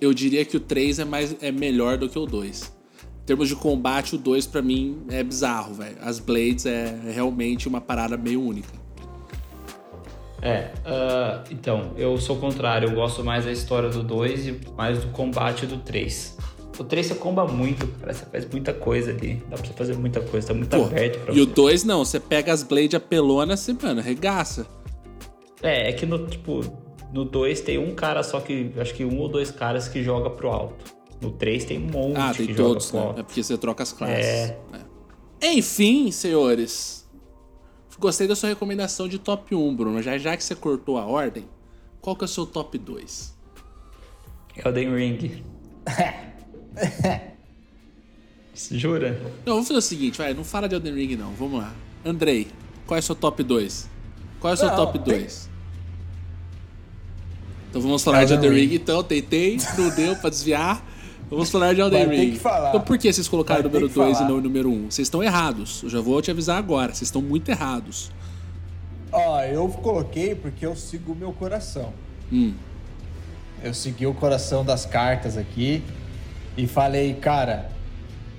eu 0.00 0.12
diria 0.12 0.44
que 0.44 0.56
o 0.56 0.60
3 0.60 0.98
é, 0.98 1.04
mais, 1.06 1.34
é 1.42 1.50
melhor 1.50 1.96
do 1.96 2.06
que 2.08 2.18
o 2.18 2.26
2. 2.26 2.70
Em 3.22 3.24
termos 3.24 3.48
de 3.48 3.56
combate, 3.56 4.14
o 4.14 4.18
2 4.18 4.46
pra 4.46 4.60
mim 4.60 5.04
é 5.08 5.22
bizarro, 5.22 5.72
velho. 5.74 5.96
As 6.02 6.18
Blades 6.18 6.66
é 6.66 6.94
realmente 7.14 7.66
uma 7.66 7.80
parada 7.80 8.16
meio 8.18 8.42
única. 8.42 8.78
É, 10.42 10.70
ah, 10.84 11.44
então, 11.50 11.92
eu 11.96 12.16
sou 12.18 12.36
o 12.36 12.40
contrário. 12.40 12.88
Eu 12.90 12.94
gosto 12.94 13.22
mais 13.24 13.44
da 13.44 13.52
história 13.52 13.88
do 13.90 14.02
2 14.02 14.46
e 14.48 14.60
mais 14.76 14.98
do 14.98 15.08
combate 15.12 15.66
do 15.66 15.78
3. 15.78 16.36
O 16.78 16.84
3 16.84 17.06
você 17.06 17.14
comba 17.14 17.46
muito, 17.46 17.86
cara. 17.98 18.12
Você 18.14 18.24
faz 18.26 18.46
muita 18.50 18.72
coisa 18.72 19.10
ali. 19.10 19.42
Dá 19.50 19.56
pra 19.56 19.66
você 19.66 19.72
fazer 19.74 19.96
muita 19.98 20.20
coisa. 20.20 20.48
Tá 20.48 20.54
muito 20.54 20.74
Pô, 20.76 20.84
aberto 20.84 21.18
pra 21.24 21.34
e 21.34 21.40
o 21.40 21.44
você. 21.46 21.52
2 21.54 21.84
não, 21.84 22.04
você 22.04 22.18
pega 22.18 22.52
as 22.52 22.62
Blades 22.62 22.94
apelonas 22.94 23.66
e, 23.68 23.72
mano, 23.74 24.00
regaça. 24.00 24.66
É, 25.62 25.90
é 25.90 25.92
que 25.92 26.06
no, 26.06 26.26
tipo, 26.26 26.60
no 27.12 27.24
2 27.24 27.60
tem 27.60 27.76
um 27.78 27.94
cara 27.94 28.22
só 28.22 28.40
que. 28.40 28.72
Acho 28.78 28.94
que 28.94 29.04
um 29.04 29.18
ou 29.18 29.28
dois 29.28 29.50
caras 29.50 29.88
que 29.88 30.02
joga 30.02 30.30
pro 30.30 30.48
alto. 30.48 30.84
No 31.20 31.30
3 31.32 31.64
tem 31.66 31.78
um 31.78 31.82
monte 31.90 32.16
Ah, 32.16 32.30
que 32.34 32.46
tem 32.46 32.54
joga 32.56 32.68
todos, 32.70 32.90
pro 32.90 32.98
né? 33.00 33.06
alto. 33.06 33.20
É 33.20 33.22
porque 33.22 33.42
você 33.42 33.58
troca 33.58 33.82
as 33.82 33.92
classes. 33.92 34.24
É. 34.24 34.56
É. 35.42 35.52
Enfim, 35.52 36.10
senhores. 36.10 37.06
Gostei 37.98 38.26
da 38.26 38.34
sua 38.34 38.48
recomendação 38.48 39.06
de 39.06 39.18
top 39.18 39.54
1, 39.54 39.76
Bruno. 39.76 40.00
Já, 40.02 40.16
já 40.16 40.34
que 40.34 40.42
você 40.42 40.54
cortou 40.54 40.96
a 40.96 41.04
ordem, 41.04 41.44
qual 42.00 42.16
que 42.16 42.24
é 42.24 42.26
o 42.26 42.28
seu 42.28 42.46
top 42.46 42.78
2? 42.78 43.34
Elden 44.64 44.94
Ring. 44.94 45.44
Jura? 48.72 49.12
Não, 49.46 49.54
vamos 49.54 49.68
fazer 49.68 49.78
o 49.78 49.82
seguinte, 49.82 50.18
vai, 50.18 50.34
não 50.34 50.44
fala 50.44 50.68
de 50.68 50.74
Elden 50.74 50.94
Ring 50.94 51.16
não, 51.16 51.32
vamos 51.32 51.60
lá. 51.60 51.72
Andrei, 52.04 52.48
qual 52.86 52.96
é 52.96 53.00
o 53.00 53.02
seu 53.02 53.14
top 53.14 53.42
2? 53.42 53.88
Qual 54.38 54.50
é 54.50 54.54
o 54.54 54.56
seu 54.56 54.68
Não, 54.68 54.76
top 54.76 54.98
tem- 54.98 55.18
2? 55.18 55.48
Então 57.68 57.80
vamos 57.80 58.02
falar 58.02 58.24
de 58.24 58.32
Elden 58.34 58.50
Ring. 58.50 58.66
Ring. 58.66 58.74
então, 58.74 59.02
tentei, 59.02 59.56
não 59.78 59.90
deu 59.94 60.16
pra 60.16 60.28
desviar. 60.28 60.84
Vamos 61.30 61.48
falar 61.50 61.72
de 61.74 61.80
Elden 61.80 62.06
Vai 62.06 62.16
Ring. 62.16 62.30
que 62.32 62.38
falar. 62.40 62.70
Então 62.70 62.80
por 62.80 62.98
que 62.98 63.12
vocês 63.12 63.28
colocaram 63.28 63.60
o 63.60 63.64
número 63.64 63.88
que 63.88 63.94
2 63.94 64.18
e 64.18 64.24
não 64.24 64.38
o 64.38 64.40
número 64.40 64.68
1? 64.68 64.72
Um? 64.72 64.90
Vocês 64.90 65.06
estão 65.06 65.22
errados, 65.22 65.82
eu 65.84 65.88
já 65.88 66.00
vou 66.00 66.20
te 66.20 66.30
avisar 66.30 66.58
agora, 66.58 66.92
vocês 66.92 67.02
estão 67.02 67.22
muito 67.22 67.48
errados. 67.48 68.10
Ó, 69.12 69.40
eu 69.42 69.68
coloquei 69.68 70.34
porque 70.34 70.66
eu 70.66 70.74
sigo 70.74 71.12
o 71.12 71.16
meu 71.16 71.32
coração. 71.32 71.92
Hum. 72.32 72.54
Eu 73.62 73.72
segui 73.74 74.06
o 74.06 74.14
coração 74.14 74.64
das 74.64 74.84
cartas 74.86 75.36
aqui 75.36 75.82
e 76.62 76.66
falei, 76.66 77.14
cara, 77.14 77.70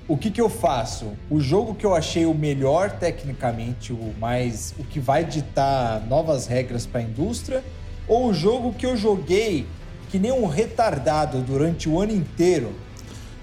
o 0.08 0.16
que 0.16 0.30
que 0.30 0.40
eu 0.40 0.50
faço? 0.50 1.14
O 1.30 1.40
jogo 1.40 1.74
que 1.74 1.86
eu 1.86 1.96
achei 1.96 2.26
o 2.26 2.34
melhor 2.34 2.92
tecnicamente, 2.92 3.92
o 3.92 4.14
mais, 4.20 4.76
o 4.78 4.84
que 4.84 5.00
vai 5.00 5.24
ditar 5.24 6.06
novas 6.08 6.46
regras 6.46 6.86
para 6.86 7.02
a 7.02 7.04
indústria, 7.04 7.64
ou 8.08 8.28
o 8.28 8.34
jogo 8.34 8.74
que 8.74 8.86
eu 8.86 8.96
joguei 8.96 9.66
que 10.10 10.20
nem 10.20 10.32
um 10.32 10.46
retardado 10.46 11.40
durante 11.42 11.90
o 11.90 12.00
ano 12.00 12.12
inteiro? 12.12 12.74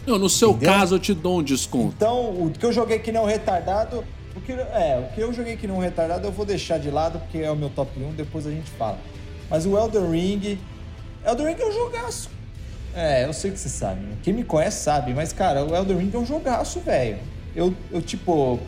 Não, 0.06 0.18
no 0.18 0.28
seu 0.28 0.50
Entendeu? 0.50 0.72
caso 0.72 0.94
eu 0.94 0.98
te 0.98 1.12
dou 1.12 1.40
um 1.40 1.42
desconto. 1.42 1.94
Então, 1.96 2.30
o 2.30 2.50
que 2.50 2.64
eu 2.64 2.72
joguei 2.72 2.98
que 2.98 3.10
não 3.10 3.24
retardado, 3.24 4.04
o 4.36 4.40
que, 4.40 4.52
é, 4.52 5.08
o 5.10 5.14
que 5.14 5.20
eu 5.20 5.32
joguei 5.32 5.56
que 5.56 5.66
não 5.66 5.78
retardado 5.78 6.26
eu 6.26 6.32
vou 6.32 6.46
deixar 6.46 6.78
de 6.78 6.90
lado 6.90 7.18
porque 7.18 7.38
é 7.38 7.50
o 7.50 7.56
meu 7.56 7.70
top 7.70 7.98
1, 7.98 8.12
depois 8.12 8.46
a 8.46 8.50
gente 8.50 8.70
fala. 8.70 8.98
Mas 9.50 9.66
o 9.66 9.76
Elden 9.76 10.10
Ring, 10.10 10.58
Elden 11.26 11.46
Ring 11.46 11.60
é 11.60 11.66
um 11.66 11.72
jogaço. 11.72 12.37
É, 12.94 13.24
eu 13.26 13.32
sei 13.32 13.50
que 13.50 13.58
você 13.58 13.68
sabe. 13.68 14.00
né? 14.00 14.16
Quem 14.22 14.32
me 14.34 14.44
conhece 14.44 14.82
sabe, 14.82 15.14
mas 15.14 15.32
cara, 15.32 15.64
o 15.64 15.74
Elden 15.74 15.96
Ring 15.98 16.10
é 16.12 16.18
um 16.18 16.26
jogaço, 16.26 16.80
velho. 16.80 17.18
Eu, 17.54 17.72
eu 17.90 18.00
tipo, 18.02 18.58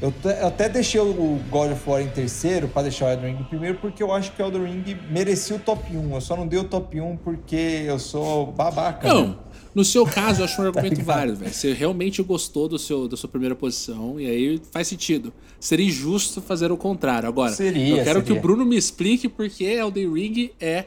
eu, 0.00 0.12
eu 0.24 0.46
até 0.46 0.68
deixei 0.68 1.00
o 1.00 1.40
God 1.50 1.72
of 1.72 1.88
War 1.88 2.02
em 2.02 2.08
terceiro 2.08 2.68
pra 2.68 2.82
deixar 2.82 3.06
o 3.06 3.08
Elden 3.10 3.34
Ring 3.34 3.40
em 3.40 3.44
primeiro 3.44 3.78
porque 3.78 4.02
eu 4.02 4.12
acho 4.12 4.32
que 4.32 4.42
o 4.42 4.46
Elden 4.46 4.64
Ring 4.64 4.96
merecia 5.10 5.56
o 5.56 5.58
top 5.58 5.96
1. 5.96 6.14
Eu 6.14 6.20
só 6.20 6.36
não 6.36 6.46
dei 6.46 6.58
o 6.58 6.64
top 6.64 7.00
1 7.00 7.16
porque 7.18 7.56
eu 7.86 7.98
sou 7.98 8.52
babaca. 8.52 9.06
né? 9.08 9.14
Não, 9.14 9.38
no 9.74 9.84
seu 9.84 10.04
caso 10.06 10.40
eu 10.40 10.44
acho 10.44 10.60
um 10.60 10.64
argumento 10.66 10.90
ligado? 10.90 11.06
válido, 11.06 11.36
velho. 11.38 11.52
Você 11.52 11.72
realmente 11.72 12.22
gostou 12.22 12.68
do 12.68 12.78
seu, 12.78 13.08
da 13.08 13.16
sua 13.16 13.28
primeira 13.28 13.54
posição 13.54 14.20
e 14.20 14.26
aí 14.26 14.60
faz 14.70 14.88
sentido. 14.88 15.32
Seria 15.58 15.86
injusto 15.86 16.40
fazer 16.42 16.70
o 16.70 16.76
contrário. 16.76 17.28
Agora, 17.28 17.52
Seria, 17.52 17.96
eu 17.98 18.04
quero 18.04 18.20
que 18.20 18.26
seria. 18.28 18.38
o 18.38 18.42
Bruno 18.42 18.64
me 18.66 18.76
explique 18.76 19.28
porque 19.28 19.64
Elden 19.64 20.12
Ring 20.12 20.50
é 20.60 20.84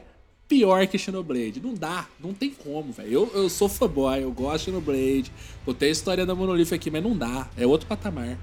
pior 0.50 0.84
que 0.88 0.98
Xenoblade. 0.98 1.60
Não 1.62 1.72
dá, 1.72 2.08
não 2.18 2.34
tem 2.34 2.50
como, 2.50 2.92
velho. 2.92 3.12
Eu, 3.12 3.30
eu 3.34 3.48
sou 3.48 3.68
fanboy, 3.68 4.24
eu 4.24 4.32
gosto 4.32 4.58
de 4.58 4.64
Xenoblade. 4.64 5.32
Botei 5.64 5.90
a 5.90 5.92
história 5.92 6.26
da 6.26 6.34
Monolith 6.34 6.74
aqui, 6.74 6.90
mas 6.90 7.02
não 7.02 7.16
dá. 7.16 7.48
É 7.56 7.64
outro 7.64 7.86
patamar. 7.86 8.36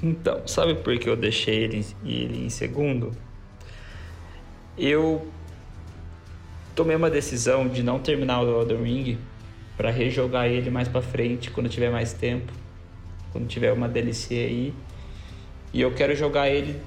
Então, 0.00 0.46
sabe 0.46 0.76
por 0.76 0.96
que 0.98 1.08
eu 1.08 1.16
deixei 1.16 1.64
ele, 1.64 1.86
ele 2.04 2.46
em 2.46 2.48
segundo? 2.48 3.12
Eu 4.78 5.26
tomei 6.76 6.94
uma 6.94 7.10
decisão 7.10 7.68
de 7.68 7.82
não 7.82 7.98
terminar 7.98 8.42
o 8.42 8.60
Elden 8.60 8.82
Ring 8.82 9.18
para 9.76 9.90
rejogar 9.90 10.46
ele 10.46 10.70
mais 10.70 10.86
pra 10.86 11.02
frente 11.02 11.50
quando 11.50 11.68
tiver 11.68 11.90
mais 11.90 12.12
tempo, 12.12 12.52
quando 13.32 13.48
tiver 13.48 13.72
uma 13.72 13.88
DLC 13.88 14.34
aí. 14.34 14.74
E 15.72 15.80
eu 15.80 15.92
quero 15.92 16.14
jogar 16.14 16.48
ele 16.48 16.80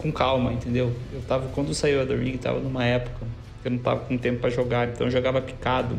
com 0.00 0.10
calma, 0.10 0.52
entendeu? 0.52 0.92
Eu 1.12 1.20
tava 1.22 1.48
quando 1.48 1.74
saiu 1.74 1.98
o 1.98 2.02
Elden 2.02 2.18
Ring, 2.18 2.36
tava 2.38 2.58
numa 2.58 2.84
época 2.84 3.26
que 3.60 3.68
eu 3.68 3.72
não 3.72 3.78
tava 3.78 4.00
com 4.00 4.16
tempo 4.16 4.40
para 4.40 4.48
jogar, 4.48 4.88
então 4.88 5.06
eu 5.06 5.10
jogava 5.10 5.40
picado, 5.42 5.96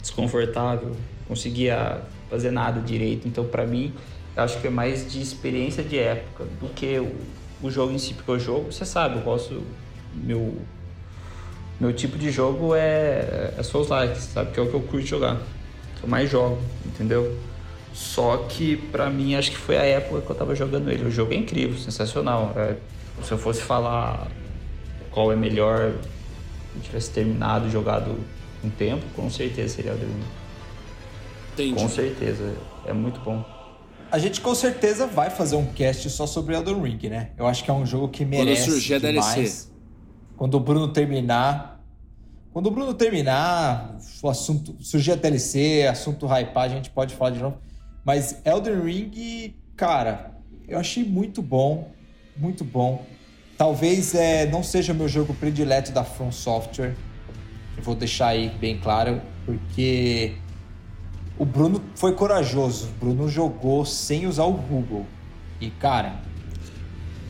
desconfortável, 0.00 0.94
conseguia 1.26 2.00
fazer 2.30 2.52
nada 2.52 2.80
direito. 2.80 3.26
Então, 3.26 3.44
pra 3.44 3.66
mim, 3.66 3.92
acho 4.36 4.60
que 4.60 4.68
é 4.68 4.70
mais 4.70 5.10
de 5.10 5.20
experiência 5.20 5.82
de 5.82 5.98
época 5.98 6.44
do 6.60 6.68
que 6.68 6.98
o, 6.98 7.12
o 7.66 7.70
jogo 7.70 7.92
em 7.92 7.98
si, 7.98 8.14
porque 8.14 8.30
o 8.30 8.38
jogo, 8.38 8.72
você 8.72 8.84
sabe, 8.84 9.16
eu 9.16 9.22
gosto 9.22 9.62
meu 10.14 10.56
meu 11.80 11.92
tipo 11.92 12.18
de 12.18 12.30
jogo 12.30 12.74
é, 12.74 13.54
é 13.56 13.62
Souls 13.62 13.88
Like, 13.88 14.18
sabe? 14.18 14.50
Que 14.50 14.58
é 14.58 14.62
o 14.62 14.68
que 14.68 14.74
eu 14.74 14.80
curto 14.80 15.06
jogar. 15.06 15.40
Eu 16.02 16.08
mais 16.08 16.28
jogo, 16.28 16.58
entendeu? 16.84 17.36
Só 17.94 18.36
que 18.48 18.76
pra 18.76 19.08
mim 19.08 19.36
acho 19.36 19.52
que 19.52 19.56
foi 19.56 19.76
a 19.76 19.84
época 19.84 20.20
que 20.22 20.30
eu 20.30 20.34
tava 20.34 20.56
jogando 20.56 20.90
ele. 20.90 21.04
O 21.04 21.10
jogo 21.10 21.32
é 21.32 21.36
incrível, 21.36 21.78
sensacional. 21.78 22.52
É, 22.56 22.74
se 23.22 23.32
eu 23.32 23.38
fosse 23.38 23.60
falar 23.60 24.28
qual 25.10 25.32
é 25.32 25.36
melhor, 25.36 25.94
se 26.74 26.80
tivesse 26.80 27.10
terminado, 27.10 27.70
jogado 27.70 28.16
um 28.62 28.70
tempo, 28.70 29.04
com 29.14 29.30
certeza 29.30 29.76
seria 29.76 29.92
o 29.92 29.94
Elden 29.94 30.08
Ring. 30.08 30.24
Entendi. 31.54 31.80
Com 31.80 31.88
certeza, 31.88 32.54
é 32.86 32.92
muito 32.92 33.20
bom. 33.20 33.44
A 34.10 34.18
gente 34.18 34.40
com 34.40 34.54
certeza 34.54 35.06
vai 35.06 35.28
fazer 35.28 35.56
um 35.56 35.66
cast 35.66 36.08
só 36.08 36.26
sobre 36.26 36.54
Elden 36.54 36.80
Ring, 36.80 37.08
né? 37.08 37.30
Eu 37.36 37.46
acho 37.46 37.62
que 37.62 37.70
é 37.70 37.74
um 37.74 37.84
jogo 37.84 38.08
que 38.08 38.24
merece 38.24 38.70
surgir 38.70 38.94
a. 38.94 38.98
DLC. 38.98 39.68
Quando 40.36 40.54
o 40.54 40.60
Bruno 40.60 40.88
terminar... 40.88 41.76
Quando 42.52 42.68
o 42.68 42.70
Bruno 42.70 42.94
terminar, 42.94 43.98
o 44.22 44.28
assunto 44.28 44.76
surgir 44.80 45.12
a 45.12 45.14
DLC, 45.14 45.86
assunto 45.88 46.26
hypar, 46.26 46.64
a 46.64 46.68
gente 46.68 46.90
pode 46.90 47.14
falar 47.14 47.30
de 47.30 47.40
novo. 47.40 47.58
Mas 48.04 48.40
Elden 48.44 48.80
Ring, 48.80 49.54
cara, 49.76 50.38
eu 50.66 50.78
achei 50.78 51.04
muito 51.04 51.42
bom, 51.42 51.90
muito 52.38 52.64
bom. 52.64 53.04
Talvez 53.56 54.14
é, 54.14 54.46
não 54.46 54.62
seja 54.62 54.94
meu 54.94 55.08
jogo 55.08 55.34
predileto 55.34 55.90
da 55.92 56.04
From 56.04 56.30
Software, 56.30 56.94
Eu 57.76 57.82
vou 57.82 57.94
deixar 57.94 58.28
aí 58.28 58.48
bem 58.60 58.78
claro, 58.78 59.20
porque 59.44 60.32
o 61.38 61.44
Bruno 61.44 61.80
foi 61.94 62.12
corajoso. 62.12 62.88
O 62.88 63.04
Bruno 63.04 63.28
jogou 63.28 63.84
sem 63.84 64.26
usar 64.26 64.44
o 64.44 64.52
Google. 64.52 65.06
E, 65.60 65.70
cara, 65.70 66.20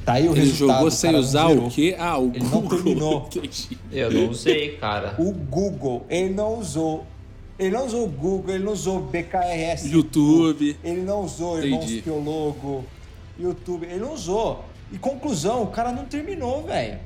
tá 0.05 0.15
aí 0.15 0.29
o 0.29 0.33
Ele 0.33 0.41
resultado. 0.41 0.77
jogou 0.77 0.89
o 0.89 0.91
sem 0.91 1.09
cara 1.11 1.13
não 1.23 1.25
usar 1.29 1.47
o 1.51 1.71
quê? 1.71 1.97
Ah, 1.99 2.19
o 2.19 2.29
Ele 2.35 2.45
não 2.45 2.51
Google. 2.63 2.69
terminou. 2.77 3.29
Entendi. 3.35 3.79
Eu 3.93 4.11
não 4.11 4.29
usei, 4.31 4.77
cara. 4.77 5.15
O 5.19 5.33
Google, 5.33 6.05
ele 6.11 6.35
não 6.35 6.59
usou. 6.59 7.07
Ele 7.59 7.71
não 7.71 7.87
usou 7.87 8.05
o 8.05 8.09
Google, 8.09 8.55
ele 8.55 8.65
não 8.65 8.73
usou 8.73 9.01
BKRS. 9.03 9.91
YouTube. 9.91 10.77
Ele 10.85 11.01
não 11.03 11.23
usou 11.25 11.59
Irmãos 11.63 11.85
Entendi. 11.85 12.03
Piologo, 12.03 12.85
YouTube. 13.39 13.85
Ele 13.87 13.99
não 13.99 14.13
usou. 14.15 14.65
E 14.93 14.99
conclusão, 14.99 15.63
o 15.63 15.67
cara 15.69 15.93
não 15.93 16.05
terminou, 16.05 16.65
velho. 16.65 16.99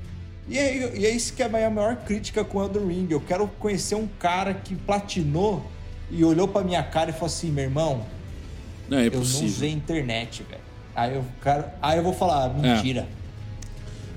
E 0.48 0.58
é, 0.58 0.96
e 0.98 1.06
é 1.06 1.10
isso 1.10 1.34
que 1.34 1.42
é 1.42 1.46
a 1.46 1.48
minha 1.48 1.70
maior 1.70 1.96
crítica 1.96 2.44
com 2.44 2.58
o 2.58 2.64
Elden 2.64 2.86
Ring. 2.86 3.06
Eu 3.10 3.20
quero 3.20 3.46
conhecer 3.58 3.94
um 3.94 4.08
cara 4.18 4.54
que 4.54 4.74
platinou 4.74 5.64
e 6.10 6.24
olhou 6.24 6.46
pra 6.48 6.62
minha 6.62 6.82
cara 6.82 7.10
e 7.10 7.12
falou 7.12 7.26
assim, 7.26 7.50
meu 7.50 7.64
irmão, 7.64 8.04
Não, 8.88 8.98
é 8.98 9.06
eu 9.06 9.12
não 9.12 9.18
possível. 9.20 9.48
usei 9.48 9.70
internet, 9.70 10.42
velho. 10.48 10.60
Aí 10.94 11.14
eu, 11.14 11.24
cara, 11.40 11.74
aí 11.80 11.98
eu 11.98 12.02
vou 12.04 12.12
falar, 12.12 12.52
mentira. 12.52 13.08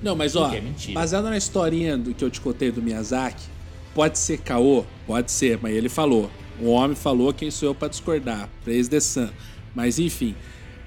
Não, 0.01 0.15
mas 0.15 0.35
ó, 0.35 0.51
é 0.53 0.61
baseado 0.93 1.23
na 1.25 1.37
historinha 1.37 1.97
do 1.97 2.13
que 2.13 2.23
eu 2.23 2.29
te 2.29 2.41
contei 2.41 2.69
do 2.71 2.81
Miyazaki, 2.81 3.43
pode 3.93 4.19
ser 4.19 4.39
caô? 4.39 4.83
Pode 5.07 5.31
ser, 5.31 5.57
mas 5.61 5.73
ele 5.73 5.87
falou. 5.89 6.29
O 6.59 6.69
homem 6.69 6.95
falou, 6.95 7.33
quem 7.33 7.49
sou 7.49 7.69
eu 7.69 7.75
pra 7.75 7.87
discordar? 7.87 8.49
Praise 8.63 8.89
the 8.89 8.99
Sun. 8.99 9.29
Mas 9.73 9.99
enfim, 9.99 10.35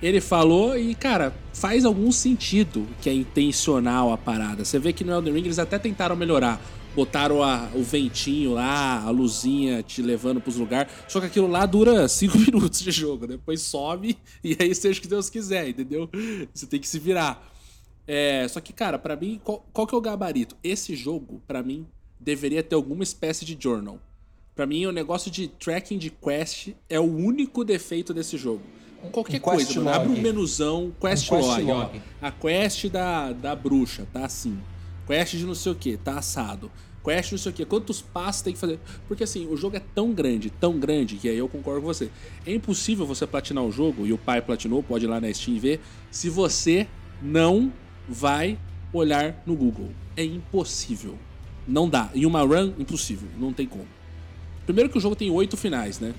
ele 0.02 0.20
falou 0.20 0.78
e, 0.78 0.94
cara, 0.94 1.34
faz 1.52 1.84
algum 1.84 2.12
sentido 2.12 2.86
que 3.00 3.08
é 3.10 3.12
intencional 3.14 4.12
a 4.12 4.18
parada. 4.18 4.64
Você 4.64 4.78
vê 4.78 4.92
que 4.92 5.02
no 5.04 5.12
Elden 5.12 5.34
Ring 5.34 5.44
eles 5.44 5.58
até 5.58 5.78
tentaram 5.78 6.14
melhorar. 6.16 6.60
Botaram 6.94 7.42
a- 7.42 7.68
o 7.74 7.82
ventinho 7.82 8.54
lá, 8.54 9.02
a 9.04 9.10
luzinha 9.10 9.82
te 9.82 10.00
levando 10.02 10.40
pros 10.40 10.56
lugares. 10.56 10.92
Só 11.06 11.20
que 11.20 11.26
aquilo 11.26 11.46
lá 11.46 11.64
dura 11.66 12.06
5 12.08 12.38
minutos 12.38 12.80
de 12.80 12.90
jogo. 12.90 13.26
Depois 13.26 13.60
sobe 13.60 14.16
e 14.42 14.56
aí 14.58 14.74
seja 14.74 14.98
o 14.98 15.02
que 15.02 15.08
Deus 15.08 15.28
quiser, 15.30 15.68
entendeu? 15.68 16.08
Você 16.54 16.66
tem 16.66 16.80
que 16.80 16.88
se 16.88 16.98
virar. 16.98 17.52
É, 18.06 18.46
só 18.48 18.60
que, 18.60 18.72
cara, 18.72 18.98
pra 18.98 19.14
mim, 19.16 19.40
qual, 19.44 19.64
qual 19.72 19.86
que 19.86 19.94
é 19.94 19.98
o 19.98 20.00
gabarito? 20.00 20.56
Esse 20.64 20.96
jogo, 20.96 21.42
pra 21.46 21.62
mim, 21.62 21.86
deveria 22.18 22.62
ter 22.62 22.74
alguma 22.74 23.02
espécie 23.02 23.44
de 23.44 23.56
journal. 23.60 24.00
Pra 24.56 24.66
mim, 24.66 24.86
o 24.86 24.92
negócio 24.92 25.30
de 25.30 25.46
tracking 25.46 25.98
de 25.98 26.10
quest 26.10 26.70
é 26.88 26.98
o 26.98 27.04
único 27.04 27.64
defeito 27.64 28.14
desse 28.14 28.36
jogo. 28.36 28.62
Qualquer 29.12 29.36
Um 29.38 29.40
coisa, 29.40 29.74
mano. 29.80 29.90
Abre 29.90 30.08
um 30.08 30.20
menuzão, 30.20 30.92
quest, 31.00 31.30
Um 31.30 31.36
quest 31.36 31.48
log, 31.48 31.70
ó. 31.70 31.74
log. 31.82 32.02
A 32.20 32.30
quest 32.30 32.88
da, 32.88 33.32
da 33.32 33.54
bruxa, 33.54 34.06
tá 34.12 34.24
assim. 34.24 34.58
Quest 35.06 35.36
de 35.36 35.46
não 35.46 35.54
sei 35.54 35.72
o 35.72 35.74
que, 35.74 35.96
tá 35.96 36.18
assado. 36.18 36.70
Quest 37.04 37.32
não 37.32 37.38
sei 37.38 37.52
o 37.52 37.54
que, 37.54 37.64
quantos 37.64 38.02
passos 38.02 38.42
tem 38.42 38.52
que 38.52 38.58
fazer. 38.58 38.78
Porque 39.06 39.24
assim, 39.24 39.46
o 39.46 39.56
jogo 39.56 39.76
é 39.76 39.82
tão 39.94 40.12
grande, 40.12 40.50
tão 40.50 40.78
grande, 40.78 41.16
que 41.16 41.28
aí 41.28 41.38
eu 41.38 41.48
concordo 41.48 41.80
com 41.80 41.86
você. 41.86 42.10
É 42.44 42.52
impossível 42.52 43.06
você 43.06 43.26
platinar 43.26 43.64
o 43.64 43.70
jogo, 43.72 44.06
e 44.06 44.12
o 44.12 44.18
pai 44.18 44.42
platinou, 44.42 44.82
pode 44.82 45.04
ir 45.04 45.08
lá 45.08 45.20
na 45.20 45.32
Steam 45.32 45.56
e 45.56 45.60
ver, 45.60 45.80
se 46.10 46.28
você 46.28 46.86
não 47.22 47.72
vai 48.08 48.58
olhar 48.92 49.42
no 49.46 49.54
Google. 49.54 49.90
É 50.16 50.24
impossível. 50.24 51.16
Não 51.66 51.88
dá. 51.88 52.10
Em 52.14 52.26
uma 52.26 52.42
run, 52.42 52.72
impossível. 52.78 53.28
Não 53.38 53.52
tem 53.52 53.66
como. 53.66 53.86
Primeiro 54.66 54.90
que 54.90 54.98
o 54.98 55.00
jogo 55.00 55.14
tem 55.16 55.30
oito 55.30 55.56
finais, 55.56 56.00
né? 56.00 56.12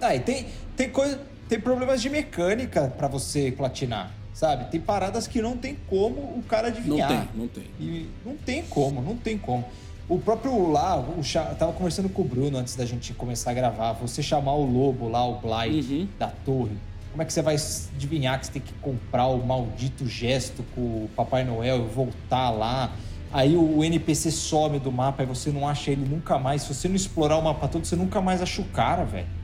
Ah, 0.00 0.14
e 0.14 0.20
tem, 0.20 0.46
tem 0.76 0.88
coisa. 0.90 1.20
Tem 1.52 1.60
problemas 1.60 2.00
de 2.00 2.08
mecânica 2.08 2.90
pra 2.96 3.06
você 3.08 3.52
platinar, 3.52 4.10
sabe? 4.32 4.70
Tem 4.70 4.80
paradas 4.80 5.26
que 5.26 5.42
não 5.42 5.54
tem 5.54 5.76
como 5.86 6.18
o 6.18 6.42
cara 6.48 6.70
Não 6.70 6.76
adivinhar. 6.78 7.08
tem, 7.10 7.28
não 7.34 7.46
tem. 7.46 7.64
E 7.78 8.08
não 8.24 8.34
tem 8.38 8.62
como, 8.62 9.02
não 9.02 9.14
tem 9.14 9.36
como. 9.36 9.62
O 10.08 10.18
próprio 10.18 10.70
lá, 10.72 10.98
o 10.98 11.22
cha... 11.22 11.48
eu 11.50 11.54
tava 11.56 11.74
conversando 11.74 12.08
com 12.08 12.22
o 12.22 12.24
Bruno 12.24 12.56
antes 12.56 12.74
da 12.74 12.86
gente 12.86 13.12
começar 13.12 13.50
a 13.50 13.52
gravar. 13.52 13.92
Você 13.92 14.22
chamar 14.22 14.54
o 14.54 14.64
lobo 14.64 15.10
lá, 15.10 15.26
o 15.26 15.40
Blight 15.42 15.92
Uhum. 15.92 16.08
da 16.18 16.28
torre. 16.28 16.72
Como 17.10 17.20
é 17.20 17.26
que 17.26 17.32
você 17.34 17.42
vai 17.42 17.56
adivinhar 17.94 18.40
que 18.40 18.46
você 18.46 18.52
tem 18.52 18.62
que 18.62 18.72
comprar 18.80 19.26
o 19.26 19.44
maldito 19.46 20.06
gesto 20.08 20.64
com 20.74 20.80
o 20.80 21.10
Papai 21.14 21.44
Noel 21.44 21.84
e 21.84 21.88
voltar 21.94 22.48
lá? 22.48 22.92
Aí 23.30 23.54
o 23.58 23.84
NPC 23.84 24.30
some 24.30 24.78
do 24.78 24.90
mapa 24.90 25.22
e 25.22 25.26
você 25.26 25.50
não 25.50 25.68
acha 25.68 25.90
ele 25.90 26.06
nunca 26.08 26.38
mais. 26.38 26.62
Se 26.62 26.72
você 26.72 26.88
não 26.88 26.96
explorar 26.96 27.36
o 27.36 27.42
mapa 27.42 27.68
todo, 27.68 27.84
você 27.84 27.94
nunca 27.94 28.22
mais 28.22 28.40
acha 28.40 28.62
o 28.62 28.64
cara, 28.68 29.04
velho. 29.04 29.41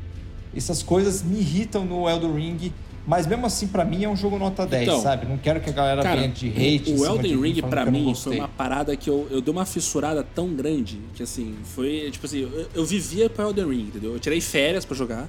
Essas 0.54 0.82
coisas 0.82 1.22
me 1.22 1.38
irritam 1.38 1.84
no 1.84 2.08
Elden 2.08 2.34
Ring. 2.34 2.72
Mas 3.06 3.26
mesmo 3.26 3.46
assim, 3.46 3.66
pra 3.66 3.86
mim, 3.86 4.04
é 4.04 4.08
um 4.08 4.16
jogo 4.16 4.38
nota 4.38 4.66
10, 4.66 4.82
Então, 4.82 5.00
sabe? 5.00 5.26
Não 5.26 5.38
quero 5.38 5.60
que 5.60 5.70
a 5.70 5.72
galera 5.72 6.02
Cara, 6.02 6.16
venha 6.16 6.28
de 6.28 6.48
hate. 6.48 6.92
o 6.92 7.06
Elden 7.06 7.40
Ring, 7.40 7.62
não 7.62 7.90
mim, 7.90 8.14
foi 8.14 8.38
uma 8.38 8.48
parada 8.48 8.94
que 8.94 9.08
eu, 9.08 9.26
eu 9.30 9.40
dei 9.40 9.50
uma 9.50 9.64
fissurada 9.64 10.22
tão 10.22 10.48
grande 10.54 11.00
que, 11.14 11.22
assim, 11.22 11.54
foi, 11.64 12.10
tipo 12.10 12.26
assim, 12.26 12.40
eu, 12.40 12.68
eu 12.74 12.84
vivia 12.84 13.30
pro 13.30 13.44
Elden 13.44 13.66
Ring, 13.66 13.82
entendeu? 13.84 14.12
Eu 14.12 14.18
tirei 14.18 14.42
férias 14.42 14.84
pra 14.84 14.94
jogar, 14.94 15.26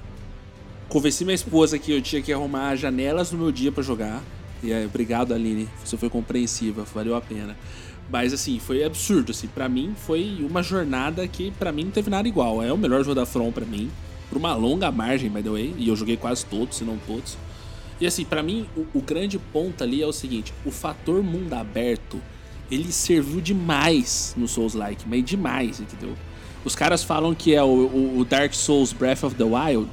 convenci 0.90 1.24
minha 1.24 1.34
esposa 1.34 1.78
que 1.78 1.90
eu 1.90 2.02
tinha 2.02 2.20
que 2.20 2.30
arrumar 2.30 2.76
janelas 2.76 3.32
no 3.32 3.38
meu 3.38 3.50
dia 3.50 3.72
pra 3.72 3.82
jogar, 3.82 4.22
e 4.62 4.74
aí, 4.74 4.84
obrigado, 4.84 5.32
Aline, 5.32 5.66
você 5.82 5.96
foi 5.96 6.10
compreensiva, 6.10 6.84
valeu 6.94 7.16
a 7.16 7.20
pena. 7.20 7.56
Mas, 8.10 8.34
assim, 8.34 8.58
foi 8.58 8.84
absurdo, 8.84 9.30
assim, 9.30 9.46
pra 9.46 9.68
mim 9.68 9.94
foi 9.96 10.44
uma 10.48 10.62
jornada 10.62 11.26
que, 11.26 11.50
pra 11.52 11.72
mim, 11.72 11.84
não 11.84 11.90
teve 11.92 12.10
nada 12.10 12.28
igual. 12.28 12.62
É 12.62 12.70
o 12.72 12.76
melhor 12.76 13.02
jogo 13.02 13.14
da 13.14 13.24
From 13.24 13.52
pra 13.52 13.64
mim, 13.64 13.90
por 14.30 14.38
uma 14.38 14.54
longa 14.54 14.90
margem, 14.90 15.28
by 15.28 15.42
the 15.42 15.50
way, 15.50 15.74
e 15.76 15.88
eu 15.88 15.96
joguei 15.96 16.16
quase 16.16 16.46
todos, 16.46 16.78
se 16.78 16.84
não 16.84 16.96
todos. 17.06 17.36
E 18.00 18.06
assim, 18.06 18.24
pra 18.24 18.42
mim, 18.42 18.66
o, 18.74 18.98
o 18.98 19.02
grande 19.02 19.38
ponto 19.38 19.84
ali 19.84 20.00
é 20.00 20.06
o 20.06 20.12
seguinte: 20.12 20.54
o 20.64 20.70
fator 20.70 21.22
mundo 21.22 21.52
aberto 21.52 22.18
ele 22.70 22.90
serviu 22.92 23.40
demais 23.40 24.32
no 24.38 24.46
Souls-like, 24.48 25.04
mas 25.06 25.24
demais, 25.24 25.80
entendeu? 25.80 26.14
Os 26.64 26.74
caras 26.76 27.02
falam 27.02 27.34
que 27.34 27.54
é 27.54 27.62
o, 27.62 27.66
o- 27.66 28.18
o 28.20 28.24
Dark 28.24 28.54
Souls 28.54 28.92
Breath 28.92 29.24
of 29.24 29.34
the 29.34 29.44
Wild, 29.44 29.90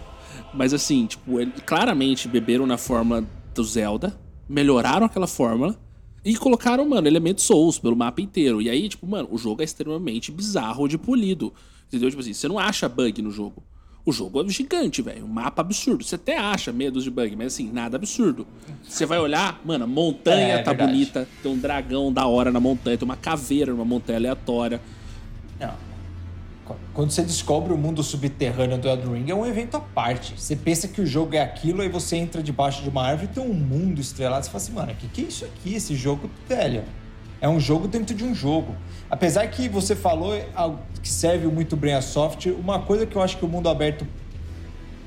mas 0.53 0.73
assim, 0.73 1.07
tipo, 1.07 1.39
ele- 1.39 1.51
claramente 1.65 2.27
beberam 2.27 2.67
na 2.67 2.77
fórmula 2.77 3.25
do 3.55 3.63
Zelda, 3.63 4.17
melhoraram 4.47 5.05
aquela 5.07 5.25
fórmula 5.27 5.75
e 6.23 6.35
colocaram, 6.38 6.88
mano, 6.88 7.07
elementos 7.07 7.43
Souls 7.45 7.79
pelo 7.79 7.95
mapa 7.95 8.21
inteiro. 8.21 8.61
E 8.61 8.69
aí, 8.69 8.88
tipo, 8.88 9.07
mano, 9.07 9.27
o 9.31 9.38
jogo 9.38 9.61
é 9.61 9.65
extremamente 9.65 10.31
bizarro 10.31 10.88
de 10.88 10.97
polido, 10.97 11.51
entendeu? 11.88 12.09
Tipo 12.09 12.21
assim, 12.21 12.33
você 12.33 12.47
não 12.47 12.59
acha 12.59 12.88
bug 12.88 13.21
no 13.21 13.31
jogo. 13.31 13.63
O 14.08 14.12
jogo 14.14 14.41
é 14.41 14.47
gigante, 14.49 15.01
velho. 15.01 15.26
Um 15.26 15.28
mapa 15.28 15.62
absurdo. 15.62 16.01
Você 16.01 16.16
até 16.16 16.38
acha 16.38 16.72
medos 16.72 17.03
de 17.03 17.12
bug, 17.12 17.36
mas 17.36 17.47
assim, 17.47 17.70
nada 17.70 17.97
absurdo. 17.97 18.47
Você 18.88 19.05
vai 19.05 19.20
olhar, 19.20 19.60
mano, 19.66 19.84
a 19.84 19.88
montanha 19.88 20.53
É, 20.53 20.58
tá 20.64 20.72
verdade. 20.72 20.91
bonita, 20.93 21.28
tem 21.43 21.51
um 21.51 21.58
dragão 21.60 22.14
da 22.14 22.26
hora 22.26 22.49
na 22.49 22.60
montanha, 22.62 22.97
tem 22.97 23.03
uma 23.05 23.18
caveira 23.18 23.74
numa 23.74 23.84
montanha 23.84 24.18
aleatória. 24.18 24.80
Não. 25.60 25.74
Qu- 26.66 26.76
Quando 26.93 27.12
você 27.12 27.22
descobre 27.22 27.74
o 27.74 27.78
mundo 27.78 28.01
subterrâneo 28.01 28.78
do 28.78 28.88
Elden 28.88 29.14
Ring, 29.14 29.30
é 29.30 29.36
um 29.36 29.45
evento 29.45 29.76
à 29.76 29.82
parte. 29.82 30.39
Você 30.39 30.55
pensa 30.55 30.88
que 30.88 31.01
o 31.01 31.05
jogo 31.05 31.36
é 31.36 31.41
aquilo, 31.41 31.82
aí 31.82 31.89
você 31.89 32.16
entra 32.16 32.41
debaixo 32.41 32.82
de 32.84 32.88
uma 32.89 33.03
árvore 33.05 33.30
e 33.30 33.34
tem 33.36 33.43
um 33.43 33.53
mundo 33.53 33.99
estrelado. 33.99 34.45
Você 34.45 34.49
fala 34.51 34.64
assim, 34.64 34.72
mano, 34.74 34.91
o 34.93 34.95
que, 34.95 35.08
que 35.10 35.22
é 35.22 35.26
isso 35.26 35.43
aqui? 35.43 35.74
Esse 35.76 35.93
jogo, 35.95 36.30
velho. 36.47 36.84
É 37.39 37.47
um 37.47 37.59
jogo 37.59 37.88
dentro 37.88 38.15
de 38.15 38.23
um 38.23 38.33
jogo. 38.33 38.75
Apesar 39.09 39.47
que 39.47 39.69
você 39.69 39.95
falou 39.95 40.33
que 41.01 41.09
serve 41.09 41.47
muito 41.47 41.75
bem 41.75 41.93
a 41.93 42.01
soft, 42.01 42.47
uma 42.47 42.79
coisa 42.79 43.05
que 43.05 43.15
eu 43.15 43.21
acho 43.21 43.38
que 43.38 43.45
o 43.45 43.47
mundo 43.47 43.69
aberto 43.69 44.05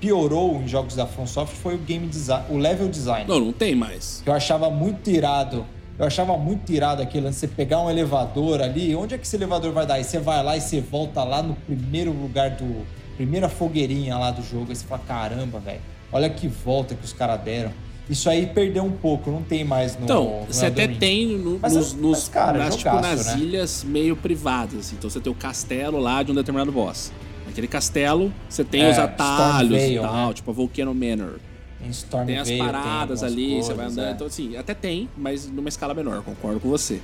piorou 0.00 0.60
em 0.62 0.68
jogos 0.68 0.96
da 0.96 1.06
From 1.06 1.26
Soft 1.26 1.54
foi 1.54 1.74
o 1.74 1.78
game 1.78 2.06
design, 2.06 2.44
o 2.48 2.56
level 2.56 2.88
design 2.88 3.28
Não, 3.28 3.38
não 3.38 3.52
tem 3.52 3.74
mais. 3.74 4.20
que 4.24 4.30
eu 4.30 4.34
achava 4.34 4.70
muito 4.70 5.10
irado. 5.10 5.66
Eu 5.98 6.06
achava 6.06 6.34
muito 6.38 6.72
irado 6.72 7.02
aquele 7.02 7.26
lance, 7.26 7.40
você 7.40 7.46
pegar 7.48 7.78
um 7.82 7.90
elevador 7.90 8.62
ali, 8.62 8.96
onde 8.96 9.14
é 9.14 9.18
que 9.18 9.26
esse 9.26 9.36
elevador 9.36 9.70
vai 9.72 9.84
dar? 9.84 10.00
E 10.00 10.04
você 10.04 10.18
vai 10.18 10.42
lá 10.42 10.56
e 10.56 10.60
você 10.62 10.80
volta 10.80 11.22
lá 11.22 11.42
no 11.42 11.54
primeiro 11.54 12.10
lugar 12.12 12.50
do. 12.52 12.86
Primeira 13.18 13.50
fogueirinha 13.50 14.16
lá 14.16 14.30
do 14.30 14.42
jogo. 14.42 14.70
Aí 14.70 14.76
você 14.76 14.86
fala, 14.86 15.02
caramba, 15.06 15.58
velho. 15.58 15.80
Olha 16.10 16.30
que 16.30 16.48
volta 16.48 16.94
que 16.94 17.04
os 17.04 17.12
caras 17.12 17.38
deram. 17.42 17.70
Isso 18.10 18.28
aí 18.28 18.46
perdeu 18.48 18.82
um 18.82 18.90
pouco, 18.90 19.30
não 19.30 19.42
tem 19.42 19.62
mais 19.64 19.96
no. 19.96 20.02
Então, 20.04 20.40
no 20.46 20.52
você 20.52 20.66
até 20.66 20.86
Ring. 20.86 20.96
tem 20.98 21.38
no- 21.38 21.58
Mas, 21.62 21.74
nos, 21.76 21.92
mas, 21.94 22.02
nos- 22.02 22.28
cara, 22.28 22.58
nas, 22.58 22.76
tipo, 22.76 22.94
nas 22.96 23.26
né? 23.26 23.38
ilhas 23.38 23.84
meio 23.84 24.16
privadas. 24.16 24.80
assim. 24.80 24.96
Então 24.98 25.08
você 25.08 25.20
tem 25.20 25.32
o 25.32 25.34
castelo 25.36 25.98
lá 25.98 26.22
de 26.22 26.32
um 26.32 26.34
determinado 26.34 26.72
boss. 26.72 27.12
Aquele 27.48 27.68
castelo, 27.68 28.32
você 28.48 28.64
tem 28.64 28.82
É, 28.82 28.90
os 28.90 28.98
atalhos 28.98 29.80
e 29.82 29.98
tal, 30.00 30.28
né? 30.28 30.34
tipo 30.34 30.50
a 30.50 30.54
Volcano 30.54 30.92
Manor. 30.94 31.38
Em 31.82 31.90
Tem 32.26 32.36
as 32.38 32.50
paradas 32.50 33.22
algumas 33.22 33.22
ali, 33.22 33.62
você 33.62 33.72
vai 33.74 33.86
andando. 33.86 34.08
é. 34.08 34.10
Então, 34.12 34.26
assim, 34.26 34.56
até 34.56 34.74
tem, 34.74 35.08
mas 35.16 35.46
numa 35.48 35.68
escala 35.68 35.94
menor, 35.94 36.22
concordo 36.22 36.60
com 36.60 36.68
você. 36.68 37.00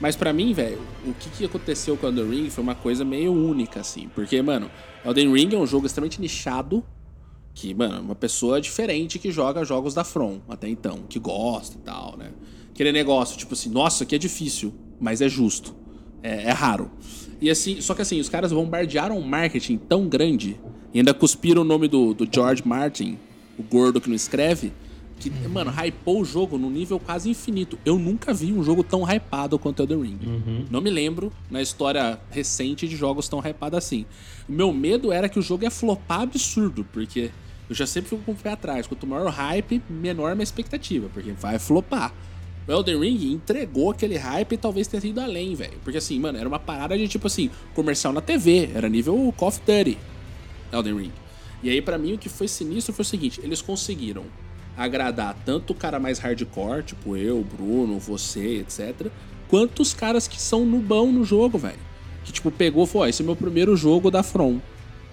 Mas 0.00 0.16
pra 0.16 0.32
mim, 0.32 0.52
velho, 0.52 0.80
o 1.06 1.12
que, 1.14 1.30
que 1.30 1.44
aconteceu 1.44 1.96
com 1.96 2.06
o 2.06 2.08
Elden 2.10 2.28
Ring 2.28 2.50
foi 2.50 2.62
uma 2.64 2.74
coisa 2.74 3.04
meio 3.04 3.32
única, 3.32 3.80
assim. 3.80 4.08
Porque, 4.14 4.42
mano, 4.42 4.70
Elden 5.04 5.32
Ring 5.32 5.54
é 5.54 5.58
um 5.58 5.66
jogo 5.66 5.86
extremamente 5.86 6.20
nichado. 6.20 6.82
Que, 7.56 7.72
mano, 7.72 8.02
uma 8.02 8.14
pessoa 8.14 8.60
diferente 8.60 9.18
que 9.18 9.32
joga 9.32 9.64
jogos 9.64 9.94
da 9.94 10.04
From 10.04 10.40
até 10.46 10.68
então, 10.68 11.04
que 11.08 11.18
gosta 11.18 11.74
e 11.78 11.80
tal, 11.80 12.14
né? 12.18 12.30
Aquele 12.70 12.92
negócio, 12.92 13.38
tipo 13.38 13.54
assim, 13.54 13.70
nossa, 13.70 14.04
aqui 14.04 14.14
é 14.14 14.18
difícil, 14.18 14.74
mas 15.00 15.22
é 15.22 15.28
justo. 15.28 15.74
É, 16.22 16.50
é 16.50 16.52
raro. 16.52 16.90
E 17.40 17.48
assim, 17.48 17.80
só 17.80 17.94
que 17.94 18.02
assim, 18.02 18.20
os 18.20 18.28
caras 18.28 18.52
bombardearam 18.52 19.18
um 19.18 19.26
marketing 19.26 19.78
tão 19.78 20.06
grande 20.06 20.60
e 20.92 20.98
ainda 20.98 21.14
cuspiram 21.14 21.62
o 21.62 21.64
nome 21.64 21.88
do, 21.88 22.12
do 22.12 22.28
George 22.30 22.62
Martin, 22.62 23.18
o 23.58 23.62
gordo 23.62 24.02
que 24.02 24.08
não 24.10 24.16
escreve, 24.16 24.70
que, 25.18 25.30
mano, 25.48 25.70
hypou 25.70 26.20
o 26.20 26.24
jogo 26.26 26.58
num 26.58 26.68
nível 26.68 27.00
quase 27.00 27.30
infinito. 27.30 27.78
Eu 27.86 27.98
nunca 27.98 28.34
vi 28.34 28.52
um 28.52 28.62
jogo 28.62 28.84
tão 28.84 29.02
hypado 29.02 29.58
quanto 29.58 29.80
Elden 29.82 30.02
Ring. 30.02 30.18
Não 30.70 30.82
me 30.82 30.90
lembro 30.90 31.32
na 31.50 31.62
história 31.62 32.20
recente 32.30 32.86
de 32.86 32.96
jogos 32.96 33.28
tão 33.28 33.40
hypados 33.40 33.78
assim. 33.78 34.04
O 34.46 34.52
meu 34.52 34.74
medo 34.74 35.10
era 35.10 35.26
que 35.26 35.38
o 35.38 35.42
jogo 35.42 35.64
ia 35.64 35.70
flopar 35.70 36.20
absurdo, 36.20 36.86
porque 36.92 37.30
eu 37.68 37.74
já 37.74 37.86
sempre 37.86 38.10
fico 38.10 38.22
com 38.22 38.32
o 38.32 38.36
pé 38.36 38.50
atrás. 38.50 38.86
Quanto 38.86 39.06
maior 39.06 39.26
o 39.26 39.30
hype, 39.30 39.82
menor 39.88 40.32
a 40.32 40.34
minha 40.34 40.44
expectativa, 40.44 41.08
porque 41.12 41.32
vai 41.32 41.58
flopar. 41.58 42.12
O 42.66 42.72
Elden 42.72 43.00
Ring 43.00 43.32
entregou 43.32 43.90
aquele 43.90 44.16
hype 44.16 44.52
e 44.52 44.56
talvez 44.56 44.88
tenha 44.88 45.04
ido 45.04 45.20
além, 45.20 45.54
velho. 45.54 45.78
Porque 45.84 45.98
assim, 45.98 46.18
mano, 46.18 46.38
era 46.38 46.48
uma 46.48 46.58
parada 46.58 46.96
de 46.98 47.06
tipo 47.06 47.26
assim, 47.26 47.50
comercial 47.74 48.12
na 48.12 48.20
TV, 48.20 48.70
era 48.74 48.88
nível 48.88 49.32
Call 49.36 49.48
of 49.48 49.60
Duty, 49.60 49.96
Elden 50.72 50.96
Ring. 50.96 51.12
E 51.62 51.70
aí, 51.70 51.80
pra 51.80 51.96
mim, 51.96 52.14
o 52.14 52.18
que 52.18 52.28
foi 52.28 52.48
sinistro 52.48 52.92
foi 52.92 53.02
o 53.02 53.06
seguinte: 53.06 53.40
eles 53.42 53.62
conseguiram 53.62 54.24
agradar 54.76 55.34
tanto 55.44 55.72
o 55.72 55.76
cara 55.76 55.98
mais 55.98 56.18
hardcore, 56.18 56.82
tipo 56.82 57.16
eu, 57.16 57.42
Bruno, 57.42 57.98
você, 57.98 58.58
etc., 58.58 59.10
quanto 59.48 59.80
os 59.80 59.94
caras 59.94 60.28
que 60.28 60.40
são 60.40 60.66
nubão 60.66 61.10
no 61.10 61.24
jogo, 61.24 61.58
velho. 61.58 61.78
Que, 62.24 62.32
tipo, 62.32 62.50
pegou 62.50 62.84
e 62.84 62.86
falou: 62.86 63.04
ó, 63.04 63.08
esse 63.08 63.22
é 63.22 63.24
meu 63.24 63.36
primeiro 63.36 63.76
jogo 63.76 64.10
da 64.10 64.22
From. 64.22 64.60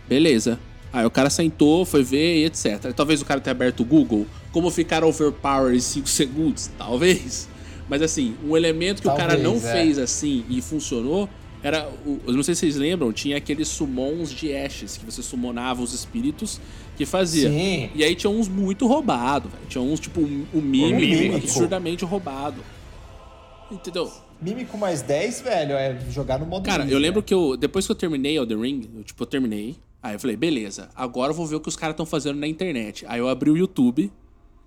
Beleza. 0.08 0.60
Aí 0.94 1.06
o 1.06 1.10
cara 1.12 1.30
sentou, 1.30 1.84
foi 1.86 2.04
ver 2.04 2.44
e 2.44 2.46
etc. 2.46 2.94
Talvez 2.96 3.22
o 3.22 3.26
cara 3.26 3.42
tenha 3.42 3.52
aberto 3.52 3.82
o 3.82 3.86
Google. 3.86 4.26
Como 4.52 4.70
ficar 4.70 5.04
overpower 5.04 5.74
em 5.74 5.80
5 5.80 6.08
segundos? 6.08 6.70
Talvez. 6.78 7.50
Mas 7.90 8.02
assim, 8.02 8.36
um 8.46 8.56
elemento 8.56 9.02
que 9.02 9.08
Talvez, 9.08 9.26
o 9.26 9.30
cara 9.30 9.42
não 9.42 9.56
é. 9.56 9.60
fez 9.60 9.98
assim 9.98 10.46
e 10.48 10.62
funcionou 10.62 11.28
era. 11.64 11.90
Eu 12.28 12.34
não 12.34 12.44
sei 12.44 12.54
se 12.54 12.60
vocês 12.60 12.76
lembram, 12.76 13.14
tinha 13.14 13.38
aqueles 13.38 13.70
summons 13.70 14.32
de 14.32 14.54
Ashes, 14.54 14.98
que 14.98 15.06
você 15.06 15.24
summonava 15.24 15.82
os 15.82 15.94
espíritos 15.94 16.60
que 16.98 17.06
fazia. 17.06 17.50
Sim. 17.50 17.90
E 17.96 18.04
aí 18.04 18.14
tinha 18.16 18.30
uns 18.30 18.50
muito 18.50 18.86
roubados, 18.86 19.50
velho. 19.50 19.64
Tinha 19.70 19.82
uns, 19.82 20.00
tipo, 20.00 20.20
um, 20.20 20.46
um 20.54 20.62
mímico, 20.62 21.38
absurdamente 21.38 22.04
roubado. 22.04 22.62
Entendeu? 23.72 24.12
Mímico 24.42 24.78
mais 24.78 25.02
10, 25.02 25.42
velho, 25.42 25.74
é 25.74 25.98
jogar 26.12 26.38
no 26.38 26.46
modo 26.46 26.66
Cara, 26.66 26.86
eu 26.86 27.00
lembro 27.00 27.22
né? 27.22 27.26
que 27.26 27.34
eu, 27.34 27.56
depois 27.56 27.86
que 27.86 27.92
eu 27.94 27.96
terminei 27.96 28.38
Elden 28.38 28.60
Ring, 28.62 28.90
eu, 28.98 29.04
tipo, 29.04 29.24
eu 29.24 29.28
terminei. 29.28 29.78
Aí 30.04 30.16
eu 30.16 30.20
falei, 30.20 30.36
beleza, 30.36 30.90
agora 30.94 31.32
eu 31.32 31.36
vou 31.36 31.48
ver 31.48 31.56
o 31.56 31.62
que 31.62 31.70
os 31.70 31.78
caras 31.78 31.94
estão 31.94 32.06
fazendo 32.06 32.38
na 32.38 32.46
internet. 32.46 33.06
Aí 33.08 33.20
eu 33.20 33.30
abri 33.30 33.50
o 33.50 33.56
YouTube 33.56 34.12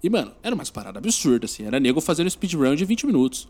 e, 0.03 0.09
mano, 0.09 0.33
era 0.43 0.55
umas 0.55 0.71
paradas 0.71 0.97
absurdas, 0.97 1.53
assim. 1.53 1.65
Era 1.65 1.79
nego 1.79 2.01
fazendo 2.01 2.31
speedrun 2.31 2.75
de 2.75 2.87
20 2.87 3.07
minutos. 3.07 3.47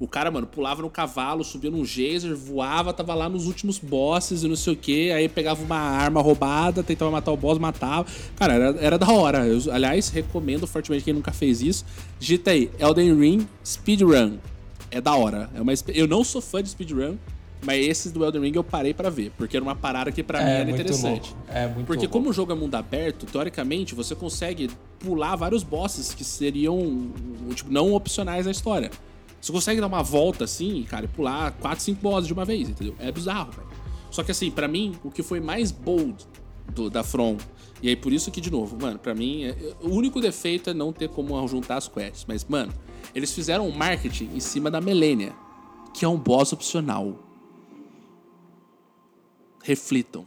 O 0.00 0.08
cara, 0.08 0.28
mano, 0.28 0.44
pulava 0.44 0.82
no 0.82 0.90
cavalo, 0.90 1.44
subia 1.44 1.70
num 1.70 1.84
geyser, 1.84 2.34
voava, 2.34 2.92
tava 2.92 3.14
lá 3.14 3.28
nos 3.28 3.46
últimos 3.46 3.78
bosses 3.78 4.42
e 4.42 4.48
não 4.48 4.56
sei 4.56 4.72
o 4.72 4.76
que. 4.76 5.12
Aí 5.12 5.28
pegava 5.28 5.62
uma 5.62 5.76
arma 5.76 6.20
roubada, 6.20 6.82
tentava 6.82 7.12
matar 7.12 7.30
o 7.30 7.36
boss, 7.36 7.58
matava. 7.58 8.08
Cara, 8.34 8.54
era, 8.54 8.78
era 8.80 8.98
da 8.98 9.08
hora. 9.08 9.46
Eu, 9.46 9.72
aliás, 9.72 10.08
recomendo 10.08 10.66
fortemente 10.66 11.04
quem 11.04 11.14
nunca 11.14 11.30
fez 11.30 11.62
isso. 11.62 11.84
Digita 12.18 12.50
aí, 12.50 12.72
Elden 12.76 13.16
Ring 13.16 13.48
Speedrun. 13.64 14.38
É 14.90 15.00
da 15.00 15.14
hora. 15.14 15.48
É 15.54 15.60
uma, 15.60 15.72
eu 15.88 16.08
não 16.08 16.24
sou 16.24 16.40
fã 16.40 16.60
de 16.60 16.70
speedrun, 16.70 17.16
mas 17.64 17.84
esses 17.86 18.12
do 18.12 18.24
Elden 18.24 18.42
Ring 18.42 18.52
eu 18.56 18.64
parei 18.64 18.92
pra 18.94 19.10
ver, 19.10 19.32
porque 19.36 19.56
era 19.56 19.62
uma 19.64 19.74
parada 19.76 20.12
que 20.12 20.22
pra 20.22 20.40
mim 20.42 20.48
É 20.48 20.54
era 20.56 20.64
muito 20.64 20.74
interessante. 20.80 21.30
louco. 21.34 21.48
É 21.50 21.66
muito 21.66 21.86
Porque 21.86 22.02
louco. 22.06 22.12
como 22.12 22.30
o 22.30 22.32
jogo 22.32 22.52
é 22.52 22.54
mundo 22.54 22.74
aberto, 22.74 23.26
teoricamente 23.26 23.94
você 23.94 24.14
consegue 24.14 24.70
pular 24.98 25.36
vários 25.36 25.62
bosses 25.62 26.14
que 26.14 26.24
seriam 26.24 27.10
tipo, 27.54 27.70
não 27.72 27.92
opcionais 27.94 28.46
na 28.46 28.52
história. 28.52 28.90
Você 29.40 29.52
consegue 29.52 29.80
dar 29.80 29.86
uma 29.86 30.02
volta 30.02 30.44
assim, 30.44 30.82
cara, 30.88 31.04
e 31.04 31.08
pular 31.08 31.52
4, 31.52 31.82
5 31.84 32.00
bosses 32.00 32.26
de 32.26 32.32
uma 32.32 32.44
vez, 32.44 32.68
entendeu? 32.68 32.94
É 32.98 33.12
bizarro, 33.12 33.52
velho. 33.52 33.68
Só 34.10 34.22
que 34.22 34.30
assim, 34.30 34.50
pra 34.50 34.66
mim, 34.68 34.94
o 35.04 35.10
que 35.10 35.22
foi 35.22 35.40
mais 35.40 35.70
bold 35.70 36.24
do- 36.74 36.88
da 36.88 37.02
From, 37.02 37.36
e 37.82 37.88
aí 37.88 37.96
por 37.96 38.12
isso 38.12 38.30
que, 38.30 38.40
de 38.40 38.50
novo, 38.50 38.78
mano, 38.80 38.98
pra 38.98 39.14
mim, 39.14 39.44
é- 39.44 39.54
o 39.82 39.90
único 39.90 40.20
defeito 40.20 40.70
é 40.70 40.74
não 40.74 40.92
ter 40.92 41.08
como 41.10 41.46
juntar 41.46 41.76
as 41.76 41.88
quests. 41.88 42.24
Mas, 42.26 42.44
mano, 42.48 42.72
eles 43.14 43.32
fizeram 43.34 43.68
um 43.68 43.70
marketing 43.72 44.30
em 44.34 44.40
cima 44.40 44.70
da 44.70 44.80
Melania, 44.80 45.32
que 45.92 46.04
é 46.06 46.08
um 46.08 46.16
boss 46.16 46.52
opcional 46.54 47.14
reflitam. 49.64 50.26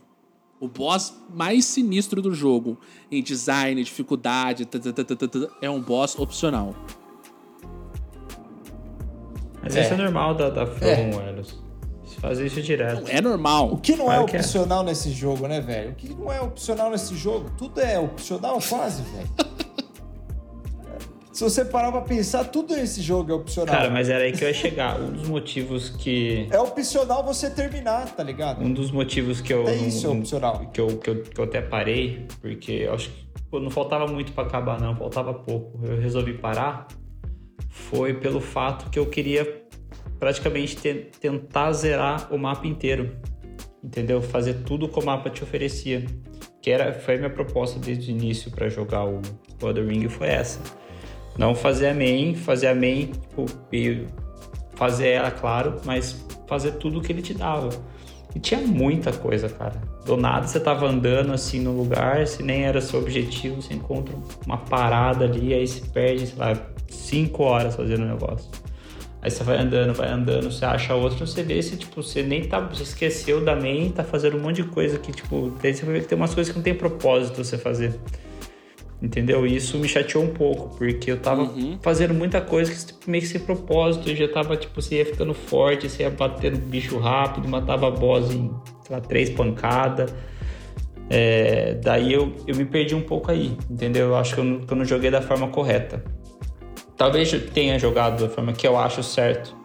O 0.60 0.68
boss 0.68 1.14
mais 1.30 1.66
sinistro 1.66 2.20
do 2.22 2.34
jogo, 2.34 2.80
em 3.12 3.22
design, 3.22 3.82
dificuldade, 3.84 4.68
é 5.62 5.70
um 5.70 5.80
boss 5.80 6.18
opcional. 6.18 6.76
Mas 9.62 9.76
É. 9.76 9.84
isso 9.84 9.94
é 9.94 9.98
normal 9.98 10.34
da, 10.34 10.50
da 10.50 10.66
From, 10.66 10.86
É. 10.86 11.30
Eles 11.30 11.56
fazem 12.20 12.48
isso 12.48 12.62
direto. 12.62 13.04
É 13.08 13.22
normal. 13.22 13.74
O 13.74 13.78
que 13.78 13.96
não 13.96 14.06
Claro 14.06 14.22
é 14.28 14.36
é. 14.36 14.40
opcional 14.40 14.84
nesse 14.84 15.12
jogo, 15.12 15.48
né, 15.48 15.62
velho? 15.62 15.92
O 15.92 15.96
que 15.96 16.10
não 16.10 16.32
é 16.32 16.42
opcional 16.42 16.90
nesse 16.90 17.16
jogo? 17.16 17.52
Tudo 17.56 17.80
é 17.80 18.00
opcional 18.00 18.58
quase, 18.68 19.04
velho. 19.04 19.30
Se 21.38 21.44
você 21.44 21.64
parar 21.64 21.92
pra 21.92 22.02
pensar, 22.02 22.46
tudo 22.46 22.76
nesse 22.76 23.00
jogo 23.00 23.32
é 23.32 23.36
opcional. 23.36 23.76
Cara, 23.76 23.92
mas 23.92 24.10
era 24.10 24.24
aí 24.24 24.32
que 24.32 24.44
eu 24.44 24.48
ia 24.48 24.54
chegar. 24.56 25.00
Um 25.00 25.12
dos 25.12 25.28
motivos 25.30 25.88
que. 25.92 26.48
É 26.50 26.60
opcional 26.60 27.24
você 27.24 27.48
terminar, 27.48 28.08
tá 28.16 28.24
ligado? 28.24 28.64
Um 28.66 28.74
dos 28.74 28.90
motivos 28.90 29.40
que 29.40 29.54
eu. 29.54 29.68
É 29.68 29.76
isso, 29.76 30.08
é 30.08 30.10
opcional. 30.10 30.66
Que 30.74 30.82
eu, 30.82 30.98
que, 30.98 31.08
eu, 31.12 31.22
que 31.22 31.40
eu 31.40 31.44
até 31.46 31.62
parei, 31.62 32.26
porque 32.42 32.72
eu 32.72 32.96
acho 32.96 33.12
que 33.12 33.28
pô, 33.52 33.60
não 33.60 33.70
faltava 33.70 34.08
muito 34.08 34.32
pra 34.32 34.46
acabar, 34.46 34.82
não, 34.82 34.96
faltava 34.96 35.32
pouco. 35.32 35.80
Eu 35.86 36.00
resolvi 36.02 36.34
parar. 36.34 36.88
Foi 37.70 38.16
pelo 38.16 38.42
fato 38.42 38.90
que 38.90 38.98
eu 38.98 39.06
queria 39.06 39.62
praticamente 40.18 40.76
te- 40.76 41.12
tentar 41.22 41.72
zerar 41.74 42.34
o 42.34 42.40
mapa 42.40 42.66
inteiro. 42.66 43.16
Entendeu? 43.84 44.24
Fazer 44.24 44.56
tudo 44.66 44.90
que 44.90 45.00
o 45.00 45.06
mapa 45.06 45.30
te 45.30 45.44
oferecia. 45.44 46.04
Que 46.64 46.72
era, 46.72 46.94
foi 46.94 47.14
a 47.14 47.18
minha 47.20 47.30
proposta 47.30 47.80
desde 47.80 48.12
o 48.12 48.16
início 48.16 48.50
pra 48.50 48.68
jogar 48.70 49.06
o 49.06 49.22
o 49.62 49.68
Elden 49.68 49.88
Ring, 49.88 50.10
foi 50.10 50.30
essa. 50.30 50.60
Não 51.38 51.54
fazer 51.54 51.90
a 51.90 51.94
main, 51.94 52.36
fazer 52.36 52.68
a 52.68 52.76
main, 52.76 53.08
tipo, 53.08 53.46
e 53.72 54.06
fazer 54.76 55.10
ela, 55.10 55.32
claro, 55.32 55.76
mas 55.86 56.26
fazer 56.48 56.74
tudo 56.74 57.00
o 57.00 57.02
que 57.02 57.12
ele 57.12 57.22
te 57.22 57.34
dava. 57.34 57.70
E 58.36 58.40
tinha 58.40 58.60
muita 58.60 59.12
coisa, 59.12 59.50
cara. 59.50 59.82
Do 60.06 60.16
nada 60.16 60.48
você 60.48 60.60
tava 60.60 60.88
andando 60.88 61.34
assim 61.34 61.60
no 61.60 61.72
lugar, 61.72 62.26
se 62.28 62.44
nem 62.44 62.66
era 62.66 62.80
seu 62.82 63.00
objetivo, 63.00 63.62
você 63.62 63.74
encontra 63.74 64.16
uma 64.46 64.58
parada 64.58 65.26
ali, 65.26 65.54
aí 65.54 65.68
se 65.68 65.82
perde, 65.90 66.28
sei 66.28 66.38
lá, 66.38 66.54
cinco 66.88 67.44
horas 67.44 67.76
fazendo 67.76 68.04
o 68.04 68.08
negócio. 68.08 68.50
Aí 69.22 69.32
você 69.32 69.44
vai 69.44 69.58
andando, 69.58 69.94
vai 69.94 70.10
andando, 70.10 70.52
você 70.52 70.64
acha 70.64 70.94
outro, 70.94 71.26
você 71.26 71.42
vê 71.42 71.62
se, 71.62 71.76
tipo, 71.76 72.02
você 72.02 72.22
nem 72.22 72.44
tá. 72.44 72.60
Você 72.60 72.84
esqueceu 72.84 73.44
da 73.44 73.56
main, 73.56 73.90
tá 73.90 74.04
fazendo 74.04 74.38
um 74.38 74.40
monte 74.40 74.58
de 74.62 74.66
coisa 74.66 74.98
que, 75.00 75.12
tipo, 75.12 75.52
daí 75.62 75.74
você 75.74 75.86
ver 75.86 76.02
que 76.02 76.08
tem 76.08 76.18
umas 76.18 76.34
coisas 76.34 76.52
que 76.52 76.58
não 76.58 76.64
tem 76.64 76.76
propósito 76.76 77.44
você 77.44 77.58
fazer. 77.58 78.00
Entendeu? 79.00 79.46
E 79.46 79.56
isso 79.56 79.78
me 79.78 79.88
chateou 79.88 80.24
um 80.24 80.34
pouco, 80.34 80.76
porque 80.76 81.12
eu 81.12 81.20
tava 81.20 81.52
fazendo 81.82 82.16
muita 82.16 82.42
coisa 82.42 82.72
que 82.72 82.86
tipo, 82.86 83.12
meio 83.12 83.22
que 83.22 83.30
sem 83.30 83.40
propósito, 83.40 84.10
eu 84.10 84.16
já 84.16 84.28
tava, 84.28 84.58
tipo, 84.58 84.82
você 84.82 84.96
ia 84.96 85.06
ficando 85.06 85.36
forte, 85.36 85.88
você 85.88 86.02
ia 86.02 86.10
batendo 86.10 86.58
bicho 86.58 86.98
rápido, 86.98 87.48
matava 87.48 87.92
boss 87.92 88.34
em, 88.34 88.50
sei 88.84 88.96
lá, 88.96 89.00
três 89.00 89.30
pancadas. 89.30 90.12
É, 91.10 91.76
daí 91.76 92.12
eu, 92.12 92.34
eu 92.48 92.56
me 92.56 92.66
perdi 92.66 92.96
um 92.96 93.02
pouco 93.02 93.32
aí, 93.32 93.56
entendeu? 93.70 94.08
Eu 94.08 94.16
acho 94.16 94.34
que 94.34 94.40
eu, 94.40 94.44
não, 94.44 94.60
que 94.62 94.74
eu 94.74 94.78
não 94.78 94.84
joguei 94.84 95.12
da 95.12 95.22
forma 95.22 95.48
correta. 95.50 96.04
Talvez 96.98 97.32
eu 97.32 97.48
tenha 97.52 97.78
jogado 97.78 98.20
da 98.20 98.30
forma 98.30 98.52
que 98.52 98.68
eu 98.68 98.78
acho 98.78 99.04
certo, 99.04 99.56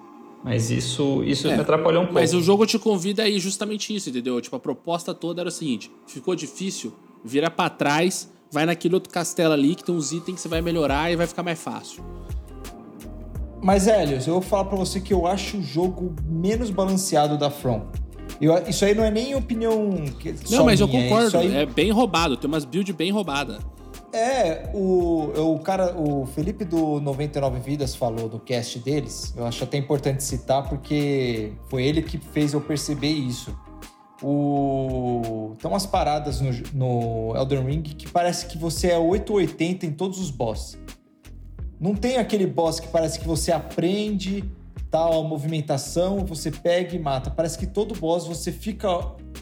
mas 0.45 0.71
isso, 0.71 1.23
isso 1.25 1.49
É, 1.49 1.55
me 1.55 1.61
atrapalhou 1.63 2.03
um 2.03 2.07
pouco. 2.07 2.21
Mas 2.21 2.35
o 2.35 2.43
jogo 2.43 2.67
te 2.67 2.79
convida 2.79 3.23
aí 3.23 3.39
justamente 3.39 3.95
isso, 3.95 4.11
entendeu? 4.11 4.41
Tipo, 4.41 4.57
a 4.57 4.61
proposta 4.61 5.15
toda 5.15 5.41
era 5.41 5.49
o 5.49 5.53
seguinte: 5.53 5.91
ficou 6.07 6.35
difícil, 6.35 6.93
vira 7.25 7.49
pra 7.49 7.71
trás, 7.71 8.31
vai 8.53 8.67
naquele 8.67 8.95
outro 8.95 9.11
castelo 9.13 9.55
ali 9.55 9.75
que 9.75 9.83
tem 9.83 9.95
uns 9.95 10.13
itens 10.13 10.37
que 10.37 10.41
você 10.43 10.49
vai 10.49 10.61
melhorar 10.61 11.11
e 11.11 11.17
vai 11.17 11.27
ficar 11.27 11.43
mais 11.43 11.59
fácil. 11.59 12.05
Mas, 13.63 13.87
Helios, 13.87 14.27
eu 14.27 14.35
vou 14.35 14.43
falar 14.43 14.65
pra 14.67 14.77
você 14.77 15.01
que 15.01 15.15
eu 15.15 15.27
acho 15.27 15.57
o 15.59 15.63
jogo 15.63 16.15
menos 16.27 16.69
balanceado 16.69 17.39
da 17.39 17.49
From. 17.49 17.83
Eu- 18.41 18.59
isso 18.69 18.85
aí 18.85 18.95
não 18.95 19.05
é 19.05 19.11
nem 19.11 19.35
opinião 19.35 19.89
Não, 20.51 20.65
mas 20.65 20.81
eu 20.81 20.89
minha, 20.89 21.09
concordo, 21.09 21.39
aí 21.39 21.57
é 21.57 21.65
bem 21.67 21.91
roubado, 21.93 22.37
tem 22.37 22.49
umas 22.49 22.65
builds 22.65 22.95
bem 22.95 23.11
roubadas. 23.13 23.59
É, 24.13 24.69
o, 24.75 25.55
o 25.55 25.59
cara, 25.61 25.97
o 25.99 26.27
Felipe 26.27 26.65
do 26.67 27.01
99 27.01 27.61
Vidas 27.61 27.95
falou 27.95 28.29
no 28.29 28.39
cast 28.41 28.79
deles. 28.81 29.33
Eu 29.35 29.47
acho 29.47 29.65
até 29.65 29.79
importante 29.79 30.23
citar 30.23 30.69
porque 30.69 31.53
foi 31.71 31.85
ele 31.85 32.03
que 32.03 32.19
fez 32.19 32.53
eu 32.53 32.61
perceber 32.61 33.09
isso. 33.09 33.57
O... 34.23 35.57
Tem 35.61 35.71
umas 35.71 35.87
paradas 35.87 36.41
no, 36.41 36.51
no 36.73 37.37
Elden 37.37 37.65
Ring 37.65 37.83
que 37.83 38.09
parece 38.09 38.47
que 38.47 38.57
você 38.57 38.89
é 38.89 38.99
880 38.99 39.87
em 39.87 39.93
todos 39.93 40.21
os 40.21 40.31
bosses. 40.31 40.79
Não 41.81 41.95
tem 41.95 42.17
aquele 42.19 42.47
boss 42.47 42.79
que 42.79 42.87
parece 42.89 43.19
que 43.19 43.27
você 43.27 43.51
aprende 43.51 44.45
tal 44.93 45.21
a 45.21 45.25
movimentação, 45.25 46.25
você 46.25 46.51
pega 46.51 46.95
e 46.95 46.99
mata. 46.99 47.31
Parece 47.31 47.59
que 47.59 47.67
todo 47.67 47.99
boss 47.99 48.27
você 48.27 48.53
fica. 48.53 48.89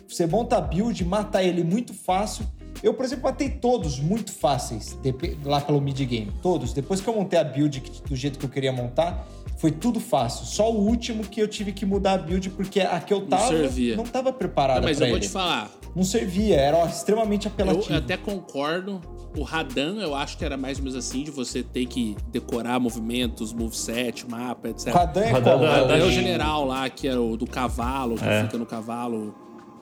Você 0.09 0.27
monta 0.27 0.57
a 0.57 0.61
build, 0.61 1.05
mata 1.05 1.43
ele 1.43 1.65
muito 1.65 1.93
fácil. 1.93 2.47
Eu, 2.83 2.95
por 2.95 3.05
exemplo, 3.05 3.25
matei 3.25 3.51
todos 3.51 4.01
muito 4.01 4.33
fáceis 4.33 4.97
lá 5.45 5.61
pelo 5.61 5.81
mid-game. 5.81 6.33
Todos. 6.41 6.73
Depois 6.73 7.01
que 7.01 7.09
eu 7.09 7.15
montei 7.15 7.39
a 7.39 7.45
build 7.45 7.83
do 8.09 8.17
jeito 8.17 8.39
que 8.39 8.45
eu 8.47 8.49
queria 8.49 8.73
montar, 8.73 9.29
foi 9.61 9.71
tudo 9.71 10.01
fácil. 10.01 10.47
Só 10.47 10.73
o 10.73 10.77
último 10.87 11.23
que 11.25 11.41
eu 11.41 11.47
tive 11.47 11.71
que 11.73 11.85
mudar 11.85 12.13
a 12.15 12.19
build 12.19 12.49
porque 12.51 12.81
a 12.81 12.99
que 12.99 13.13
eu 13.13 13.27
tava 13.27 13.49
servia. 13.49 13.95
não 13.97 14.05
tava 14.05 14.33
preparada 14.33 14.81
Não, 14.81 14.89
mas 14.89 14.97
pra 14.97 15.07
eu 15.07 15.11
vou 15.11 15.19
ele. 15.19 15.27
te 15.27 15.31
falar, 15.31 15.71
Não 15.95 16.03
servia, 16.03 16.57
era 16.57 16.85
extremamente 16.87 17.47
eu 17.47 17.53
apelativo. 17.53 17.95
até 17.95 18.17
concordo 18.17 19.01
O 19.37 19.43
Radan, 19.45 20.01
eu 20.01 20.13
acho 20.17 20.37
que 20.37 20.45
era 20.45 20.57
mais 20.57 20.79
ou 20.79 20.85
menos 20.85 20.97
assim, 20.99 21.23
de 21.23 21.31
você 21.31 21.63
ter 21.63 21.87
que 21.87 22.17
decorar 22.33 22.81
movimentos, 22.81 23.53
moveset, 23.53 24.29
mapa, 24.29 24.71
etc. 24.71 24.89
Radan 24.93 25.21
é 25.21 25.31
Radan- 25.31 25.57
Radan 25.71 25.97
é 25.99 26.03
o 26.03 26.07
o- 26.09 26.11
general 26.11 26.65
lá, 26.65 26.89
que 26.91 27.07
era 27.07 27.21
o 27.23 27.37
do 27.37 27.47
cavalo, 27.47 28.17
que 28.17 28.25
É. 28.25 28.43
fica 28.43 28.59
no 28.59 28.67
cavalo. 28.67 29.33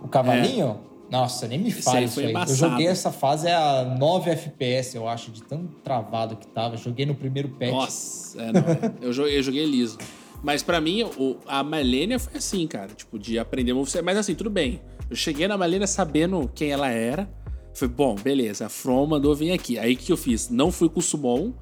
O 0.02 0.08
cavalinho? 0.08 0.80
Nossa, 1.10 1.48
nem 1.48 1.58
me 1.58 1.70
fale 1.70 2.04
isso 2.04 2.14
foi 2.14 2.26
aí. 2.26 2.34
Eu 2.34 2.54
joguei 2.54 2.86
essa 2.86 3.10
fase 3.10 3.48
a 3.48 3.96
9 3.98 4.30
FPS, 4.30 4.94
eu 4.96 5.08
acho, 5.08 5.30
de 5.30 5.42
tão 5.42 5.66
travado 5.82 6.36
que 6.36 6.46
tava. 6.46 6.76
Joguei 6.76 7.06
no 7.06 7.14
primeiro 7.14 7.48
patch. 7.48 7.70
Nossa, 7.70 8.42
é, 8.42 8.52
não. 8.52 8.62
eu, 9.00 9.12
joguei, 9.12 9.38
eu 9.38 9.42
joguei 9.42 9.64
liso. 9.64 9.98
Mas 10.42 10.62
pra 10.62 10.80
mim, 10.80 11.02
o, 11.02 11.36
a 11.46 11.62
Malenia 11.62 12.18
foi 12.18 12.36
assim, 12.36 12.66
cara. 12.66 12.88
Tipo, 12.88 13.18
de 13.18 13.38
aprender 13.38 13.72
moveset. 13.72 14.04
Mas 14.04 14.18
assim, 14.18 14.34
tudo 14.34 14.50
bem. 14.50 14.80
Eu 15.08 15.16
cheguei 15.16 15.48
na 15.48 15.56
Malenia 15.56 15.86
sabendo 15.86 16.50
quem 16.54 16.70
ela 16.70 16.88
era. 16.88 17.28
Falei, 17.74 17.94
bom, 17.94 18.14
beleza. 18.14 18.66
A 18.66 18.68
From 18.68 19.06
mandou 19.06 19.34
vir 19.34 19.52
aqui. 19.52 19.78
Aí 19.78 19.94
o 19.94 19.96
que 19.96 20.12
eu 20.12 20.16
fiz? 20.16 20.48
Não 20.50 20.70
fui 20.70 20.88
com 20.88 21.00
o 21.00 21.02
Summon. 21.02 21.52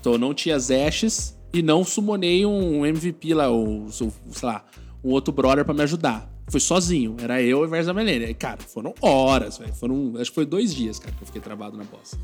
Então 0.00 0.16
não 0.16 0.34
tinha 0.34 0.58
Zashes. 0.58 1.38
E 1.52 1.62
não 1.62 1.84
summonei 1.84 2.46
um 2.46 2.86
MVP 2.86 3.34
lá, 3.34 3.48
ou, 3.48 3.90
sei 3.90 4.08
lá, 4.42 4.64
um 5.02 5.10
outro 5.10 5.32
brother 5.32 5.64
pra 5.64 5.74
me 5.74 5.82
ajudar. 5.82 6.30
Foi 6.48 6.60
sozinho. 6.60 7.16
Era 7.20 7.40
eu 7.42 7.66
versus 7.68 7.88
a 7.88 7.94
Malenia. 7.94 8.28
E, 8.30 8.34
cara, 8.34 8.58
foram 8.60 8.94
horas, 9.00 9.58
velho. 9.58 9.72
Foram, 9.74 10.14
acho 10.18 10.30
que 10.30 10.34
foi 10.34 10.46
dois 10.46 10.74
dias, 10.74 10.98
cara, 10.98 11.12
que 11.16 11.22
eu 11.22 11.26
fiquei 11.26 11.40
travado 11.40 11.76
na 11.76 11.84
boss. 11.84 12.18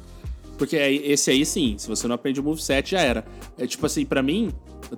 Porque 0.58 0.74
esse 0.76 1.30
aí, 1.30 1.44
sim, 1.44 1.74
se 1.76 1.86
você 1.86 2.08
não 2.08 2.14
aprende 2.14 2.40
o 2.40 2.42
moveset, 2.42 2.90
já 2.92 3.00
era. 3.00 3.24
É 3.58 3.66
tipo 3.66 3.84
assim, 3.84 4.06
pra 4.06 4.22
mim, 4.22 4.50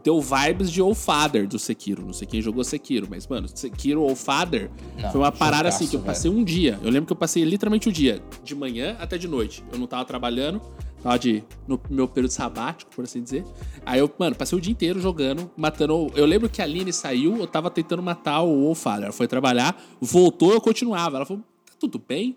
deu 0.04 0.20
vibes 0.20 0.70
de 0.70 0.80
All 0.80 0.94
Father 0.94 1.48
do 1.48 1.58
Sekiro. 1.58 2.06
Não 2.06 2.12
sei 2.12 2.28
quem 2.28 2.40
jogou 2.40 2.62
Sekiro, 2.62 3.08
mas, 3.10 3.26
mano, 3.26 3.48
Sekiro 3.52 4.02
All 4.02 4.14
Father 4.14 4.70
Não, 4.96 5.10
foi 5.10 5.20
uma 5.20 5.32
parada 5.32 5.68
assim 5.68 5.86
que 5.88 5.96
eu 5.96 6.00
velho. 6.00 6.06
passei 6.14 6.30
um 6.30 6.44
dia. 6.44 6.78
Eu 6.82 6.90
lembro 6.90 7.06
que 7.08 7.12
eu 7.12 7.16
passei 7.16 7.42
literalmente 7.44 7.88
o 7.88 7.92
dia, 7.92 8.22
de 8.44 8.54
manhã 8.54 8.96
até 9.00 9.18
de 9.18 9.26
noite. 9.26 9.64
Eu 9.72 9.78
não 9.80 9.88
tava 9.88 10.04
trabalhando, 10.04 10.62
tava 11.02 11.18
de, 11.18 11.44
no 11.66 11.80
meu 11.88 12.08
período 12.08 12.30
sabático, 12.30 12.90
por 12.94 13.04
assim 13.04 13.22
dizer. 13.22 13.44
Aí 13.84 14.00
eu, 14.00 14.10
mano, 14.18 14.36
passei 14.36 14.56
o 14.58 14.60
dia 14.60 14.72
inteiro 14.72 15.00
jogando, 15.00 15.50
matando. 15.56 16.10
Eu 16.14 16.26
lembro 16.26 16.48
que 16.48 16.60
a 16.60 16.64
Aline 16.64 16.92
saiu, 16.92 17.36
eu 17.36 17.46
tava 17.46 17.70
tentando 17.70 18.02
matar 18.02 18.42
o 18.42 18.74
Father. 18.74 19.04
Ela 19.04 19.12
foi 19.12 19.26
trabalhar, 19.26 19.80
voltou, 20.00 20.52
eu 20.52 20.60
continuava. 20.60 21.16
Ela 21.16 21.26
falou: 21.26 21.42
tá 21.66 21.72
tudo 21.78 22.02
bem? 22.06 22.36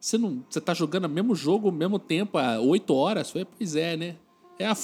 Você 0.00 0.16
não. 0.16 0.42
Você 0.48 0.60
tá 0.60 0.72
jogando 0.72 1.04
o 1.04 1.08
mesmo 1.08 1.34
jogo, 1.34 1.68
o 1.68 1.72
mesmo 1.72 1.98
tempo, 1.98 2.38
há 2.38 2.58
8 2.58 2.94
horas? 2.94 3.28
Eu 3.28 3.32
falei, 3.32 3.48
pois 3.58 3.76
é, 3.76 3.96
né? 3.96 4.16
É 4.58 4.66
a. 4.66 4.74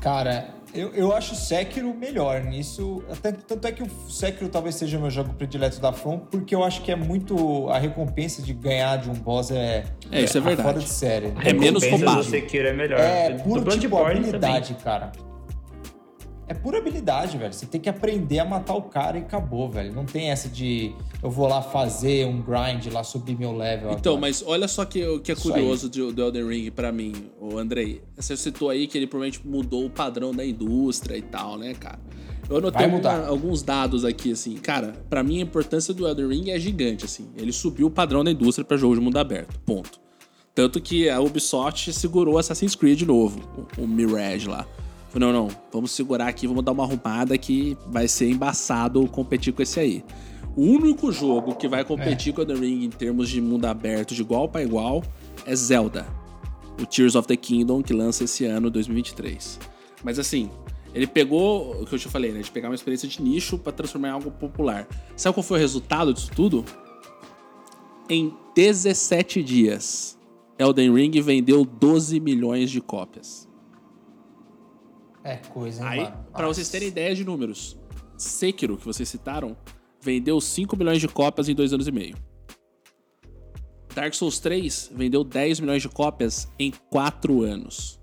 Cara, 0.00 0.54
eu, 0.74 0.90
eu 0.94 1.14
acho 1.14 1.32
o 1.32 1.36
Sekiro 1.36 1.94
melhor 1.94 2.42
nisso. 2.42 3.02
Até, 3.10 3.32
tanto 3.32 3.66
é 3.66 3.72
que 3.72 3.82
o 3.82 3.90
Sekiro 4.08 4.48
talvez 4.48 4.74
seja 4.74 4.98
o 4.98 5.00
meu 5.00 5.10
jogo 5.10 5.32
predileto 5.34 5.80
da 5.80 5.92
From, 5.92 6.18
porque 6.18 6.54
eu 6.54 6.64
acho 6.64 6.82
que 6.82 6.92
é 6.92 6.96
muito. 6.96 7.68
A 7.70 7.78
recompensa 7.78 8.42
de 8.42 8.52
ganhar 8.52 8.96
de 8.96 9.10
um 9.10 9.14
boss 9.14 9.50
é. 9.50 9.84
É, 10.10 10.22
isso 10.22 10.38
é 10.38 10.40
verdade. 10.40 10.68
Fora 10.68 10.78
de 10.80 10.88
série. 10.88 11.32
É 11.44 11.52
menos 11.52 11.84
roubado. 11.86 12.18
do 12.18 12.24
Sekiro 12.24 12.68
é 12.68 12.72
melhor. 12.72 13.00
É 13.00 13.30
puro 13.34 13.78
tipo 13.78 13.98
habilidade, 13.98 14.74
cara. 14.82 15.12
É 16.50 16.54
pura 16.54 16.78
habilidade, 16.78 17.38
velho. 17.38 17.52
Você 17.52 17.64
tem 17.64 17.80
que 17.80 17.88
aprender 17.88 18.40
a 18.40 18.44
matar 18.44 18.74
o 18.74 18.82
cara 18.82 19.16
e 19.16 19.20
acabou, 19.20 19.70
velho. 19.70 19.94
Não 19.94 20.04
tem 20.04 20.30
essa 20.30 20.48
de 20.48 20.92
eu 21.22 21.30
vou 21.30 21.46
lá 21.46 21.62
fazer 21.62 22.26
um 22.26 22.42
grind 22.42 22.92
lá 22.92 23.04
subir 23.04 23.38
meu 23.38 23.56
level. 23.56 23.92
Então, 23.92 24.14
agora. 24.14 24.20
mas 24.22 24.42
olha 24.44 24.66
só 24.66 24.84
que, 24.84 25.06
o 25.06 25.20
que 25.20 25.30
é 25.30 25.34
Isso 25.34 25.48
curioso 25.48 25.88
do, 25.88 26.12
do 26.12 26.22
Elden 26.22 26.48
Ring 26.48 26.70
pra 26.72 26.90
mim, 26.90 27.12
o 27.40 27.56
Andrei. 27.56 28.02
Você 28.16 28.36
citou 28.36 28.68
aí 28.68 28.88
que 28.88 28.98
ele 28.98 29.06
provavelmente 29.06 29.46
mudou 29.46 29.86
o 29.86 29.90
padrão 29.90 30.34
da 30.34 30.44
indústria 30.44 31.16
e 31.16 31.22
tal, 31.22 31.56
né, 31.56 31.72
cara? 31.72 32.00
Eu 32.48 32.56
anotei 32.56 32.84
alguma- 32.84 33.26
alguns 33.28 33.62
dados 33.62 34.04
aqui, 34.04 34.32
assim. 34.32 34.56
Cara, 34.56 34.94
pra 35.08 35.22
mim 35.22 35.38
a 35.38 35.42
importância 35.42 35.94
do 35.94 36.04
Elden 36.08 36.26
Ring 36.26 36.50
é 36.50 36.58
gigante, 36.58 37.04
assim. 37.04 37.28
Ele 37.36 37.52
subiu 37.52 37.86
o 37.86 37.90
padrão 37.92 38.24
da 38.24 38.30
indústria 38.32 38.64
pra 38.64 38.76
jogo 38.76 38.96
de 38.96 39.00
mundo 39.00 39.18
aberto, 39.20 39.56
ponto. 39.60 40.00
Tanto 40.52 40.80
que 40.80 41.08
a 41.08 41.20
Ubisoft 41.20 41.92
segurou 41.92 42.38
Assassin's 42.38 42.74
Creed 42.74 42.98
de 42.98 43.06
novo, 43.06 43.38
o, 43.78 43.82
o 43.84 43.86
Mirage 43.86 44.48
lá. 44.48 44.66
Falou, 45.10 45.32
não, 45.32 45.46
não, 45.46 45.56
vamos 45.72 45.90
segurar 45.90 46.28
aqui, 46.28 46.46
vamos 46.46 46.64
dar 46.64 46.70
uma 46.70 46.84
arrumada 46.84 47.36
que 47.36 47.76
vai 47.88 48.06
ser 48.06 48.30
embaçado 48.30 49.06
competir 49.08 49.52
com 49.52 49.60
esse 49.60 49.80
aí. 49.80 50.04
O 50.56 50.62
único 50.62 51.10
jogo 51.10 51.54
que 51.54 51.66
vai 51.66 51.84
competir 51.84 52.32
com 52.32 52.40
o 52.40 52.44
Elden 52.44 52.60
Ring 52.60 52.84
em 52.84 52.90
termos 52.90 53.28
de 53.28 53.40
mundo 53.40 53.64
aberto 53.64 54.14
de 54.14 54.20
igual 54.20 54.48
para 54.48 54.62
igual 54.62 55.02
é 55.44 55.54
Zelda. 55.54 56.06
O 56.80 56.86
Tears 56.86 57.14
of 57.16 57.26
the 57.26 57.36
Kingdom, 57.36 57.82
que 57.82 57.92
lança 57.92 58.24
esse 58.24 58.44
ano, 58.44 58.70
2023. 58.70 59.58
Mas 60.04 60.18
assim, 60.18 60.48
ele 60.94 61.06
pegou 61.06 61.82
o 61.82 61.86
que 61.86 61.94
eu 61.94 61.98
te 61.98 62.08
falei, 62.08 62.32
né? 62.32 62.40
De 62.40 62.50
pegar 62.50 62.68
uma 62.68 62.74
experiência 62.74 63.08
de 63.08 63.20
nicho 63.20 63.58
pra 63.58 63.72
transformar 63.72 64.08
em 64.08 64.12
algo 64.12 64.30
popular. 64.30 64.88
Sabe 65.16 65.34
qual 65.34 65.42
foi 65.42 65.58
o 65.58 65.60
resultado 65.60 66.14
disso 66.14 66.30
tudo? 66.34 66.64
Em 68.08 68.32
17 68.54 69.42
dias, 69.42 70.18
Elden 70.58 70.92
Ring 70.94 71.20
vendeu 71.20 71.64
12 71.64 72.18
milhões 72.18 72.70
de 72.70 72.80
cópias. 72.80 73.49
É 75.24 75.36
coisa, 75.36 75.82
hein, 75.82 75.88
Aí, 75.88 76.00
mano? 76.04 76.26
pra 76.32 76.46
vocês 76.46 76.68
terem 76.68 76.88
ideia 76.88 77.14
de 77.14 77.24
números, 77.24 77.76
Sekiro, 78.16 78.76
que 78.76 78.84
vocês 78.84 79.08
citaram, 79.08 79.56
vendeu 80.00 80.40
5 80.40 80.76
milhões 80.76 81.00
de 81.00 81.08
cópias 81.08 81.48
em 81.48 81.54
dois 81.54 81.72
anos 81.72 81.86
e 81.86 81.92
meio. 81.92 82.16
Dark 83.94 84.14
Souls 84.14 84.38
3 84.38 84.90
vendeu 84.94 85.24
10 85.24 85.60
milhões 85.60 85.82
de 85.82 85.88
cópias 85.88 86.48
em 86.58 86.72
4 86.90 87.42
anos. 87.42 88.00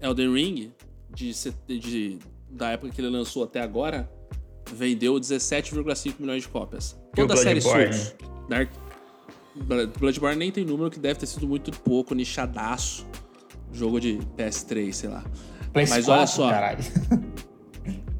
Elden 0.00 0.32
Ring, 0.32 0.72
de, 1.10 1.32
de- 1.80 2.18
da 2.48 2.70
época 2.70 2.92
que 2.92 3.00
ele 3.00 3.08
lançou 3.10 3.42
até 3.44 3.60
agora, 3.60 4.10
vendeu 4.72 5.14
17,5 5.14 6.14
milhões 6.20 6.42
de 6.42 6.48
cópias. 6.48 6.96
Toda 7.14 7.34
a 7.34 7.36
série? 7.36 7.60
Souls. 7.60 8.14
Dark, 8.48 8.70
Bloodborne 9.98 10.36
nem 10.38 10.52
tem 10.52 10.64
número, 10.64 10.90
que 10.90 11.00
deve 11.00 11.18
ter 11.18 11.26
sido 11.26 11.46
muito 11.48 11.72
pouco, 11.80 12.14
nichadaço. 12.14 13.04
Jogo 13.72 14.00
de 14.00 14.18
PS3, 14.36 14.92
sei 14.92 15.10
lá. 15.10 15.24
PS4, 15.84 15.90
Mas 15.90 16.08
olha 16.08 16.26
só. 16.26 16.50
Caralho. 16.50 16.84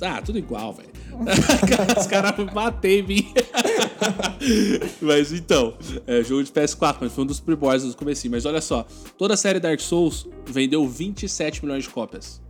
Ah, 0.01 0.21
tudo 0.25 0.39
igual, 0.39 0.73
velho. 0.73 0.89
Os 1.99 2.07
caras 2.07 2.33
bater 2.53 3.01
em 3.01 3.07
mim. 3.07 3.33
mas 5.01 5.33
então, 5.33 5.75
é, 6.07 6.23
jogo 6.23 6.45
de 6.45 6.53
PS4, 6.53 6.99
mas 7.01 7.13
foi 7.13 7.25
um 7.25 7.27
dos 7.27 7.41
primórdios 7.41 7.93
do 7.93 7.97
comecinho. 7.97 8.33
Mas 8.33 8.45
olha 8.45 8.61
só, 8.61 8.87
toda 9.17 9.35
a 9.35 9.37
série 9.37 9.59
Dark 9.59 9.81
Souls 9.81 10.29
vendeu 10.47 10.87
27 10.87 11.65
milhões 11.65 11.85
de 11.85 11.91
cópias. 11.91 12.41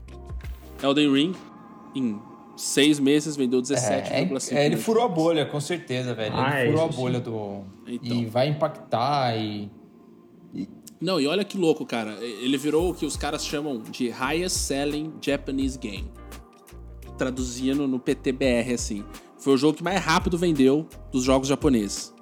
Elden 0.82 1.12
Ring, 1.12 1.34
em 1.94 2.20
seis 2.56 2.98
meses, 2.98 3.36
vendeu 3.36 3.62
17,5 3.62 3.80
É, 4.10 4.20
é, 4.20 4.24
milhões 4.24 4.52
é, 4.52 4.66
ele 4.66 4.76
furou 4.76 5.04
a 5.04 5.08
bolha, 5.08 5.46
com 5.46 5.60
certeza, 5.60 6.14
velho. 6.14 6.34
Ah, 6.36 6.60
ele 6.60 6.68
é 6.68 6.72
furou 6.72 6.86
a 6.86 6.88
isso 6.90 6.98
bolha 6.98 7.20
do. 7.20 7.64
Então. 7.86 8.16
E 8.16 8.26
vai 8.26 8.48
impactar 8.48 9.36
e. 9.36 9.70
Não, 11.00 11.20
e 11.20 11.26
olha 11.26 11.44
que 11.44 11.56
louco, 11.56 11.86
cara. 11.86 12.18
Ele 12.20 12.56
virou 12.58 12.90
o 12.90 12.94
que 12.94 13.06
os 13.06 13.16
caras 13.16 13.44
chamam 13.46 13.80
de 13.90 14.08
Highest 14.10 14.56
Selling 14.56 15.12
Japanese 15.20 15.78
Game. 15.78 16.10
Traduzindo 17.16 17.86
no 17.88 17.98
PTBR, 17.98 18.72
assim. 18.74 19.04
Foi 19.38 19.54
o 19.54 19.56
jogo 19.56 19.76
que 19.78 19.82
mais 19.84 20.00
rápido 20.00 20.36
vendeu 20.36 20.86
dos 21.12 21.24
jogos 21.24 21.48
japoneses. 21.48 22.12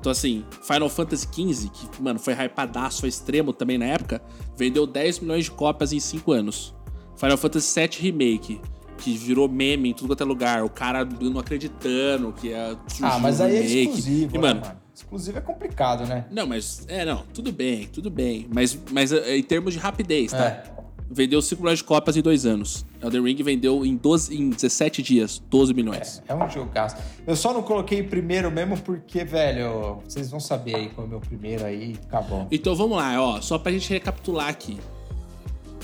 Então, 0.00 0.10
assim, 0.10 0.44
Final 0.62 0.88
Fantasy 0.88 1.26
XV, 1.32 1.68
que, 1.70 2.02
mano, 2.02 2.18
foi 2.18 2.34
hypadaço, 2.34 3.00
foi 3.00 3.08
extremo 3.08 3.52
também 3.52 3.78
na 3.78 3.84
época, 3.86 4.20
vendeu 4.56 4.86
10 4.86 5.20
milhões 5.20 5.44
de 5.44 5.50
cópias 5.52 5.92
em 5.92 6.00
5 6.00 6.32
anos. 6.32 6.74
Final 7.16 7.38
Fantasy 7.38 7.80
VII 7.80 7.88
Remake, 8.10 8.60
que 8.98 9.16
virou 9.16 9.48
meme 9.48 9.90
em 9.90 9.94
tudo 9.94 10.08
quanto 10.08 10.22
é 10.22 10.26
lugar. 10.26 10.64
O 10.64 10.68
cara 10.68 11.04
não 11.04 11.38
acreditando 11.38 12.32
que 12.32 12.52
é 12.52 12.76
Ah, 13.00 13.18
mas 13.20 13.40
aí 13.40 13.56
é 13.56 13.60
remake. 13.60 13.80
exclusivo, 13.82 14.34
E, 14.34 14.38
né, 14.38 14.40
mano, 14.48 14.60
mano? 14.60 14.81
Exclusivo 14.94 15.38
é 15.38 15.40
complicado, 15.40 16.06
né? 16.06 16.26
não, 16.30 16.46
mas. 16.46 16.84
É, 16.86 17.04
não, 17.04 17.24
tudo 17.32 17.50
bem, 17.50 17.86
tudo 17.86 18.10
bem. 18.10 18.46
Mas, 18.52 18.78
mas 18.90 19.12
é, 19.12 19.36
em 19.36 19.42
termos 19.42 19.72
de 19.72 19.78
rapidez, 19.78 20.32
tá? 20.32 20.46
É. 20.46 20.82
Vendeu 21.14 21.42
5 21.42 21.60
milhões 21.60 21.78
de 21.78 21.84
cópias 21.84 22.16
em 22.16 22.22
dois 22.22 22.46
anos. 22.46 22.86
Elden 23.02 23.22
Ring 23.22 23.42
vendeu 23.42 23.84
em, 23.84 23.96
12, 23.96 24.34
em 24.34 24.48
17 24.48 25.02
dias 25.02 25.42
12 25.50 25.74
milhões. 25.74 26.22
É 26.26 26.34
um 26.34 26.48
jogaço. 26.48 26.96
Eu 27.26 27.36
só 27.36 27.52
não 27.52 27.62
coloquei 27.62 28.02
primeiro 28.02 28.50
mesmo 28.50 28.78
porque, 28.80 29.22
velho, 29.22 30.00
vocês 30.04 30.30
vão 30.30 30.40
saber 30.40 30.74
aí 30.74 30.88
qual 30.88 31.04
é 31.04 31.08
o 31.08 31.10
meu 31.10 31.20
primeiro 31.20 31.66
aí, 31.66 31.96
acabou. 32.06 32.46
Então 32.50 32.74
vamos 32.74 32.96
lá, 32.96 33.20
ó. 33.20 33.40
Só 33.42 33.58
pra 33.58 33.70
gente 33.72 33.90
recapitular 33.90 34.48
aqui. 34.48 34.78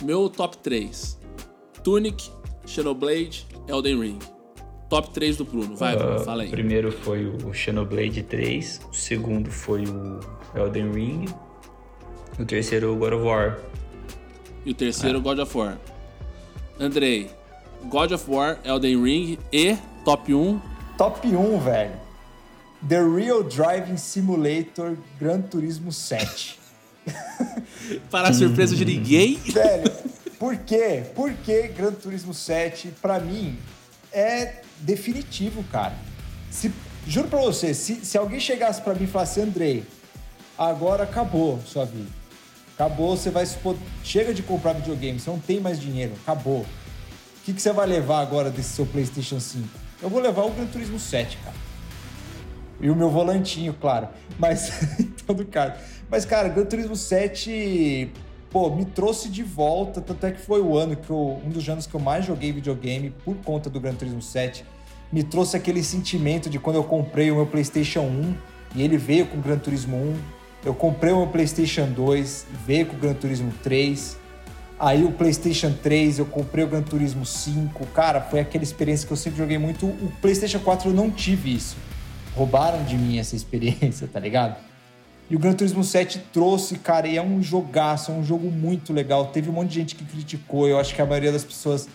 Meu 0.03 0.31
top 0.31 0.57
3: 0.59 1.19
Tunic, 1.83 2.31
Xenoblade, 2.65 3.47
Elden 3.67 4.01
Ring. 4.01 4.19
Top 4.89 5.11
3 5.11 5.37
do 5.37 5.45
Bruno. 5.45 5.77
Vai, 5.77 5.97
Bruno, 5.97 6.17
Ah, 6.17 6.25
fala 6.25 6.43
aí. 6.43 6.49
O 6.49 6.53
primeiro 6.53 6.91
foi 6.91 7.27
o 7.27 7.53
Xenoblade 7.53 8.23
3, 8.23 8.81
o 8.91 8.95
segundo 8.95 9.51
foi 9.51 9.85
o 9.85 10.21
Elden 10.55 10.93
Ring, 10.93 11.25
o 12.39 12.45
terceiro 12.45 12.95
o 12.95 12.97
God 12.97 13.13
of 13.13 13.23
War. 13.25 13.59
E 14.65 14.71
o 14.71 14.75
terceiro, 14.75 15.21
God 15.21 15.39
of 15.39 15.57
War. 15.57 15.79
Andrei, 16.81 17.31
God 17.85 18.13
of 18.13 18.31
War, 18.31 18.59
Elden 18.65 19.03
Ring 19.03 19.39
e 19.53 19.77
top 20.05 20.33
1. 20.33 20.61
Top 20.97 21.27
1, 21.27 21.59
velho. 21.61 21.93
The 22.89 23.01
Real 23.03 23.43
Driving 23.43 23.97
Simulator 23.97 24.97
Gran 25.21 25.43
Turismo 25.43 25.93
7. 25.93 26.59
Para 28.11 28.29
a 28.29 28.33
surpresa 28.33 28.77
de 28.77 28.85
ninguém. 28.85 29.37
Velho, 29.51 29.91
por 30.39 30.57
quê? 30.59 31.05
Por 31.15 31.33
que 31.33 31.69
Gran 31.69 31.93
Turismo 31.93 32.33
7, 32.35 32.89
pra 33.01 33.19
mim, 33.19 33.59
é 34.13 34.63
definitivo, 34.81 35.63
cara. 35.65 35.95
Se, 36.51 36.73
juro 37.07 37.29
pra 37.29 37.41
você, 37.41 37.75
se, 37.75 38.05
se 38.05 38.17
alguém 38.17 38.41
chegasse 38.41 38.81
pra 38.81 38.95
mim 38.95 39.05
e 39.05 39.07
falasse, 39.07 39.41
Andrei, 39.41 39.85
agora 40.57 41.05
acabou 41.05 41.61
sua 41.67 41.85
vida. 41.85 42.11
Acabou, 42.75 43.17
você 43.17 43.31
vai 43.31 43.45
se 43.45 43.59
Chega 44.05 44.33
de 44.33 44.43
comprar 44.43 44.73
videogame, 44.73 45.19
você 45.19 45.29
não 45.29 45.41
tem 45.41 45.61
mais 45.61 45.81
dinheiro. 45.81 46.13
Acabou. 46.23 46.61
O 46.61 46.67
que, 47.45 47.53
que 47.53 47.61
você 47.61 47.73
vai 47.73 47.87
levar 47.87 48.21
agora 48.21 48.51
desse 48.51 48.71
seu 48.71 48.87
PlayStation 48.87 49.41
5? 49.41 49.67
Eu 50.01 50.09
vou 50.09 50.21
levar 50.21 50.45
o 50.45 50.51
Gran 50.51 50.67
Turismo 50.67 50.99
7, 50.99 51.39
cara. 51.39 51.57
E 52.81 52.89
o 52.89 52.95
meu 52.95 53.11
volantinho, 53.11 53.75
claro. 53.75 54.09
Mas, 54.39 54.71
em 55.01 55.07
todo 55.27 55.45
caso. 55.45 55.75
Mas, 56.09 56.25
cara, 56.25 56.49
Gran 56.49 56.67
Turismo 56.67 56.95
7, 56.95 58.13
pô, 58.51 58.71
me 58.71 58.85
trouxe 58.85 59.29
de 59.29 59.43
volta. 59.43 60.01
Tanto 60.01 60.27
é 60.27 60.31
que 60.31 60.41
foi 60.41 60.61
o 60.61 60.77
ano 60.77 60.97
que 60.97 61.11
eu, 61.11 61.41
um 61.45 61.51
dos 61.51 61.69
anos 61.69 61.87
que 61.87 61.95
eu 61.95 62.01
mais 62.01 62.25
joguei 62.25 62.53
videogame 62.53 63.11
por 63.25 63.37
conta 63.37 63.71
do 63.71 63.81
Gran 63.81 63.95
Turismo 63.95 64.23
7. 64.23 64.65
Me 65.13 65.23
trouxe 65.23 65.57
aquele 65.57 65.83
sentimento 65.83 66.51
de 66.51 66.59
quando 66.59 66.77
eu 66.77 66.85
comprei 66.85 67.31
o 67.31 67.37
meu 67.37 67.47
PlayStation 67.47 68.03
1 68.03 68.35
e 68.77 68.83
ele 68.83 68.97
veio 68.97 69.27
com 69.27 69.39
o 69.39 69.41
Gran 69.41 69.59
Turismo 69.59 69.97
1. 69.97 70.17
Eu 70.65 70.75
comprei 70.75 71.13
o 71.13 71.19
meu 71.19 71.27
PlayStation 71.29 71.87
2, 71.87 72.47
veio 72.67 72.87
com 72.87 72.97
o 72.97 72.99
Gran 72.99 73.15
Turismo 73.15 73.53
3. 73.63 74.19
Aí 74.79 75.05
o 75.05 75.11
PlayStation 75.11 75.73
3, 75.73 76.19
eu 76.19 76.27
comprei 76.27 76.65
o 76.65 76.69
Gran 76.69 76.83
Turismo 76.83 77.25
5. 77.25 77.87
Cara, 77.87 78.21
foi 78.21 78.41
aquela 78.41 78.63
experiência 78.63 79.07
que 79.07 79.13
eu 79.13 79.17
sempre 79.17 79.39
joguei 79.39 79.59
muito. 79.59 79.87
O 79.87 80.13
PlayStation 80.21 80.61
4 80.61 80.91
eu 80.91 80.95
não 80.95 81.11
tive 81.11 81.55
isso. 81.55 81.77
Roubaram 82.37 82.85
de 82.85 82.97
mim 82.97 83.19
essa 83.19 83.35
experiência, 83.35 84.07
tá 84.07 84.21
ligado? 84.21 84.68
E 85.31 85.37
o 85.37 85.39
Gran 85.39 85.53
Turismo 85.53 85.85
7 85.85 86.21
trouxe, 86.33 86.79
cara, 86.79 87.07
e 87.07 87.17
é 87.17 87.23
um 87.23 87.43
jogaço, 87.43 88.11
é 88.11 88.15
um 88.15 88.25
jogo 88.25 88.51
muito 88.51 88.93
legal. 88.93 89.27
Teve 89.27 89.51
um 89.51 89.53
monte 89.53 89.69
de 89.69 89.75
gente 89.75 89.95
que 89.95 90.05
criticou, 90.05 90.67
eu 90.67 90.79
acho 90.79 90.95
que 90.95 91.03
a 91.03 91.07
maioria 91.07 91.33
das 91.33 91.45
pessoas. 91.45 91.89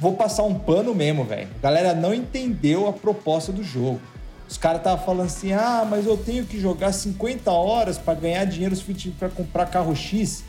Vou 0.00 0.14
passar 0.14 0.44
um 0.44 0.54
pano 0.54 0.94
mesmo, 0.94 1.24
velho. 1.24 1.48
A 1.58 1.62
galera 1.62 1.92
não 1.92 2.14
entendeu 2.14 2.88
a 2.88 2.92
proposta 2.92 3.52
do 3.52 3.64
jogo. 3.64 4.00
Os 4.48 4.56
caras 4.56 4.78
estavam 4.78 5.04
falando 5.04 5.26
assim: 5.26 5.52
ah, 5.52 5.86
mas 5.88 6.06
eu 6.06 6.16
tenho 6.16 6.46
que 6.46 6.58
jogar 6.58 6.92
50 6.92 7.50
horas 7.50 7.98
para 7.98 8.14
ganhar 8.14 8.44
dinheiro 8.46 8.74
suficiente 8.74 9.16
para 9.18 9.28
comprar 9.28 9.66
carro 9.66 9.94
X. 9.94 10.44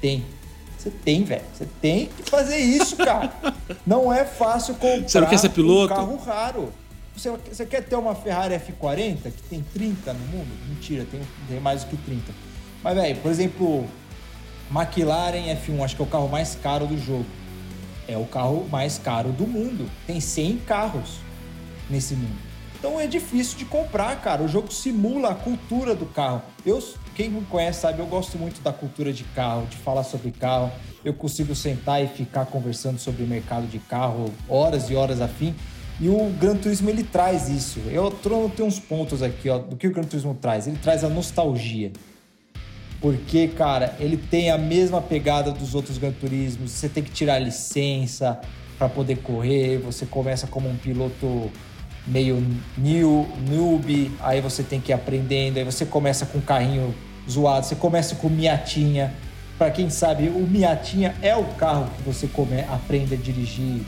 Tem. 0.00 0.24
Você 0.76 0.90
tem, 0.90 1.22
velho. 1.22 1.42
Você 1.54 1.66
tem 1.80 2.06
que 2.06 2.28
fazer 2.28 2.58
isso, 2.58 2.96
cara. 2.96 3.32
não 3.86 4.12
é 4.12 4.24
fácil 4.24 4.74
comprar 4.74 5.08
Você 5.08 5.20
não 5.20 5.28
quer 5.28 5.38
ser 5.38 5.50
piloto? 5.50 5.94
um 5.94 5.96
carro 5.96 6.16
raro. 6.16 6.72
Você, 7.16 7.30
você, 7.30 7.66
quer 7.66 7.82
ter 7.84 7.96
uma 7.96 8.14
Ferrari 8.14 8.54
F40 8.54 9.22
que 9.22 9.42
tem 9.48 9.62
30 9.74 10.12
no 10.14 10.26
mundo? 10.26 10.48
Mentira, 10.68 11.06
tem, 11.10 11.20
tem 11.48 11.60
mais 11.60 11.84
do 11.84 11.90
que 11.90 11.96
30. 11.98 12.32
Mas, 12.82 12.94
velho, 12.94 13.16
por 13.16 13.30
exemplo, 13.30 13.86
McLaren 14.70 15.54
F1, 15.56 15.84
acho 15.84 15.96
que 15.96 16.02
é 16.02 16.04
o 16.04 16.08
carro 16.08 16.28
mais 16.28 16.54
caro 16.54 16.86
do 16.86 16.98
jogo. 16.98 17.26
É 18.08 18.16
o 18.16 18.24
carro 18.24 18.66
mais 18.70 18.98
caro 18.98 19.30
do 19.30 19.46
mundo. 19.46 19.88
Tem 20.06 20.20
100 20.20 20.58
carros 20.58 21.18
nesse 21.88 22.14
mundo. 22.14 22.52
Então 22.82 22.98
é 22.98 23.06
difícil 23.06 23.56
de 23.58 23.64
comprar, 23.64 24.20
cara. 24.20 24.42
O 24.42 24.48
jogo 24.48 24.72
simula 24.72 25.30
a 25.30 25.34
cultura 25.36 25.94
do 25.94 26.06
carro. 26.06 26.42
Eu, 26.66 26.82
quem 27.14 27.28
me 27.28 27.40
conhece 27.42 27.82
sabe, 27.82 28.00
eu 28.00 28.06
gosto 28.06 28.36
muito 28.36 28.60
da 28.60 28.72
cultura 28.72 29.12
de 29.12 29.22
carro, 29.22 29.66
de 29.66 29.76
falar 29.76 30.02
sobre 30.02 30.32
carro. 30.32 30.72
Eu 31.04 31.14
consigo 31.14 31.54
sentar 31.54 32.02
e 32.02 32.08
ficar 32.08 32.46
conversando 32.46 32.98
sobre 32.98 33.22
o 33.22 33.26
mercado 33.26 33.68
de 33.68 33.78
carro 33.78 34.32
horas 34.48 34.90
e 34.90 34.96
horas 34.96 35.20
a 35.20 35.28
fim. 35.28 35.54
E 36.02 36.08
o 36.08 36.30
Gran 36.30 36.56
Turismo 36.56 36.90
ele 36.90 37.04
traz 37.04 37.48
isso. 37.48 37.78
Eu 37.88 38.10
tenho 38.10 38.68
uns 38.68 38.80
pontos 38.80 39.22
aqui, 39.22 39.48
ó, 39.48 39.58
do 39.58 39.76
que 39.76 39.86
o 39.86 39.92
Gran 39.92 40.02
Turismo 40.02 40.34
traz. 40.34 40.66
Ele 40.66 40.76
traz 40.82 41.04
a 41.04 41.08
nostalgia. 41.08 41.92
Porque, 43.00 43.46
cara, 43.46 43.94
ele 44.00 44.16
tem 44.16 44.50
a 44.50 44.58
mesma 44.58 45.00
pegada 45.00 45.52
dos 45.52 45.76
outros 45.76 45.98
Gran 45.98 46.10
Turismos. 46.10 46.72
Você 46.72 46.88
tem 46.88 47.04
que 47.04 47.12
tirar 47.12 47.38
licença 47.38 48.40
para 48.76 48.88
poder 48.88 49.18
correr. 49.18 49.78
Você 49.78 50.04
começa 50.04 50.44
como 50.48 50.68
um 50.68 50.76
piloto 50.76 51.48
meio 52.04 52.44
new, 52.76 53.28
noob, 53.48 54.10
aí 54.18 54.40
você 54.40 54.64
tem 54.64 54.80
que 54.80 54.90
ir 54.90 54.94
aprendendo, 54.94 55.58
aí 55.58 55.64
você 55.64 55.86
começa 55.86 56.26
com 56.26 56.38
um 56.38 56.40
carrinho 56.40 56.92
zoado, 57.30 57.64
você 57.64 57.76
começa 57.76 58.16
com 58.16 58.28
Miatinha. 58.28 59.14
Para 59.56 59.70
quem 59.70 59.88
sabe, 59.88 60.26
o 60.26 60.40
Miatinha 60.40 61.14
é 61.22 61.36
o 61.36 61.44
carro 61.54 61.88
que 61.96 62.02
você 62.02 62.26
come, 62.26 62.60
aprende 62.62 63.14
a 63.14 63.16
dirigir 63.16 63.82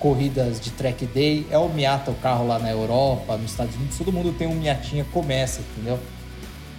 corridas 0.00 0.58
de 0.58 0.70
track 0.70 1.06
day. 1.06 1.46
É 1.50 1.58
o 1.58 1.68
Miata 1.68 2.10
o 2.10 2.14
carro 2.14 2.46
lá 2.48 2.58
na 2.58 2.70
Europa, 2.70 3.36
nos 3.36 3.52
Estados 3.52 3.76
Unidos, 3.76 3.96
todo 3.96 4.10
mundo 4.10 4.34
tem 4.36 4.48
um 4.48 4.54
Miatinha, 4.54 5.04
começa, 5.12 5.60
entendeu? 5.60 6.00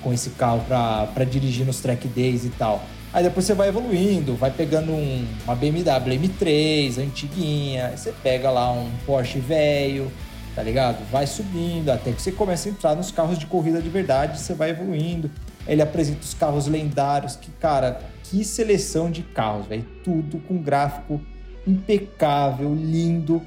Com 0.03 0.11
esse 0.11 0.31
carro 0.31 0.65
para 0.67 1.23
dirigir 1.23 1.65
nos 1.65 1.79
track 1.79 2.07
days 2.09 2.43
e 2.43 2.49
tal. 2.49 2.83
Aí 3.13 3.23
depois 3.23 3.45
você 3.45 3.53
vai 3.53 3.67
evoluindo, 3.67 4.35
vai 4.35 4.51
pegando 4.51 4.91
um, 4.91 5.27
uma 5.43 5.55
BMW 5.55 6.17
M3, 6.17 6.97
antiguinha, 6.97 7.93
você 7.95 8.13
pega 8.23 8.49
lá 8.49 8.71
um 8.71 8.89
Porsche 9.05 9.39
velho, 9.39 10.09
tá 10.55 10.63
ligado? 10.63 11.05
Vai 11.11 11.27
subindo 11.27 11.89
até 11.89 12.13
que 12.13 12.21
você 12.21 12.31
começa 12.31 12.69
a 12.69 12.71
entrar 12.71 12.95
nos 12.95 13.11
carros 13.11 13.37
de 13.37 13.45
corrida 13.45 13.81
de 13.81 13.89
verdade, 13.89 14.39
você 14.39 14.53
vai 14.53 14.69
evoluindo. 14.69 15.29
Ele 15.67 15.81
apresenta 15.81 16.21
os 16.21 16.33
carros 16.33 16.67
lendários, 16.67 17.35
que, 17.35 17.51
cara, 17.51 18.01
que 18.23 18.43
seleção 18.45 19.11
de 19.11 19.21
carros, 19.21 19.67
velho. 19.67 19.85
Tudo 20.03 20.39
com 20.39 20.57
gráfico 20.57 21.21
impecável, 21.65 22.73
lindo. 22.73 23.41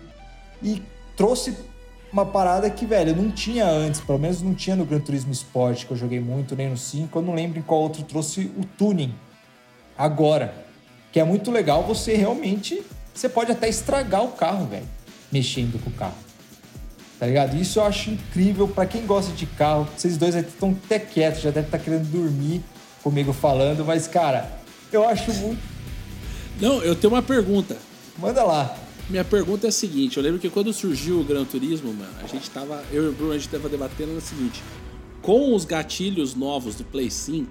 E 0.62 0.82
trouxe 1.16 1.56
uma 2.12 2.24
parada 2.24 2.70
que, 2.70 2.86
velho, 2.86 3.14
não 3.14 3.30
tinha 3.30 3.66
antes, 3.66 4.00
pelo 4.00 4.18
menos 4.18 4.40
não 4.40 4.54
tinha 4.54 4.76
no 4.76 4.84
Gran 4.84 5.00
Turismo 5.00 5.32
Sport, 5.32 5.84
que 5.84 5.92
eu 5.92 5.96
joguei 5.96 6.20
muito, 6.20 6.54
nem 6.54 6.70
no 6.70 6.76
5. 6.76 7.18
Eu 7.18 7.22
não 7.22 7.34
lembro 7.34 7.58
em 7.58 7.62
qual 7.62 7.80
outro 7.80 8.02
trouxe 8.02 8.52
o 8.56 8.64
tuning 8.78 9.14
agora. 9.98 10.54
Que 11.12 11.20
é 11.20 11.24
muito 11.24 11.50
legal, 11.50 11.82
você 11.82 12.14
realmente. 12.14 12.82
Você 13.12 13.28
pode 13.28 13.52
até 13.52 13.68
estragar 13.68 14.24
o 14.24 14.32
carro, 14.32 14.66
velho, 14.66 14.86
mexendo 15.30 15.82
com 15.82 15.90
o 15.90 15.92
carro. 15.92 16.14
Tá 17.18 17.26
ligado? 17.26 17.56
Isso 17.56 17.78
eu 17.78 17.84
acho 17.84 18.10
incrível 18.10 18.66
para 18.66 18.86
quem 18.86 19.06
gosta 19.06 19.32
de 19.32 19.46
carro. 19.46 19.88
Vocês 19.96 20.16
dois 20.16 20.34
estão 20.34 20.76
até 20.84 20.98
quietos, 20.98 21.40
já 21.40 21.50
devem 21.50 21.66
estar 21.66 21.78
tá 21.78 21.84
querendo 21.84 22.10
dormir 22.10 22.62
comigo 23.02 23.32
falando, 23.32 23.84
mas, 23.84 24.08
cara, 24.08 24.50
eu 24.92 25.06
acho 25.08 25.32
muito. 25.34 25.62
Não, 26.60 26.82
eu 26.82 26.94
tenho 26.96 27.12
uma 27.12 27.22
pergunta. 27.22 27.76
Manda 28.18 28.42
lá. 28.44 28.76
Minha 29.08 29.24
pergunta 29.24 29.66
é 29.66 29.68
a 29.68 29.72
seguinte: 29.72 30.16
eu 30.16 30.22
lembro 30.22 30.38
que 30.38 30.48
quando 30.48 30.72
surgiu 30.72 31.20
o 31.20 31.24
Gran 31.24 31.44
Turismo, 31.44 31.92
mano, 31.92 32.12
a 32.22 32.26
gente 32.26 32.48
tava. 32.50 32.82
Eu 32.92 33.04
e 33.04 33.08
o 33.08 33.12
Bruno, 33.12 33.32
a 33.32 33.38
gente 33.38 33.48
tava 33.48 33.68
debatendo 33.68 34.12
no 34.12 34.20
seguinte: 34.20 34.62
com 35.20 35.54
os 35.54 35.64
gatilhos 35.64 36.34
novos 36.34 36.76
do 36.76 36.84
Play 36.84 37.10
5, 37.10 37.50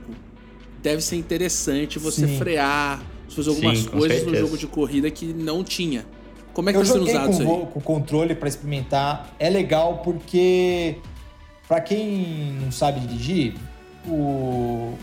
deve 0.82 1.02
ser 1.02 1.16
interessante 1.16 2.00
você 2.00 2.28
Sim. 2.28 2.38
frear, 2.38 3.04
fazer 3.30 3.50
algumas 3.50 3.80
Sim, 3.80 3.88
coisas 3.88 4.18
certeza. 4.20 4.32
no 4.32 4.38
jogo 4.38 4.58
de 4.58 4.68
corrida 4.68 5.10
que 5.12 5.28
não 5.28 5.64
tinha. 5.64 6.06
Como 6.54 6.70
é 6.70 6.74
que 6.74 6.78
eu 6.78 6.84
tá 6.84 6.92
sendo 6.92 7.06
usado 7.06 7.26
com, 7.26 7.32
isso 7.32 7.42
aí? 7.42 7.48
com 7.48 7.80
o 7.80 7.82
controle 7.82 8.36
para 8.36 8.48
experimentar. 8.48 9.36
É 9.40 9.50
legal 9.50 10.02
porque, 10.04 10.98
para 11.68 11.82
quem 11.82 12.54
não 12.62 12.72
sabe 12.72 13.00
dirigir, 13.00 13.56
o... 14.08 14.94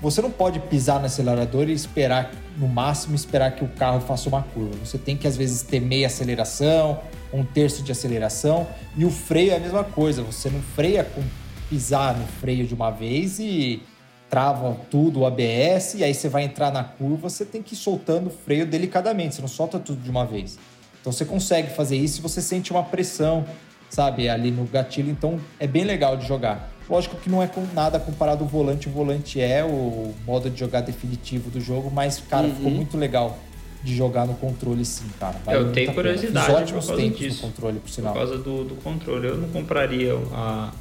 você 0.00 0.22
não 0.22 0.30
pode 0.30 0.60
pisar 0.60 1.00
no 1.00 1.06
acelerador 1.06 1.68
e 1.68 1.72
esperar, 1.72 2.32
no 2.56 2.68
máximo, 2.68 3.14
esperar 3.14 3.52
que 3.52 3.64
o 3.64 3.68
carro 3.68 4.00
faça 4.00 4.28
uma 4.28 4.42
curva. 4.42 4.76
Você 4.84 4.98
tem 4.98 5.16
que, 5.16 5.26
às 5.26 5.36
vezes, 5.36 5.62
ter 5.62 5.80
meia 5.80 6.06
aceleração, 6.06 7.00
um 7.32 7.44
terço 7.44 7.82
de 7.82 7.90
aceleração. 7.90 8.66
E 8.96 9.04
o 9.04 9.10
freio 9.10 9.52
é 9.52 9.56
a 9.56 9.60
mesma 9.60 9.84
coisa. 9.84 10.22
Você 10.22 10.48
não 10.48 10.62
freia 10.62 11.02
com 11.02 11.22
pisar 11.68 12.16
no 12.16 12.26
freio 12.26 12.66
de 12.66 12.74
uma 12.74 12.90
vez 12.90 13.38
e 13.38 13.82
trava 14.30 14.76
tudo 14.90 15.20
o 15.20 15.26
ABS, 15.26 15.94
e 15.94 16.04
aí 16.04 16.12
você 16.12 16.28
vai 16.28 16.42
entrar 16.42 16.70
na 16.70 16.84
curva, 16.84 17.30
você 17.30 17.44
tem 17.44 17.62
que 17.62 17.74
ir 17.74 17.76
soltando 17.78 18.26
o 18.26 18.30
freio 18.30 18.66
delicadamente, 18.66 19.34
você 19.34 19.40
não 19.40 19.48
solta 19.48 19.78
tudo 19.78 20.02
de 20.02 20.10
uma 20.10 20.26
vez. 20.26 20.58
Então 21.00 21.10
você 21.10 21.24
consegue 21.24 21.70
fazer 21.70 21.96
isso 21.96 22.18
e 22.18 22.22
você 22.22 22.42
sente 22.42 22.70
uma 22.70 22.82
pressão, 22.82 23.46
sabe, 23.88 24.28
ali 24.28 24.50
no 24.50 24.64
gatilho. 24.64 25.10
Então 25.10 25.40
é 25.58 25.66
bem 25.66 25.84
legal 25.84 26.16
de 26.16 26.26
jogar. 26.26 26.70
Lógico 26.88 27.16
que 27.16 27.28
não 27.28 27.42
é 27.42 27.46
com 27.46 27.66
nada 27.74 27.98
comparado 27.98 28.44
ao 28.44 28.48
volante. 28.48 28.88
O 28.88 28.90
volante 28.90 29.40
é 29.40 29.64
o 29.64 30.14
modo 30.26 30.48
de 30.48 30.58
jogar 30.58 30.80
definitivo 30.80 31.50
do 31.50 31.60
jogo, 31.60 31.90
mas, 31.90 32.18
cara, 32.18 32.46
uhum. 32.46 32.54
ficou 32.54 32.70
muito 32.70 32.96
legal 32.96 33.38
de 33.82 33.94
jogar 33.94 34.26
no 34.26 34.34
controle 34.34 34.84
sim, 34.84 35.06
cara. 35.20 35.36
Vale 35.44 35.58
eu 35.58 35.72
tenho 35.72 35.94
curiosidade 35.94 36.50
ótimos 36.50 36.86
por 36.86 36.96
causa 36.96 37.10
disso. 37.10 37.42
Controle, 37.42 37.78
por, 37.78 37.90
sinal. 37.90 38.12
por 38.12 38.18
causa 38.18 38.38
do, 38.38 38.64
do 38.64 38.74
controle. 38.76 39.28
Eu 39.28 39.36
não 39.36 39.48
compraria 39.48 40.14
a, 40.32 40.72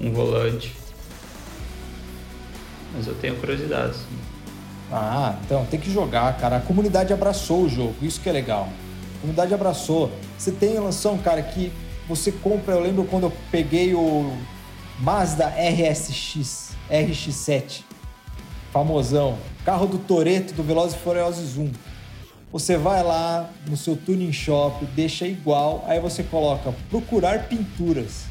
um 0.00 0.12
volante. 0.12 0.72
Mas 2.94 3.06
eu 3.06 3.14
tenho 3.16 3.34
curiosidade, 3.36 3.94
sim. 3.94 4.18
Ah, 4.92 5.36
então 5.44 5.64
tem 5.66 5.80
que 5.80 5.90
jogar, 5.90 6.36
cara. 6.38 6.58
A 6.58 6.60
comunidade 6.60 7.12
abraçou 7.12 7.64
o 7.64 7.68
jogo, 7.68 7.94
isso 8.02 8.20
que 8.20 8.28
é 8.28 8.32
legal 8.32 8.68
comunidade 9.24 9.54
abraçou. 9.54 10.10
Você 10.36 10.52
tem 10.52 10.74
noção, 10.74 11.16
cara, 11.16 11.42
que 11.42 11.72
você 12.06 12.30
compra. 12.30 12.74
Eu 12.74 12.80
lembro 12.80 13.04
quando 13.04 13.24
eu 13.24 13.32
peguei 13.50 13.94
o 13.94 14.36
Mazda 15.00 15.48
RSX, 15.48 16.76
RX7, 16.88 17.82
famosão, 18.72 19.36
carro 19.64 19.86
do 19.86 19.98
Toreto 19.98 20.54
do 20.54 20.62
Velozes 20.62 20.94
e 20.96 20.98
Furiosos 21.00 21.56
1. 21.56 21.72
Você 22.52 22.76
vai 22.76 23.02
lá 23.02 23.50
no 23.68 23.76
seu 23.76 23.96
tuning 23.96 24.32
shop, 24.32 24.86
deixa 24.94 25.26
igual, 25.26 25.84
aí 25.88 25.98
você 25.98 26.22
coloca 26.22 26.72
procurar 26.88 27.48
pinturas. 27.48 28.26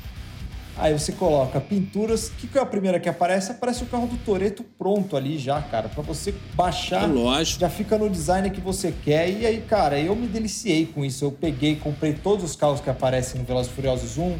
Aí 0.76 0.98
você 0.98 1.12
coloca 1.12 1.60
pinturas. 1.62 2.30
O 2.30 2.32
que, 2.32 2.48
que 2.48 2.58
é 2.58 2.62
a 2.62 2.66
primeira 2.66 3.00
que 3.00 3.08
aparece? 3.08 3.52
Aparece 3.52 3.84
o 3.84 3.86
carro 3.86 4.08
do 4.08 4.18
Toreto 4.18 4.64
pronto 4.64 5.16
ali 5.16 5.38
já, 5.38 5.62
cara. 5.62 5.88
para 5.88 6.02
você 6.02 6.34
baixar. 6.56 7.04
É 7.04 7.08
lógico. 7.08 7.60
Já 7.60 7.70
fica 7.70 7.96
no 7.98 8.10
design 8.10 8.50
que 8.50 8.60
você 8.60 8.92
quer. 9.04 9.30
E 9.30 9.46
aí, 9.46 9.62
cara, 9.62 10.00
eu 10.00 10.16
me 10.16 10.26
deliciei 10.26 10.88
com 10.88 11.06
isso. 11.06 11.24
Eu 11.24 11.32
peguei, 11.32 11.76
comprei 11.76 12.14
todos 12.14 12.44
os 12.44 12.56
carros 12.56 12.82
que 12.82 12.90
aparecem 12.90 13.40
no 13.40 13.46
Velozes 13.46 13.72
Furiosos 13.72 14.18
1. 14.18 14.36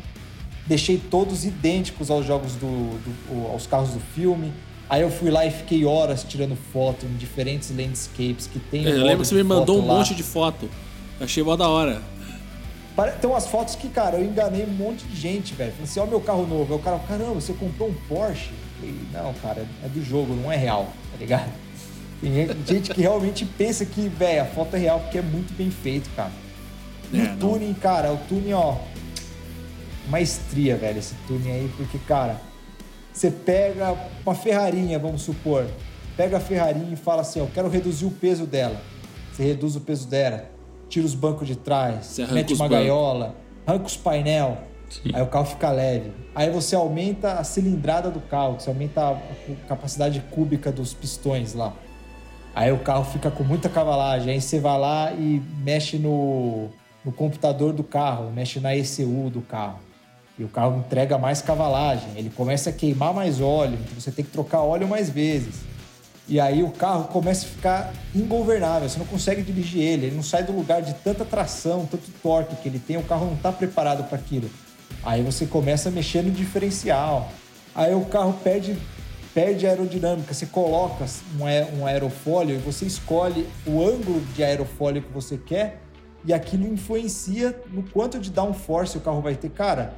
Deixei 0.66 0.98
todos 0.98 1.44
idênticos 1.46 2.10
aos 2.10 2.26
jogos 2.26 2.54
do, 2.56 2.98
do, 3.00 3.52
aos 3.52 3.68
carros 3.68 3.90
do 3.90 4.00
filme. 4.00 4.52
Aí 4.90 5.02
eu 5.02 5.10
fui 5.10 5.30
lá 5.32 5.46
e 5.46 5.52
fiquei 5.52 5.86
horas 5.86 6.24
tirando 6.24 6.56
foto 6.72 7.06
em 7.06 7.16
diferentes 7.18 7.76
landscapes 7.76 8.48
que 8.48 8.60
tem. 8.60 8.84
Eu 8.84 9.04
lembro 9.04 9.22
que 9.24 9.28
você 9.28 9.36
me 9.36 9.44
mandou 9.44 9.82
um 9.82 9.88
lá. 9.88 9.96
monte 9.96 10.14
de 10.16 10.24
foto. 10.24 10.70
Achei 11.20 11.44
mó 11.44 11.56
da 11.56 11.68
hora. 11.68 12.02
Tem 13.20 13.30
umas 13.30 13.48
fotos 13.48 13.76
que, 13.76 13.90
cara, 13.90 14.18
eu 14.18 14.24
enganei 14.26 14.64
um 14.66 14.74
monte 14.74 15.04
de 15.06 15.16
gente, 15.20 15.54
velho. 15.56 15.72
Falei 15.72 15.86
assim, 15.86 16.00
ó, 16.00 16.06
meu 16.06 16.22
carro 16.22 16.46
novo. 16.46 16.74
Aí 16.74 16.80
o 16.80 16.84
cara, 16.84 17.00
caramba, 17.00 17.34
você 17.36 17.54
comprou 17.54 17.90
um 17.90 17.94
Porsche? 18.08 18.52
Falei, 18.80 18.96
não, 19.12 19.34
cara, 19.36 19.66
é 19.84 19.88
do 19.88 20.04
jogo, 20.04 20.36
não 20.36 20.52
é 20.52 20.56
real, 20.58 20.86
tá 21.12 21.18
ligado? 21.18 21.52
Tem 22.22 22.48
gente 22.66 22.94
que 22.94 23.02
realmente 23.02 23.46
pensa 23.46 23.84
que, 23.86 24.08
velho, 24.08 24.44
a 24.44 24.46
foto 24.46 24.76
é 24.76 24.80
real 24.80 25.00
porque 25.00 25.18
é 25.18 25.22
muito 25.22 25.54
bem 25.58 25.70
feito, 25.72 26.10
cara. 26.16 26.32
E 27.12 27.20
É, 27.20 27.24
o 27.24 27.28
não. 27.30 27.38
tuning, 27.38 27.74
cara, 27.74 28.14
o 28.14 28.18
tuning, 28.30 28.54
ó. 28.54 28.76
Maestria, 30.10 30.76
velho, 30.76 31.00
esse 31.00 31.16
tuning 31.28 31.52
aí, 31.52 31.72
porque, 31.78 31.98
cara, 32.00 32.40
você 33.12 33.30
pega 33.30 33.96
uma 34.26 34.36
Ferrarinha, 34.36 34.98
vamos 35.00 35.22
supor. 35.22 35.66
Pega 36.18 36.38
a 36.38 36.40
Ferrarinha 36.40 36.94
e 36.94 36.96
fala 36.96 37.22
assim, 37.22 37.40
eu 37.40 37.50
quero 37.54 37.70
reduzir 37.70 38.06
o 38.06 38.12
peso 38.12 38.46
dela. 38.46 38.80
Você 39.32 39.44
reduz 39.44 39.76
o 39.76 39.82
peso 39.82 40.08
dela, 40.08 40.50
tira 40.90 41.06
os 41.06 41.16
bancos 41.16 41.48
de 41.48 41.56
trás, 41.56 42.20
mete 42.32 42.54
uma 42.54 42.68
gaiola, 42.68 43.36
arranca 43.66 43.86
os 43.86 43.98
painel, 43.98 44.60
aí 45.12 45.22
o 45.22 45.28
carro 45.28 45.46
fica 45.46 45.72
leve. 45.72 46.12
Aí 46.36 46.52
você 46.52 46.76
aumenta 46.76 47.34
a 47.34 47.44
cilindrada 47.44 48.12
do 48.12 48.20
carro, 48.20 48.60
você 48.60 48.70
aumenta 48.70 49.02
a 49.02 49.12
a 49.12 49.68
capacidade 49.68 50.20
cúbica 50.32 50.72
dos 50.72 50.94
pistões 50.94 51.54
lá. 51.54 51.74
Aí 52.56 52.72
o 52.72 52.80
carro 52.80 53.04
fica 53.06 53.32
com 53.32 53.44
muita 53.44 53.68
cavalagem. 53.68 54.34
Aí 54.34 54.42
você 54.42 54.60
vai 54.60 54.80
lá 54.80 55.12
e 55.12 55.42
mexe 55.64 55.98
no, 55.98 56.70
no 57.04 57.12
computador 57.12 57.74
do 57.74 57.84
carro, 57.84 58.32
mexe 58.32 58.60
na 58.60 58.76
ECU 58.76 59.30
do 59.32 59.42
carro. 59.42 59.80
E 60.38 60.44
o 60.44 60.48
carro 60.48 60.80
entrega 60.80 61.18
mais 61.18 61.42
cavalagem. 61.42 62.10
Ele 62.16 62.30
começa 62.30 62.70
a 62.70 62.74
queimar 62.74 63.14
mais 63.14 63.40
óleo, 63.40 63.78
então 63.82 64.00
você 64.00 64.12
tem 64.12 64.26
que 64.26 64.32
trocar 64.32 64.62
óleo 64.62 64.88
mais 64.88 65.10
vezes. 65.10 65.56
E 66.28 66.40
aí 66.40 66.64
o 66.64 66.72
carro 66.72 67.06
começa 67.10 67.46
a 67.46 67.50
ficar 67.50 67.94
ingovernável, 68.16 68.88
você 68.88 68.98
não 68.98 69.06
consegue 69.06 69.42
dirigir 69.42 69.82
ele, 69.82 70.06
ele 70.08 70.16
não 70.16 70.24
sai 70.24 70.42
do 70.44 70.54
lugar 70.54 70.82
de 70.82 70.94
tanta 70.94 71.26
tração, 71.26 71.86
tanto 71.86 72.10
torque 72.22 72.56
que 72.56 72.70
ele 72.70 72.80
tem, 72.80 72.96
o 72.96 73.04
carro 73.04 73.26
não 73.26 73.34
está 73.34 73.52
preparado 73.52 74.08
para 74.08 74.18
aquilo. 74.18 74.50
Aí 75.04 75.22
você 75.22 75.46
começa 75.46 75.90
a 75.90 75.92
mexer 75.92 76.24
no 76.24 76.32
diferencial. 76.32 77.30
Aí 77.76 77.94
o 77.94 78.06
carro 78.06 78.34
perde, 78.42 78.78
perde 79.34 79.68
aerodinâmica, 79.68 80.34
você 80.34 80.46
coloca 80.46 81.06
um, 81.38 81.46
ae- 81.46 81.68
aerofólio 81.88 82.56
e 82.56 82.60
você 82.60 82.86
escolhe 82.86 83.46
o 83.68 83.84
ângulo 83.84 84.22
de 84.34 84.44
aerofólio 84.44 85.02
que 85.02 85.12
você 85.12 85.38
quer 85.38 85.82
e 86.26 86.34
aquilo 86.34 86.66
influencia 86.66 87.54
no 87.70 87.84
quanto 87.84 88.18
de 88.18 88.32
downforce 88.32 88.98
o 88.98 89.02
carro 89.02 89.20
vai 89.20 89.36
ter. 89.36 89.50
Cara, 89.50 89.94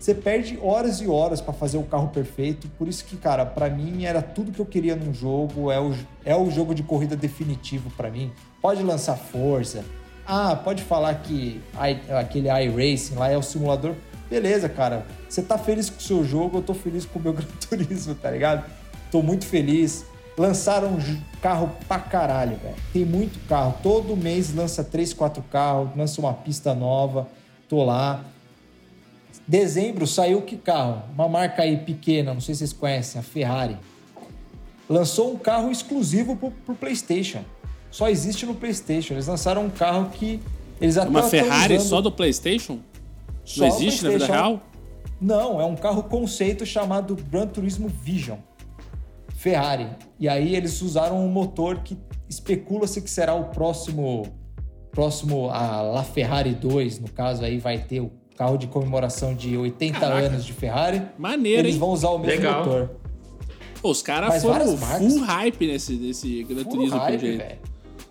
você 0.00 0.14
perde 0.14 0.58
horas 0.62 1.00
e 1.00 1.06
horas 1.06 1.40
para 1.40 1.52
fazer 1.52 1.76
o 1.76 1.82
carro 1.82 2.08
perfeito. 2.08 2.66
Por 2.78 2.88
isso 2.88 3.04
que, 3.04 3.16
cara, 3.16 3.44
para 3.44 3.68
mim 3.68 4.04
era 4.06 4.22
tudo 4.22 4.50
que 4.50 4.58
eu 4.58 4.64
queria 4.66 4.96
num 4.96 5.12
jogo. 5.12 5.70
É 5.70 5.78
o, 5.78 5.94
é 6.24 6.34
o 6.34 6.50
jogo 6.50 6.74
de 6.74 6.82
corrida 6.82 7.14
definitivo 7.14 7.90
para 7.90 8.10
mim. 8.10 8.32
Pode 8.62 8.82
lançar 8.82 9.16
força. 9.16 9.84
Ah, 10.26 10.56
pode 10.56 10.82
falar 10.82 11.14
que 11.16 11.60
i- 11.74 12.12
aquele 12.12 12.48
iRacing 12.48 13.14
lá 13.16 13.28
é 13.30 13.36
o 13.36 13.42
simulador. 13.42 13.94
Beleza, 14.30 14.68
cara. 14.68 15.04
Você 15.28 15.42
tá 15.42 15.58
feliz 15.58 15.90
com 15.90 15.98
o 15.98 16.02
seu 16.02 16.24
jogo, 16.24 16.58
eu 16.58 16.62
tô 16.62 16.72
feliz 16.72 17.04
com 17.04 17.18
o 17.18 17.22
meu 17.22 17.32
Gran 17.34 17.46
Turismo, 17.68 18.14
tá 18.14 18.30
ligado? 18.30 18.64
Tô 19.10 19.20
muito 19.22 19.44
feliz. 19.44 20.04
Lançaram 20.38 20.94
um 20.94 21.20
carro 21.42 21.70
pra 21.86 21.98
caralho, 21.98 22.56
velho. 22.62 22.76
Tem 22.92 23.04
muito 23.04 23.38
carro. 23.46 23.74
Todo 23.82 24.16
mês 24.16 24.54
lança 24.54 24.82
3, 24.82 25.12
4 25.12 25.42
carros, 25.50 25.90
lança 25.94 26.20
uma 26.20 26.32
pista 26.32 26.72
nova. 26.74 27.28
Tô 27.68 27.84
lá. 27.84 28.24
Dezembro 29.50 30.06
saiu 30.06 30.42
que 30.42 30.56
carro? 30.56 31.02
Uma 31.12 31.28
marca 31.28 31.62
aí 31.62 31.76
pequena, 31.78 32.32
não 32.32 32.40
sei 32.40 32.54
se 32.54 32.60
vocês 32.60 32.72
conhecem, 32.72 33.18
a 33.18 33.22
Ferrari. 33.24 33.76
Lançou 34.88 35.34
um 35.34 35.36
carro 35.36 35.72
exclusivo 35.72 36.36
pro, 36.36 36.52
pro 36.52 36.72
PlayStation. 36.76 37.40
Só 37.90 38.08
existe 38.08 38.46
no 38.46 38.54
PlayStation. 38.54 39.14
Eles 39.14 39.26
lançaram 39.26 39.64
um 39.64 39.70
carro 39.70 40.08
que 40.10 40.40
eles 40.80 40.96
até 40.96 41.08
Uma 41.10 41.24
Ferrari 41.24 41.74
usando- 41.74 41.88
só 41.88 42.00
do 42.00 42.12
PlayStation? 42.12 42.78
Só 43.44 43.62
Não 43.62 43.66
existe 43.66 44.04
na 44.04 44.10
vida 44.10 44.24
PlayStation. 44.26 44.32
real? 44.32 44.62
Não, 45.20 45.60
é 45.60 45.64
um 45.64 45.74
carro 45.74 46.04
conceito 46.04 46.64
chamado 46.64 47.16
Gran 47.16 47.48
Turismo 47.48 47.88
Vision. 47.88 48.38
Ferrari. 49.34 49.88
E 50.20 50.28
aí 50.28 50.54
eles 50.54 50.80
usaram 50.80 51.18
um 51.26 51.28
motor 51.28 51.80
que 51.80 51.98
especula-se 52.28 53.02
que 53.02 53.10
será 53.10 53.34
o 53.34 53.46
próximo 53.46 54.28
próximo 54.92 55.50
a 55.50 55.82
La 55.82 56.04
Ferrari 56.04 56.52
2, 56.54 57.00
no 57.00 57.08
caso 57.08 57.44
aí 57.44 57.58
vai 57.58 57.78
ter 57.78 57.98
o 58.00 58.12
carro 58.40 58.56
de 58.56 58.66
comemoração 58.68 59.34
de 59.34 59.54
80 59.54 60.00
Caraca. 60.00 60.26
anos 60.28 60.46
de 60.46 60.54
Ferrari. 60.54 61.02
Maneiro, 61.18 61.60
Eles 61.60 61.74
hein? 61.74 61.78
vão 61.78 61.90
usar 61.90 62.08
o 62.08 62.18
mesmo 62.18 62.36
Legal. 62.42 62.64
motor. 62.64 62.90
Pô, 63.82 63.90
os 63.90 64.00
caras 64.00 64.40
foram 64.40 64.78
full 64.78 65.20
hype 65.20 65.66
nesse, 65.66 65.92
nesse 65.92 66.42
Gran 66.44 66.64
Turismo, 66.64 66.98
pelo 66.98 67.02
hype. 67.02 67.58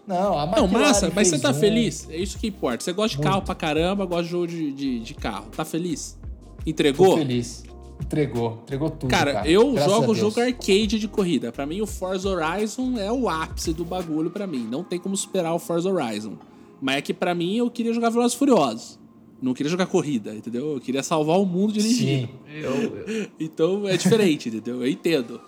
Não, 0.06 0.38
a 0.38 0.46
Não, 0.46 0.68
massa, 0.68 1.12
mas 1.16 1.30
você 1.30 1.40
tá 1.40 1.50
um. 1.50 1.54
feliz? 1.56 2.08
É 2.12 2.18
isso 2.18 2.38
que 2.38 2.46
importa. 2.46 2.84
Você 2.84 2.94
gosta 2.94 3.10
de 3.10 3.18
Muito. 3.18 3.28
carro 3.28 3.42
pra 3.42 3.56
caramba, 3.56 4.06
gosta 4.06 4.24
de 4.26 4.30
jogo 4.30 4.46
de, 4.46 4.72
de, 4.72 5.00
de 5.00 5.14
carro. 5.16 5.48
Tá 5.56 5.66
feliz? 5.66 6.16
Tô 6.64 6.70
Entregou? 6.70 7.18
feliz. 7.18 7.64
Entregou, 8.00 8.60
entregou 8.64 8.90
tudo, 8.92 9.10
Cara, 9.10 9.34
cara. 9.34 9.50
eu 9.50 9.74
Graças 9.74 9.92
jogo 9.92 10.14
jogo 10.16 10.40
arcade 10.40 11.00
de 11.00 11.08
corrida. 11.08 11.52
Pra 11.52 11.66
mim, 11.66 11.82
o 11.82 11.88
Forza 11.88 12.30
Horizon 12.30 13.00
é 13.00 13.12
o 13.12 13.28
ápice 13.28 13.74
do 13.74 13.84
bagulho 13.84 14.30
pra 14.30 14.46
mim. 14.46 14.68
Não 14.70 14.84
tem 14.84 15.00
como 15.00 15.18
superar 15.18 15.56
o 15.56 15.60
Forza 15.60 15.90
Horizon. 15.90 16.34
Mas 16.80 16.98
é 16.98 17.02
que 17.02 17.16
pra 17.16 17.34
mim, 17.34 17.58
eu 17.58 17.70
queria 17.72 17.92
jogar 17.94 18.12
Velozes 18.12 18.36
e 18.36 18.38
Furiosos. 18.38 18.99
Não 19.42 19.54
queria 19.54 19.70
jogar 19.70 19.86
corrida, 19.86 20.34
entendeu? 20.36 20.74
Eu 20.74 20.80
queria 20.82 21.02
salvar 21.02 21.40
o 21.40 21.46
mundo 21.46 21.72
dirigindo. 21.74 22.28
Sim. 22.28 22.30
Eu, 22.62 22.72
eu, 22.72 23.28
Então 23.40 23.88
é 23.88 23.96
diferente, 23.96 24.50
entendeu? 24.50 24.82
Eu 24.84 24.88
entendo. 24.88 25.40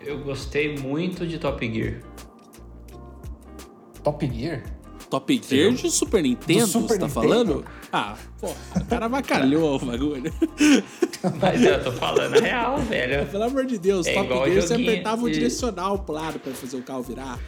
eu 0.00 0.18
gostei 0.20 0.76
muito 0.76 1.26
de 1.26 1.38
Top 1.38 1.66
Gear. 1.72 2.02
Top 4.02 4.26
Gear? 4.30 4.62
Top 5.08 5.40
Gear 5.48 5.72
de 5.72 5.90
Super 5.90 6.22
Nintendo, 6.22 6.60
Do 6.60 6.66
Super 6.66 6.88
você 6.88 6.98
tá 6.98 7.06
Nintendo? 7.06 7.12
falando? 7.28 7.64
Ah, 7.92 8.16
pô, 8.40 8.48
o 8.48 8.84
cara 8.86 9.06
avacalhou 9.06 9.76
o 9.76 9.78
bagulho. 9.84 10.32
Mas 11.40 11.62
eu 11.62 11.82
tô 11.84 11.92
falando 11.92 12.36
a 12.36 12.40
real, 12.40 12.78
velho. 12.80 13.26
Pelo 13.30 13.44
amor 13.44 13.64
de 13.64 13.78
Deus, 13.78 14.06
É 14.06 14.12
Top 14.14 14.28
Gear 14.50 14.60
você 14.62 14.74
apertava 14.74 15.22
o 15.22 15.28
de- 15.28 15.34
direcional 15.34 15.98
pro 16.00 16.14
lado 16.14 16.38
pra 16.38 16.52
fazer 16.52 16.76
o 16.76 16.82
carro 16.82 17.02
virar. 17.02 17.38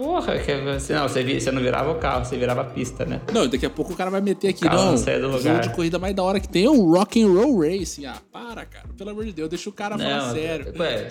Porra, 0.00 0.38
que 0.38 0.56
você, 0.56 0.94
não, 0.94 1.06
você, 1.06 1.38
você 1.40 1.50
não 1.50 1.60
virava 1.60 1.90
o 1.90 1.96
carro, 1.96 2.24
você 2.24 2.34
virava 2.34 2.62
a 2.62 2.64
pista, 2.64 3.04
né? 3.04 3.20
Não, 3.34 3.46
daqui 3.46 3.66
a 3.66 3.70
pouco 3.70 3.92
o 3.92 3.96
cara 3.96 4.08
vai 4.10 4.22
meter 4.22 4.48
aqui, 4.48 4.62
Carro 4.62 4.78
não. 4.78 4.90
não 4.92 4.96
sai 4.96 5.20
do 5.20 5.26
O 5.28 5.32
lugar. 5.32 5.42
jogo 5.56 5.60
de 5.60 5.74
corrida 5.74 5.98
mais 5.98 6.14
da 6.14 6.22
hora 6.22 6.40
que 6.40 6.48
tem 6.48 6.64
é 6.64 6.70
o 6.70 6.90
Rock 6.90 7.22
and 7.22 7.26
Roll 7.28 7.60
Racing. 7.60 8.06
Ah, 8.06 8.16
para, 8.32 8.64
cara. 8.64 8.86
Pelo 8.96 9.10
amor 9.10 9.26
de 9.26 9.32
Deus, 9.34 9.50
deixa 9.50 9.68
o 9.68 9.72
cara 9.74 9.98
falar 9.98 10.32
sério. 10.32 10.72
Ué, 10.78 11.08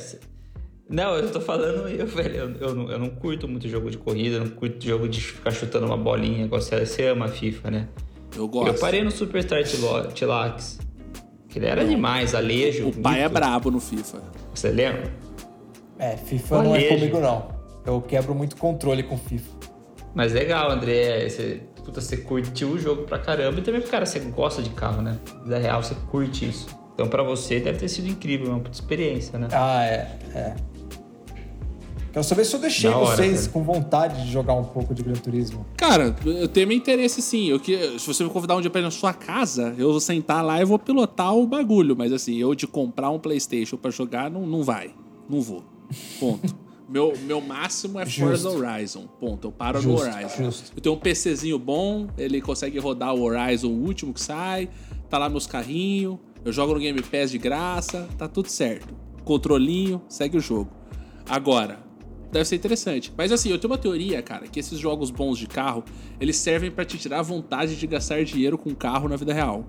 não, 0.89 1.13
eu 1.13 1.31
tô 1.31 1.39
falando 1.39 1.87
eu, 1.87 2.07
velho. 2.07 2.35
Eu, 2.35 2.67
eu 2.69 2.73
não, 2.73 2.91
eu 2.91 2.97
não 2.97 3.09
curto 3.11 3.47
muito 3.47 3.69
jogo 3.69 3.91
de 3.91 3.97
corrida, 3.99 4.37
eu 4.37 4.45
não 4.45 4.49
curto 4.49 4.83
jogo 4.83 5.07
de 5.07 5.21
ficar 5.21 5.51
chutando 5.51 5.85
uma 5.85 5.95
bolinha. 5.95 6.47
Você, 6.47 6.83
você 6.83 7.09
ama 7.09 7.25
a 7.25 7.29
FIFA, 7.29 7.69
né? 7.69 7.87
Eu 8.35 8.47
gosto. 8.47 8.69
Eu 8.69 8.79
parei 8.79 9.03
no 9.03 9.11
Superstar 9.11 9.61
Tilax. 10.15 10.79
Que 11.47 11.59
ele 11.59 11.67
era 11.67 11.85
demais, 11.85 12.33
alejo. 12.33 12.87
O 12.87 12.91
pai 12.91 13.21
é 13.21 13.29
brabo 13.29 13.69
no 13.69 13.79
FIFA. 13.79 14.19
Você 14.51 14.69
lembra? 14.69 15.13
É, 15.99 16.17
FIFA 16.17 16.63
não 16.63 16.75
é 16.75 16.83
comigo, 16.85 17.19
não. 17.19 17.58
Eu 17.89 18.01
quebro 18.01 18.35
muito 18.35 18.55
controle 18.55 19.03
com 19.03 19.17
FIFA. 19.17 19.49
Mas 20.13 20.33
legal, 20.33 20.71
André. 20.71 21.27
Você, 21.27 21.61
puta, 21.83 22.01
você 22.01 22.17
curtiu 22.17 22.69
o 22.69 22.79
jogo 22.79 23.03
pra 23.03 23.19
caramba. 23.19 23.59
E 23.59 23.61
também, 23.61 23.81
cara, 23.81 24.05
você 24.05 24.19
gosta 24.19 24.61
de 24.61 24.69
carro, 24.71 25.01
né? 25.01 25.19
Da 25.45 25.57
real, 25.57 25.81
você 25.81 25.95
curte 26.09 26.47
isso. 26.47 26.67
Então, 26.93 27.07
pra 27.07 27.23
você, 27.23 27.59
deve 27.59 27.79
ter 27.79 27.87
sido 27.87 28.07
incrível, 28.07 28.49
uma 28.49 28.59
puta 28.59 28.75
experiência, 28.75 29.39
né? 29.39 29.47
Ah, 29.51 29.85
é, 29.85 30.19
é. 30.35 30.55
Quero 32.11 32.23
saber 32.23 32.43
se 32.43 32.55
eu 32.55 32.59
deixei 32.59 32.89
hora, 32.89 33.15
vocês 33.15 33.41
cara. 33.41 33.53
com 33.53 33.63
vontade 33.63 34.25
de 34.25 34.31
jogar 34.31 34.53
um 34.53 34.63
pouco 34.63 34.93
de 34.93 35.03
Gran 35.03 35.13
Turismo. 35.13 35.65
Cara, 35.77 36.15
eu 36.25 36.47
tenho 36.47 36.67
meu 36.67 36.75
interesse 36.75 37.21
sim. 37.21 37.49
Eu 37.49 37.59
que, 37.59 37.99
se 37.99 38.07
você 38.07 38.23
me 38.23 38.29
convidar 38.29 38.55
um 38.55 38.61
dia 38.61 38.69
pra 38.69 38.81
ir 38.81 38.83
na 38.83 38.91
sua 38.91 39.13
casa, 39.13 39.73
eu 39.77 39.91
vou 39.91 39.99
sentar 39.99 40.43
lá 40.43 40.59
e 40.59 40.65
vou 40.65 40.79
pilotar 40.79 41.35
o 41.35 41.45
bagulho. 41.45 41.95
Mas 41.95 42.11
assim, 42.11 42.35
eu 42.35 42.55
de 42.55 42.65
comprar 42.65 43.11
um 43.11 43.19
PlayStation 43.19 43.77
pra 43.77 43.91
jogar, 43.91 44.29
não, 44.29 44.45
não 44.45 44.63
vai. 44.63 44.91
Não 45.29 45.39
vou. 45.39 45.63
Ponto. 46.19 46.55
meu, 46.89 47.13
meu 47.21 47.39
máximo 47.39 47.99
é 47.99 48.05
Forza 48.05 48.49
Justo. 48.49 48.65
Horizon. 48.65 49.07
Ponto. 49.19 49.47
Eu 49.47 49.51
paro 49.51 49.81
Justo, 49.81 50.05
no 50.05 50.13
Horizon. 50.13 50.43
justo. 50.45 50.71
Eu 50.75 50.81
tenho 50.81 50.95
um 50.95 50.99
PCzinho 50.99 51.59
bom, 51.59 52.07
ele 52.17 52.41
consegue 52.41 52.79
rodar 52.79 53.13
o 53.13 53.21
Horizon, 53.21 53.69
o 53.69 53.85
último 53.85 54.13
que 54.13 54.21
sai. 54.21 54.69
Tá 55.09 55.17
lá 55.17 55.29
meus 55.29 55.45
carrinhos. 55.45 56.17
Eu 56.43 56.51
jogo 56.51 56.73
no 56.73 56.79
Game 56.79 57.01
Pass 57.01 57.31
de 57.31 57.37
graça. 57.37 58.07
Tá 58.17 58.27
tudo 58.27 58.47
certo. 58.49 58.93
Controlinho, 59.23 60.01
segue 60.09 60.37
o 60.37 60.39
jogo. 60.39 60.71
Agora, 61.27 61.79
deve 62.31 62.45
ser 62.45 62.55
interessante. 62.55 63.13
Mas 63.15 63.31
assim, 63.31 63.49
eu 63.49 63.59
tenho 63.59 63.71
uma 63.71 63.77
teoria, 63.77 64.21
cara, 64.21 64.47
que 64.47 64.59
esses 64.59 64.79
jogos 64.79 65.11
bons 65.11 65.37
de 65.37 65.47
carro, 65.47 65.83
eles 66.19 66.37
servem 66.37 66.71
pra 66.71 66.85
te 66.85 66.97
tirar 66.97 67.19
a 67.19 67.23
vontade 67.23 67.75
de 67.75 67.87
gastar 67.87 68.23
dinheiro 68.23 68.57
com 68.57 68.73
carro 68.73 69.07
na 69.07 69.15
vida 69.15 69.33
real. 69.33 69.65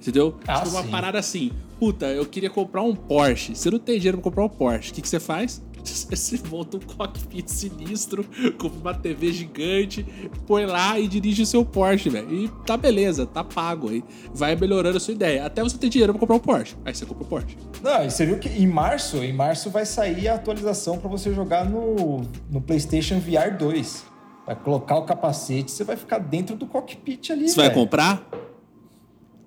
Entendeu? 0.00 0.38
Ah, 0.46 0.60
tipo 0.60 0.68
uma 0.70 0.82
sim. 0.82 0.90
parada 0.90 1.18
assim. 1.18 1.50
Puta, 1.78 2.06
eu 2.06 2.26
queria 2.26 2.50
comprar 2.50 2.82
um 2.82 2.94
Porsche. 2.94 3.54
Você 3.56 3.70
não 3.70 3.78
tem 3.78 3.96
dinheiro 3.98 4.18
pra 4.18 4.24
comprar 4.24 4.44
um 4.44 4.48
Porsche. 4.48 4.90
O 4.90 4.94
que, 4.94 5.00
que 5.00 5.08
você 5.08 5.18
faz? 5.18 5.62
Você 6.14 6.40
monta 6.48 6.76
um 6.76 6.80
cockpit 6.80 7.48
sinistro 7.48 8.24
com 8.58 8.68
uma 8.68 8.94
TV 8.94 9.32
gigante, 9.32 10.04
põe 10.46 10.64
lá 10.64 10.98
e 10.98 11.06
dirige 11.06 11.42
o 11.42 11.46
seu 11.46 11.64
Porsche, 11.64 12.08
velho. 12.08 12.32
E 12.32 12.48
tá 12.66 12.76
beleza, 12.76 13.26
tá 13.26 13.44
pago 13.44 13.90
aí. 13.90 14.02
Vai 14.32 14.56
melhorando 14.56 14.96
a 14.96 15.00
sua 15.00 15.14
ideia. 15.14 15.44
Até 15.44 15.62
você 15.62 15.76
ter 15.76 15.88
dinheiro 15.88 16.12
pra 16.12 16.20
comprar 16.20 16.36
um 16.36 16.40
Porsche. 16.40 16.76
Aí 16.84 16.94
você 16.94 17.04
compra 17.04 17.24
o 17.24 17.26
Porsche. 17.26 17.56
Não, 17.82 18.04
e 18.04 18.10
você 18.10 18.26
viu 18.26 18.38
que 18.38 18.48
em 18.48 18.66
março, 18.66 19.18
em 19.18 19.32
março 19.32 19.70
vai 19.70 19.84
sair 19.84 20.28
a 20.28 20.34
atualização 20.34 20.98
para 20.98 21.08
você 21.08 21.32
jogar 21.32 21.68
no, 21.68 22.22
no 22.50 22.60
PlayStation 22.60 23.18
VR 23.20 23.56
2. 23.58 24.04
Vai 24.46 24.56
colocar 24.56 24.96
o 24.98 25.04
capacete, 25.04 25.70
você 25.70 25.84
vai 25.84 25.96
ficar 25.96 26.18
dentro 26.18 26.54
do 26.54 26.66
cockpit 26.66 27.30
ali. 27.30 27.48
Você 27.48 27.56
vai 27.56 27.68
velho. 27.68 27.80
comprar? 27.80 28.28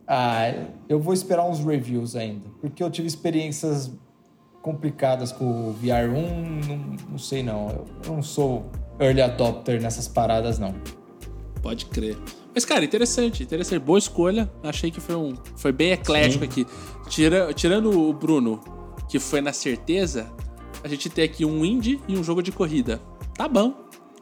Ah, 0.08 0.54
eu 0.88 1.00
vou 1.00 1.14
esperar 1.14 1.48
uns 1.48 1.60
reviews 1.60 2.16
ainda. 2.16 2.50
Porque 2.62 2.82
eu 2.82 2.90
tive 2.90 3.08
experiências 3.08 3.92
complicadas 4.68 5.32
com 5.32 5.70
o 5.70 5.76
VR1, 5.82 6.68
não, 6.68 6.78
não 7.12 7.18
sei 7.18 7.42
não. 7.42 7.70
Eu, 7.70 7.86
eu 8.06 8.14
não 8.16 8.22
sou 8.22 8.70
early 9.00 9.22
adopter 9.22 9.82
nessas 9.82 10.10
paradas, 10.10 10.60
não. 10.60 10.76
Pode 11.62 11.86
crer. 11.86 12.18
Mas, 12.54 12.66
cara, 12.66 12.84
interessante, 12.84 13.44
interessante. 13.44 13.80
Boa 13.80 13.98
escolha. 13.98 14.52
Achei 14.62 14.92
que 14.92 15.00
foi 15.00 15.16
um. 15.16 15.36
Foi 15.56 15.72
bem 15.72 15.94
eclético 15.94 16.44
Sim. 16.44 16.50
aqui. 16.50 16.68
Tira, 17.08 17.54
tirando 17.54 17.98
o 17.98 18.12
Bruno, 18.12 18.60
que 19.08 19.20
foi 19.20 19.40
na 19.40 19.54
certeza, 19.54 20.30
a 20.84 20.88
gente 20.90 21.10
tem 21.10 21.24
aqui 21.24 21.46
um 21.46 21.64
indie 21.64 22.02
e 22.06 22.18
um 22.18 22.24
jogo 22.24 22.44
de 22.44 22.52
corrida. 22.52 23.00
Tá 23.36 23.48
bom. 23.48 23.74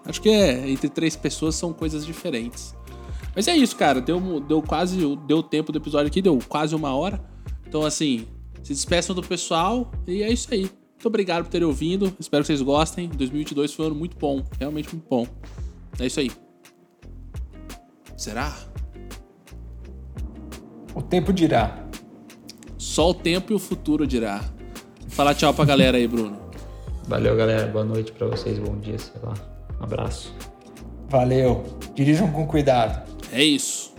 Acho 0.06 0.22
que 0.22 0.30
é, 0.30 0.70
entre 0.70 0.90
três 0.90 1.16
pessoas 1.16 1.56
são 1.56 1.74
coisas 1.74 2.06
diferentes. 2.06 2.76
Mas 3.36 3.48
é 3.48 3.58
isso, 3.58 3.76
cara. 3.76 4.00
Deu, 4.00 4.40
deu 4.42 4.62
quase. 4.62 5.00
Deu 5.26 5.42
tempo 5.42 5.72
do 5.72 5.80
episódio 5.80 6.06
aqui, 6.08 6.22
deu 6.22 6.38
quase 6.48 6.76
uma 6.76 6.96
hora. 6.96 7.20
Então, 7.68 7.84
assim, 7.84 8.28
se 8.66 8.74
despeçam 8.74 9.16
do 9.16 9.22
pessoal 9.22 9.92
e 10.08 10.24
é 10.24 10.34
isso 10.34 10.52
aí. 10.52 10.62
Muito 10.62 11.06
obrigado 11.06 11.44
por 11.44 11.52
terem 11.52 11.68
ouvido. 11.68 12.12
Espero 12.20 12.42
que 12.42 12.48
vocês 12.48 12.64
gostem. 12.64 13.08
2022 13.10 13.72
foi 13.72 13.86
um 13.86 13.88
ano 13.90 13.96
muito 13.96 14.18
bom. 14.18 14.44
Realmente 14.60 14.90
muito 14.92 15.08
bom. 15.08 15.28
É 16.00 16.08
isso 16.08 16.20
aí. 16.20 16.32
Será? 18.18 18.58
O 20.96 21.02
tempo 21.04 21.32
dirá. 21.32 21.88
Só 22.76 23.12
o 23.12 23.14
tempo 23.14 23.54
e 23.54 23.56
o 23.56 23.60
futuro 23.60 24.08
dirá. 24.08 24.44
Fala 25.10 25.36
tchau 25.36 25.54
pra 25.54 25.64
galera 25.64 25.98
aí, 25.98 26.08
Bruno. 26.08 26.40
Valeu, 27.08 27.38
galera. 27.38 27.68
Boa 27.68 27.86
noite 27.86 28.12
pra 28.14 28.26
vocês. 28.26 28.58
Bom 28.58 28.80
dia, 28.80 28.98
sei 28.98 29.22
lá. 29.22 29.36
Um 29.80 29.84
abraço. 29.84 30.34
Valeu. 31.08 31.64
Dirijam 31.94 32.32
com 32.32 32.48
cuidado. 32.48 33.08
É 33.32 33.44
isso. 33.44 33.95